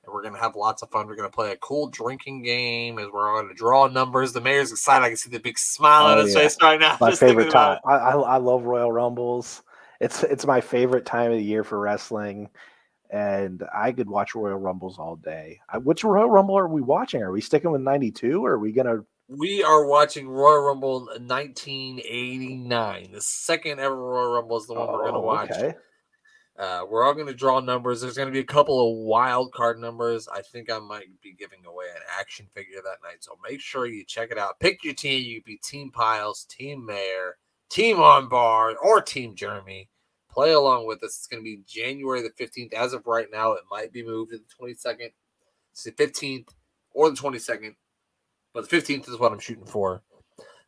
And 0.05 0.13
we're 0.13 0.21
going 0.21 0.35
to 0.35 0.41
have 0.41 0.57
lots 0.57 0.83
of 0.83 0.91
fun. 0.91 1.07
We're 1.07 1.17
going 1.17 1.31
to 1.31 1.35
play 1.35 1.51
a 1.53 1.57
cool 1.57 1.89
drinking 1.89 2.43
game 2.43 2.99
as 2.99 3.07
we're 3.11 3.33
going 3.35 3.49
to 3.49 3.55
draw 3.55 3.87
numbers. 3.87 4.35
The 4.35 4.43
mayor's 4.43 4.73
excited. 4.73 5.03
I 5.07 5.09
can 5.09 5.17
see 5.17 5.31
the 5.31 5.41
big 5.41 5.59
smile 5.59 6.05
on 6.05 6.19
Oh, 6.19 6.25
his 6.27 6.35
yeah. 6.35 6.41
face 6.43 6.59
right 6.63 6.79
now. 6.79 6.99
my 7.01 7.13
favorite 7.15 7.51
time. 7.51 7.79
I, 7.87 7.95
I 7.95 8.13
I 8.13 8.37
love 8.37 8.65
Royal 8.65 8.93
Rumbles. 8.93 9.63
It's 10.01 10.23
it's 10.25 10.45
my 10.45 10.61
favorite 10.61 11.07
time 11.07 11.33
of 11.33 11.39
the 11.39 11.43
year 11.45 11.65
for 11.65 11.79
wrestling, 11.81 12.51
and 13.09 13.63
I 13.75 13.93
could 13.93 14.11
watch 14.11 14.35
Royal 14.35 14.59
Rumbles 14.59 14.99
all 14.99 15.17
day. 15.17 15.61
I, 15.69 15.79
which 15.79 16.05
Royal 16.05 16.29
Rumble 16.29 16.59
are 16.59 16.69
we 16.69 16.83
watching? 16.83 17.23
Are 17.23 17.33
we 17.33 17.41
sticking 17.41 17.71
with 17.71 17.81
'92, 17.81 18.45
or 18.45 18.53
are 18.53 18.59
we 18.59 18.73
gonna? 18.73 18.97
it. 18.97 19.05
We 19.29 19.63
are 19.63 19.85
watching 19.87 20.29
Royal 20.29 20.63
Rumble 20.63 21.07
1989. 21.07 23.13
The 23.13 23.21
second 23.21 23.79
ever 23.79 23.95
Royal 23.95 24.33
Rumble 24.33 24.57
is 24.57 24.67
the 24.67 24.75
one 24.75 24.89
we're 24.91 25.03
going 25.03 25.13
to 25.13 25.19
Oh, 25.19 25.23
watch. 25.23 25.51
Okay. 25.51 25.75
Uh, 26.59 26.85
we're 26.89 27.05
all 27.05 27.13
going 27.15 27.27
to 27.27 27.35
draw 27.35 27.61
numbers. 27.61 28.01
There's 28.01 28.17
going 28.17 28.29
to 28.29 28.33
be 28.33 28.41
a 28.41 28.45
couple 28.45 28.91
of 28.91 28.97
wild 29.07 29.53
card 29.53 29.79
numbers. 29.79 30.27
I 30.29 30.41
think 30.43 30.73
I 30.73 30.79
might 30.79 31.09
be 31.23 31.33
giving 31.33 31.65
away 31.67 31.85
an 31.95 32.03
action 32.19 32.49
figure 32.55 32.81
that 32.83 32.99
night. 33.05 33.19
So 33.21 33.39
make 33.49 33.61
sure 33.61 33.87
you 33.87 34.05
check 34.05 34.31
it 34.33 34.39
out. 34.39 34.59
Pick 34.59 34.83
your 34.83 34.95
team. 34.95 35.23
You 35.25 35.43
be 35.43 35.59
Team 35.59 35.93
Pyles, 35.93 36.45
Team 36.49 36.85
Mayor, 36.85 37.37
Team 37.71 38.01
On 38.01 38.29
Bar, 38.29 38.75
or 38.83 39.01
Team 39.03 39.37
Jeremy. 39.37 39.89
Play 40.31 40.53
along 40.53 40.87
with 40.87 41.03
us. 41.05 41.17
It's 41.19 41.27
going 41.27 41.43
to 41.43 41.45
be 41.45 41.61
January 41.67 42.23
the 42.23 42.31
15th. 42.31 42.73
As 42.73 42.93
of 42.93 43.07
right 43.07 43.27
now, 43.31 43.53
it 43.53 43.63
might 43.71 43.93
be 43.93 44.05
moved 44.05 44.33
to 44.33 44.39
the 44.39 44.45
22nd. 44.75 45.13
It's 45.73 45.85
the 45.85 45.93
15th 45.93 46.49
or 46.93 47.11
the 47.11 47.17
22nd. 47.17 47.75
But 48.55 48.69
the 48.69 48.77
15th 48.77 49.09
is 49.09 49.19
what 49.19 49.33
I'm 49.33 49.39
shooting 49.39 49.67
for. 49.67 50.03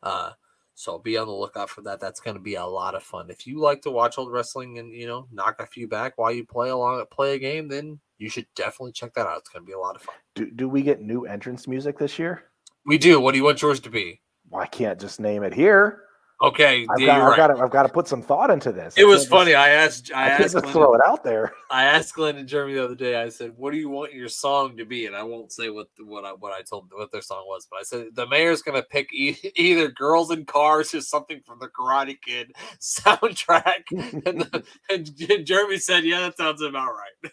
Uh, 0.03 0.31
so 0.73 0.97
be 0.97 1.17
on 1.17 1.27
the 1.27 1.33
lookout 1.33 1.69
for 1.69 1.81
that. 1.81 1.99
That's 1.99 2.19
going 2.19 2.35
to 2.35 2.41
be 2.41 2.55
a 2.55 2.65
lot 2.65 2.95
of 2.95 3.03
fun. 3.03 3.29
If 3.29 3.45
you 3.45 3.59
like 3.59 3.81
to 3.83 3.91
watch 3.91 4.17
old 4.17 4.31
wrestling 4.31 4.79
and 4.79 4.91
you 4.91 5.05
know 5.05 5.27
knock 5.31 5.57
a 5.59 5.65
few 5.65 5.87
back 5.87 6.17
while 6.17 6.31
you 6.31 6.45
play 6.45 6.69
along, 6.69 7.03
play 7.11 7.35
a 7.35 7.39
game, 7.39 7.67
then 7.67 7.99
you 8.17 8.29
should 8.29 8.47
definitely 8.55 8.93
check 8.93 9.13
that 9.13 9.27
out. 9.27 9.39
It's 9.39 9.49
going 9.49 9.63
to 9.63 9.67
be 9.67 9.73
a 9.73 9.79
lot 9.79 9.95
of 9.95 10.01
fun. 10.01 10.15
Do 10.35 10.49
do 10.49 10.67
we 10.67 10.81
get 10.81 11.01
new 11.01 11.25
entrance 11.25 11.67
music 11.67 11.99
this 11.99 12.17
year? 12.17 12.45
We 12.85 12.97
do. 12.97 13.19
What 13.19 13.33
do 13.33 13.37
you 13.37 13.43
want 13.43 13.61
yours 13.61 13.79
to 13.81 13.89
be? 13.89 14.21
Well, 14.49 14.63
I 14.63 14.67
can't 14.67 14.99
just 14.99 15.19
name 15.19 15.43
it 15.43 15.53
here. 15.53 16.03
Okay, 16.43 16.87
I've 16.89 17.05
got, 17.05 17.21
I've 17.21 17.27
right. 17.27 17.37
got 17.37 17.47
to, 17.47 17.61
I've 17.61 17.69
got 17.69 17.83
to 17.83 17.89
put 17.89 18.07
some 18.07 18.23
thought 18.23 18.49
into 18.49 18.71
this. 18.71 18.97
it 18.97 19.03
I 19.03 19.05
was 19.05 19.27
funny. 19.27 19.51
Just, 19.51 19.59
I 19.59 19.69
asked. 19.69 20.11
I, 20.15 20.23
I, 20.23 20.27
asked. 20.29 20.41
just 20.41 20.63
Glenn, 20.63 20.73
throw 20.73 20.93
it 20.95 21.01
out 21.05 21.23
there. 21.23 21.53
I 21.69 21.83
asked 21.83 22.15
Glenn 22.15 22.37
and 22.37 22.47
Jeremy 22.47 22.73
the 22.73 22.83
other 22.83 22.95
day. 22.95 23.21
I 23.21 23.29
said, 23.29 23.53
"What 23.57 23.71
do 23.71 23.77
you 23.77 23.89
want 23.89 24.13
your 24.13 24.27
song 24.27 24.75
to 24.77 24.85
be?" 24.85 25.05
And 25.05 25.15
I 25.15 25.21
won't 25.21 25.51
say 25.51 25.69
what 25.69 25.89
what 25.99 26.25
I 26.25 26.31
what 26.31 26.51
I 26.51 26.63
told 26.63 26.89
what 26.93 27.11
their 27.11 27.21
song 27.21 27.43
was, 27.47 27.67
but 27.69 27.77
I 27.77 27.83
said 27.83 28.07
the 28.15 28.27
mayor's 28.27 28.63
going 28.63 28.81
to 28.81 28.87
pick 28.87 29.13
e- 29.13 29.37
either 29.55 29.89
"Girls 29.89 30.31
in 30.31 30.45
Cars" 30.45 30.95
or 30.95 31.01
something 31.01 31.41
from 31.45 31.59
the 31.59 31.67
Karate 31.67 32.17
Kid 32.19 32.53
soundtrack. 32.79 33.83
and, 33.91 34.41
the, 34.41 34.63
and 34.89 35.45
Jeremy 35.45 35.77
said, 35.77 36.05
"Yeah, 36.05 36.21
that 36.21 36.37
sounds 36.37 36.63
about 36.63 36.87
right." 36.93 37.31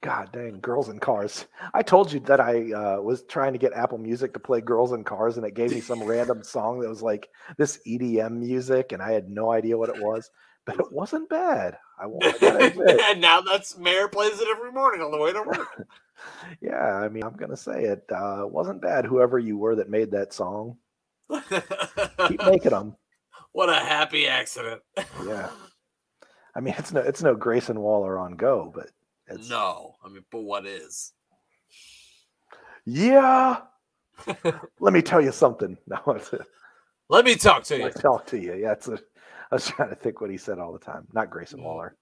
God 0.00 0.30
dang, 0.32 0.60
girls 0.60 0.88
in 0.88 1.00
cars. 1.00 1.46
I 1.74 1.82
told 1.82 2.12
you 2.12 2.20
that 2.20 2.40
I 2.40 2.72
uh, 2.72 3.00
was 3.00 3.24
trying 3.24 3.52
to 3.52 3.58
get 3.58 3.72
Apple 3.72 3.98
Music 3.98 4.32
to 4.32 4.38
play 4.38 4.60
girls 4.60 4.92
in 4.92 5.02
cars, 5.02 5.36
and 5.36 5.44
it 5.44 5.54
gave 5.54 5.72
me 5.72 5.80
some 5.80 6.02
random 6.04 6.42
song 6.44 6.78
that 6.80 6.88
was 6.88 7.02
like 7.02 7.28
this 7.56 7.80
EDM 7.86 8.38
music, 8.38 8.92
and 8.92 9.02
I 9.02 9.12
had 9.12 9.28
no 9.28 9.50
idea 9.50 9.76
what 9.76 9.88
it 9.88 10.00
was, 10.00 10.30
but 10.64 10.78
it 10.78 10.92
wasn't 10.92 11.28
bad. 11.28 11.78
I, 11.98 12.04
I 12.22 13.10
and 13.10 13.20
now 13.20 13.40
that's 13.40 13.76
Mayor 13.76 14.06
plays 14.06 14.40
it 14.40 14.46
every 14.48 14.70
morning 14.70 15.00
on 15.00 15.10
the 15.10 15.18
way 15.18 15.32
to 15.32 15.42
work. 15.42 15.88
yeah, 16.60 16.94
I 16.94 17.08
mean, 17.08 17.24
I'm 17.24 17.36
gonna 17.36 17.56
say 17.56 17.82
it 17.82 18.04
uh, 18.14 18.44
wasn't 18.46 18.80
bad. 18.80 19.04
Whoever 19.04 19.40
you 19.40 19.58
were 19.58 19.74
that 19.74 19.90
made 19.90 20.12
that 20.12 20.32
song, 20.32 20.76
keep 22.28 22.44
making 22.46 22.70
them. 22.70 22.94
what 23.50 23.68
a 23.68 23.74
happy 23.74 24.28
accident. 24.28 24.80
Yeah. 25.26 25.48
I 26.54 26.60
mean, 26.60 26.74
it's 26.78 26.92
no, 26.92 27.00
it's 27.00 27.22
no 27.22 27.34
Grayson 27.34 27.80
Waller 27.80 28.18
on 28.18 28.32
Go, 28.32 28.72
but 28.74 28.90
it's 29.30 29.48
No, 29.48 29.94
I 30.04 30.08
mean, 30.08 30.24
but 30.30 30.40
what 30.42 30.66
is? 30.66 31.12
yeah. 32.84 33.60
Let 34.80 34.92
me 34.92 35.02
tell 35.02 35.20
you 35.20 35.32
something. 35.32 35.76
No, 35.86 36.18
Let 37.08 37.24
me 37.24 37.36
talk 37.36 37.64
to 37.64 37.78
you. 37.78 37.90
Talk 37.90 38.26
to 38.26 38.38
you. 38.38 38.54
Yeah, 38.54 38.72
it's 38.72 38.88
a. 38.88 38.98
I 39.50 39.54
was 39.54 39.66
trying 39.66 39.88
to 39.90 39.94
think 39.94 40.20
what 40.20 40.30
he 40.30 40.36
said 40.36 40.58
all 40.58 40.72
the 40.72 40.78
time. 40.78 41.06
Not 41.14 41.30
Grayson 41.30 41.60
Mm. 41.60 41.64
Waller. 41.64 41.96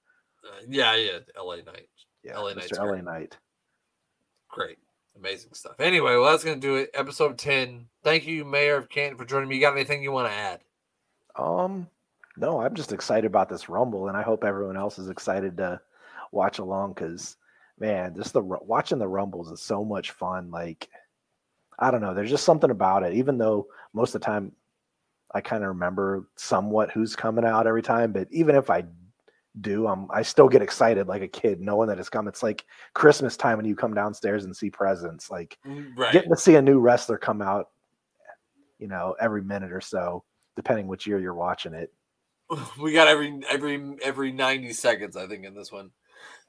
Uh, 0.45 0.63
yeah, 0.69 0.97
yeah, 0.97 1.19
LA 1.41 1.57
Knight. 1.57 1.89
Yeah, 2.25 2.39
LA 2.39 2.55
Knight's 2.55 2.73
Mr. 2.73 2.79
LA 2.79 2.87
great. 2.93 3.05
Knight. 3.05 3.37
Great. 4.51 4.79
Amazing 5.17 5.53
stuff. 5.55 5.75
Anyway, 5.79 6.13
well, 6.17 6.31
that's 6.31 6.43
going 6.45 6.61
to 6.61 6.67
do 6.67 6.77
it. 6.77 6.91
Episode 6.95 7.39
10. 7.39 7.87
Thank 8.03 8.27
you, 8.27 8.45
Mayor 8.45 8.77
of 8.77 8.89
Canton, 8.89 9.17
for 9.17 9.25
joining 9.25 9.49
me. 9.49 9.55
You 9.57 9.61
got 9.61 9.75
anything 9.75 10.03
you 10.03 10.13
want 10.13 10.29
to 10.29 10.35
add? 10.37 10.61
Um, 11.37 11.87
no, 12.37 12.61
I'm 12.61 12.75
just 12.75 12.93
excited 12.93 13.27
about 13.27 13.49
this 13.49 13.69
Rumble, 13.69 14.09
and 14.09 14.17
I 14.17 14.23
hope 14.23 14.43
everyone 14.45 14.77
else 14.77 14.99
is 14.99 15.09
excited 15.09 15.57
to 15.59 15.81
watch 16.33 16.59
along 16.59 16.95
because, 16.95 17.37
man, 17.79 18.15
just 18.15 18.33
the 18.33 18.43
watching 18.43 18.99
the 18.99 19.09
Rumbles 19.09 19.51
is 19.51 19.61
so 19.63 19.85
much 19.85 20.11
fun. 20.13 20.51
Like, 20.51 20.89
I 21.79 21.91
don't 21.91 22.01
know, 22.01 22.15
there's 22.15 22.31
just 22.31 22.45
something 22.45 22.71
about 22.71 23.03
it. 23.03 23.15
Even 23.15 23.39
though 23.39 23.67
most 23.93 24.15
of 24.15 24.21
the 24.21 24.27
time, 24.27 24.53
I 25.35 25.41
kind 25.41 25.63
of 25.63 25.69
remember 25.69 26.29
somewhat 26.37 26.91
who's 26.91 27.17
coming 27.17 27.45
out 27.45 27.67
every 27.67 27.83
time, 27.83 28.13
but 28.13 28.29
even 28.31 28.55
if 28.55 28.71
I 28.71 28.85
do, 29.61 29.87
I'm 29.87 30.07
I 30.11 30.23
still 30.23 30.49
get 30.49 30.63
excited 30.63 31.09
like 31.09 31.23
a 31.23 31.29
kid 31.29 31.61
knowing 31.61 31.89
that 31.89 31.99
it's 31.99 32.09
coming. 32.09 32.29
It's 32.29 32.43
like 32.43 32.65
Christmas 32.95 33.37
time 33.37 33.57
when 33.57 33.67
you 33.67 33.75
come 33.75 33.95
downstairs 33.95 34.45
and 34.45 34.57
see 34.57 34.71
presents. 34.71 35.31
Like 35.31 35.59
mm, 35.67 35.97
Right. 35.97 36.13
getting 36.13 36.31
to 36.31 36.37
see 36.37 36.57
a 36.57 36.63
new 36.63 36.79
wrestler 36.79 37.19
come 37.19 37.43
out, 37.43 37.71
you 38.79 38.89
know, 38.89 39.17
every 39.21 39.43
minute 39.43 39.73
or 39.73 39.81
so, 39.81 40.25
depending 40.57 40.87
which 40.87 41.07
year 41.07 41.19
you're 41.19 41.35
watching 41.35 41.75
it. 41.75 41.93
we 42.81 42.93
got 42.93 43.09
every 43.09 43.41
every 43.49 43.97
every 44.03 44.33
90 44.33 44.73
seconds, 44.73 45.17
I 45.17 45.27
think, 45.27 45.45
in 45.45 45.55
this 45.55 45.73
one. 45.73 45.91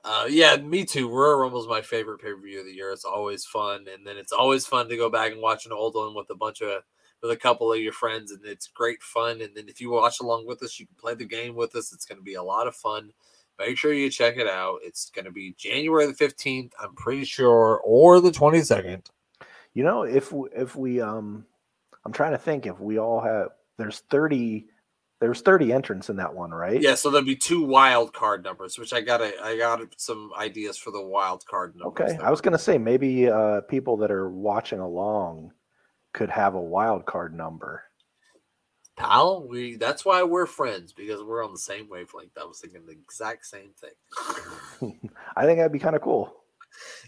Uh, 0.04 0.26
yeah, 0.30 0.56
me 0.58 0.86
too. 0.86 1.10
Royal 1.10 1.40
Rumble's 1.40 1.68
my 1.68 1.82
favorite 1.82 2.22
pay 2.22 2.32
per 2.32 2.42
view 2.42 2.60
of 2.60 2.66
the 2.66 2.74
year. 2.74 2.92
It's 2.92 3.06
always 3.06 3.46
fun, 3.46 3.86
and 3.94 4.06
then 4.06 4.18
it's 4.18 4.32
always 4.32 4.66
fun 4.66 4.88
to 4.90 4.98
go 4.98 5.10
back 5.10 5.32
and 5.32 5.42
watch 5.42 5.66
an 5.66 5.72
old 5.72 5.96
one 5.96 6.16
with 6.16 6.30
a 6.30 6.36
bunch 6.36 6.62
of 6.62 6.82
with 7.22 7.32
a 7.32 7.36
couple 7.36 7.72
of 7.74 7.80
your 7.80 7.94
friends, 7.94 8.32
and 8.32 8.46
it's 8.46 8.68
great 8.68 9.02
fun. 9.02 9.42
And 9.42 9.56
then 9.56 9.68
if 9.68 9.82
you 9.82 9.90
watch 9.90 10.20
along 10.22 10.46
with 10.46 10.62
us, 10.64 10.80
you 10.80 10.86
can 10.86 10.96
play 10.96 11.16
the 11.16 11.26
game 11.26 11.56
with 11.56 11.76
us. 11.76 11.92
It's 11.92 12.06
going 12.06 12.20
to 12.20 12.24
be 12.24 12.36
a 12.36 12.44
lot 12.44 12.68
of 12.68 12.76
fun. 12.76 13.12
Make 13.60 13.78
sure 13.78 13.92
you 13.92 14.10
check 14.12 14.38
it 14.38 14.48
out. 14.48 14.80
It's 14.84 15.10
going 15.10 15.26
to 15.26 15.32
be 15.32 15.56
January 15.58 16.06
the 16.06 16.14
fifteenth, 16.14 16.74
I'm 16.82 16.94
pretty 16.96 17.26
sure, 17.26 17.82
or 17.84 18.22
the 18.22 18.32
twenty 18.32 18.62
second. 18.62 19.10
You 19.74 19.84
know, 19.84 20.04
if 20.04 20.32
if 20.56 20.76
we 20.76 21.02
um, 21.02 21.46
I'm 22.06 22.14
trying 22.14 22.32
to 22.32 22.38
think 22.38 22.66
if 22.66 22.80
we 22.80 22.98
all 22.98 23.20
have 23.20 23.50
there's 23.78 24.00
30 24.10 24.68
there's 25.20 25.42
30 25.42 25.74
entrants 25.74 26.10
in 26.10 26.18
that 26.18 26.34
one, 26.34 26.52
right? 26.52 26.82
Yeah, 26.82 26.96
so 26.96 27.10
there'll 27.10 27.26
be 27.26 27.36
two 27.36 27.64
wild 27.64 28.14
card 28.14 28.44
numbers, 28.44 28.78
which 28.78 28.94
I 28.94 29.02
got 29.02 29.22
I 29.22 29.58
got 29.58 29.82
some 29.98 30.32
ideas 30.38 30.78
for 30.78 30.92
the 30.92 31.02
wild 31.02 31.46
card 31.46 31.76
numbers. 31.76 32.12
Okay, 32.12 32.24
I 32.24 32.30
was 32.30 32.42
gonna 32.42 32.58
say 32.60 32.78
maybe 32.78 33.28
uh, 33.28 33.62
people 33.62 33.98
that 33.98 34.12
are 34.12 34.30
watching 34.30 34.80
along 34.80 35.52
could 36.14 36.30
have 36.30 36.56
a 36.56 36.62
wild 36.62 37.06
card 37.06 37.34
number. 37.36 37.84
pal. 38.96 39.48
We 39.48 39.76
that's 39.76 40.06
why 40.06 40.24
we're 40.24 40.46
friends 40.46 40.94
because 40.94 41.24
we're 41.24 41.44
on 41.44 41.52
the 41.52 41.60
same 41.60 41.90
wavelength. 41.90 42.38
I 42.40 42.46
was 42.46 42.60
thinking 42.60 42.86
the 42.86 42.94
exact 42.94 43.46
same 43.46 43.72
thing. 43.80 45.00
I 45.36 45.46
think 45.46 45.58
that'd 45.58 45.72
be 45.72 45.80
kind 45.80 45.96
of 45.96 46.02
cool. 46.02 46.34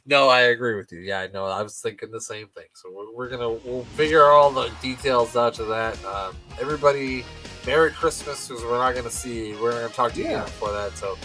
No, 0.05 0.29
I 0.29 0.41
agree 0.41 0.75
with 0.75 0.91
you. 0.91 0.99
Yeah, 0.99 1.19
I 1.19 1.27
know. 1.27 1.45
I 1.45 1.61
was 1.61 1.79
thinking 1.79 2.09
the 2.09 2.21
same 2.21 2.47
thing. 2.47 2.65
So 2.73 2.89
we're, 2.91 3.13
we're 3.13 3.29
gonna 3.29 3.51
we'll 3.51 3.83
figure 3.95 4.23
all 4.25 4.49
the 4.51 4.71
details 4.81 5.35
out 5.35 5.53
to 5.55 5.63
that. 5.65 6.03
Um, 6.05 6.35
everybody, 6.59 7.23
Merry 7.65 7.91
Christmas 7.91 8.47
because 8.47 8.63
we're 8.63 8.77
not 8.77 8.95
gonna 8.95 9.09
see. 9.09 9.53
We're 9.55 9.71
not 9.71 9.81
gonna 9.81 9.93
talk 9.93 10.13
to 10.13 10.19
you 10.19 10.25
again 10.25 10.43
before 10.45 10.71
that. 10.71 10.97
So 10.97 11.17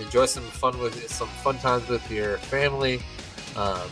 enjoy 0.00 0.26
some 0.26 0.42
fun 0.44 0.78
with 0.78 1.08
some 1.10 1.28
fun 1.28 1.58
times 1.58 1.88
with 1.88 2.08
your 2.10 2.38
family, 2.38 3.02
um, 3.56 3.88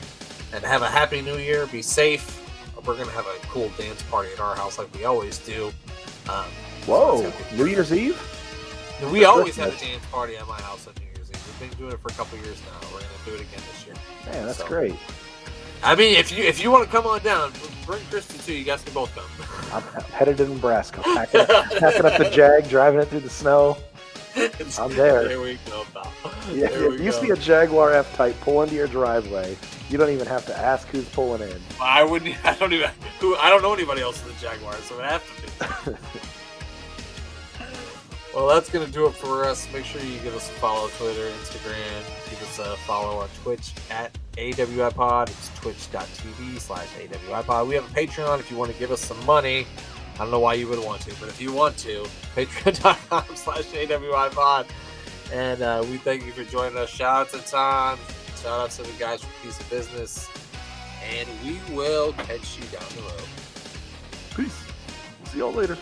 and 0.53 0.64
have 0.64 0.82
a 0.82 0.89
happy 0.89 1.22
New 1.22 1.39
Year. 1.39 1.66
Be 1.66 1.82
safe. 1.82 2.43
We're 2.84 2.97
gonna 2.97 3.11
have 3.12 3.26
a 3.26 3.34
cool 3.49 3.70
dance 3.78 4.03
party 4.05 4.30
at 4.32 4.39
our 4.41 4.55
house 4.55 4.78
like 4.78 4.93
we 4.95 5.05
always 5.05 5.39
do. 5.39 5.72
Um, 6.28 6.45
Whoa, 6.87 7.22
gonna 7.22 7.34
New 7.57 7.66
Year's 7.66 7.93
Eve? 7.93 8.16
we 9.12 9.20
For 9.22 9.26
always 9.26 9.57
have 9.57 9.74
a 9.74 9.84
dance 9.84 10.05
party 10.07 10.37
at 10.37 10.47
my 10.47 10.61
house 10.61 10.87
on 10.87 10.95
New 11.01 11.07
Year's 11.14 11.30
Eve. 11.30 11.43
We've 11.61 11.70
been 11.70 11.78
doing 11.78 11.93
it 11.93 12.01
for 12.01 12.09
a 12.09 12.12
couple 12.12 12.39
years 12.39 12.61
now. 12.62 12.89
We're 12.93 13.01
gonna 13.01 13.12
do 13.24 13.34
it 13.34 13.41
again 13.41 13.62
this 13.72 13.87
year. 13.87 13.95
Man, 14.32 14.47
that's 14.47 14.59
So- 14.59 14.66
great. 14.68 14.95
I 15.83 15.95
mean, 15.95 16.16
if 16.16 16.33
you 16.37 16.45
if 16.45 16.62
you 16.62 16.70
want 16.70 16.85
to 16.85 16.91
come 16.91 17.07
on 17.07 17.20
down, 17.22 17.53
bring 17.85 18.03
Kristen 18.11 18.39
too. 18.41 18.55
You 18.55 18.64
guys 18.64 18.83
can 18.83 18.93
both 18.95 19.14
come. 19.14 19.24
I'm 19.72 19.83
headed 20.05 20.37
to 20.39 20.49
Nebraska, 20.49 21.01
packing 21.03 21.41
up, 21.41 21.49
packing 21.79 22.05
up 22.07 22.18
the 22.18 22.31
Jag, 22.33 22.68
driving 22.68 23.01
it 23.01 23.09
through 23.09 23.20
the 23.20 23.31
snow. 23.31 23.77
I'm 24.79 24.95
there. 24.95 25.27
There 25.29 25.41
we 25.41 25.59
go, 25.66 25.85
pal. 25.95 26.12
Yeah, 26.53 26.68
There 26.68 26.93
if 26.93 27.01
we 27.01 27.07
you 27.07 27.11
go. 27.11 27.20
see 27.22 27.31
a 27.31 27.37
Jaguar 27.37 27.93
F 27.95 28.14
Type 28.16 28.39
pull 28.43 28.62
into 28.62 28.74
your 28.74 28.87
driveway, 28.87 29.57
you 29.89 29.97
don't 29.97 30.11
even 30.11 30.27
have 30.27 30.45
to 30.47 30.57
ask 30.59 30.87
who's 30.89 31.09
pulling 31.09 31.41
in. 31.43 31.59
I 31.81 32.05
wouldn't. 32.05 32.37
I 32.45 32.55
don't 32.57 32.72
even. 32.72 32.91
Who? 33.20 33.35
I 33.37 33.49
don't 33.49 33.62
know 33.62 33.72
anybody 33.72 34.03
else 34.03 34.20
in 34.22 34.29
the 34.29 34.35
Jaguar, 34.35 34.74
so 34.74 34.99
it 34.99 35.05
have 35.05 35.24
to 35.85 35.91
be. 35.93 35.97
well, 38.35 38.47
that's 38.49 38.68
gonna 38.70 38.87
do 38.89 39.07
it 39.07 39.12
for 39.14 39.45
us. 39.45 39.66
Make 39.72 39.85
sure 39.85 40.03
you 40.03 40.18
give 40.20 40.35
us 40.35 40.49
a 40.51 40.53
follow 40.55 40.89
Twitter, 40.99 41.31
Instagram. 41.43 42.31
Give 42.31 42.43
us 42.43 42.59
a 42.59 42.77
follow 42.87 43.20
on 43.20 43.29
Twitch 43.43 43.72
at 43.91 44.16
AWIPod. 44.37 45.28
It's 45.28 45.49
twitch.tv 45.61 46.61
slash 46.61 46.89
AWIPod. 46.99 47.68
We 47.68 47.74
have 47.74 47.84
a 47.84 47.95
Patreon 47.95 48.41
if 48.41 48.51
you 48.51 48.57
want 48.57 48.72
to 48.72 48.78
give 48.78 48.91
us 48.91 49.01
some 49.01 49.24
money. 49.26 49.66
I 50.14 50.18
don't 50.18 50.30
know 50.30 50.41
why 50.41 50.55
you 50.55 50.68
would 50.68 50.82
want 50.82 51.03
to, 51.03 51.14
but 51.20 51.28
if 51.28 51.41
you 51.41 51.53
want 51.53 51.76
to, 51.78 52.05
patreon.com 52.37 53.37
slash 53.37 53.64
AWI 53.64 54.66
And 55.32 55.62
uh, 55.62 55.84
we 55.91 55.99
thank 55.99 56.24
you 56.24 56.32
for 56.32 56.45
joining 56.45 56.78
us. 56.78 56.89
Shout 56.91 57.26
out 57.26 57.32
to 57.32 57.51
Tom. 57.51 57.99
Shout 58.43 58.61
out 58.61 58.70
to 58.70 58.82
the 58.82 58.93
guys 58.99 59.22
from 59.22 59.30
Piece 59.43 59.61
of 59.61 59.68
Business. 59.68 60.30
And 61.05 61.28
we 61.45 61.59
will 61.74 62.12
catch 62.12 62.59
you 62.59 62.64
down 62.66 62.89
the 62.97 63.03
road. 63.03 63.28
Peace. 64.34 64.64
See 65.26 65.39
y'all 65.39 65.53
later. 65.53 65.76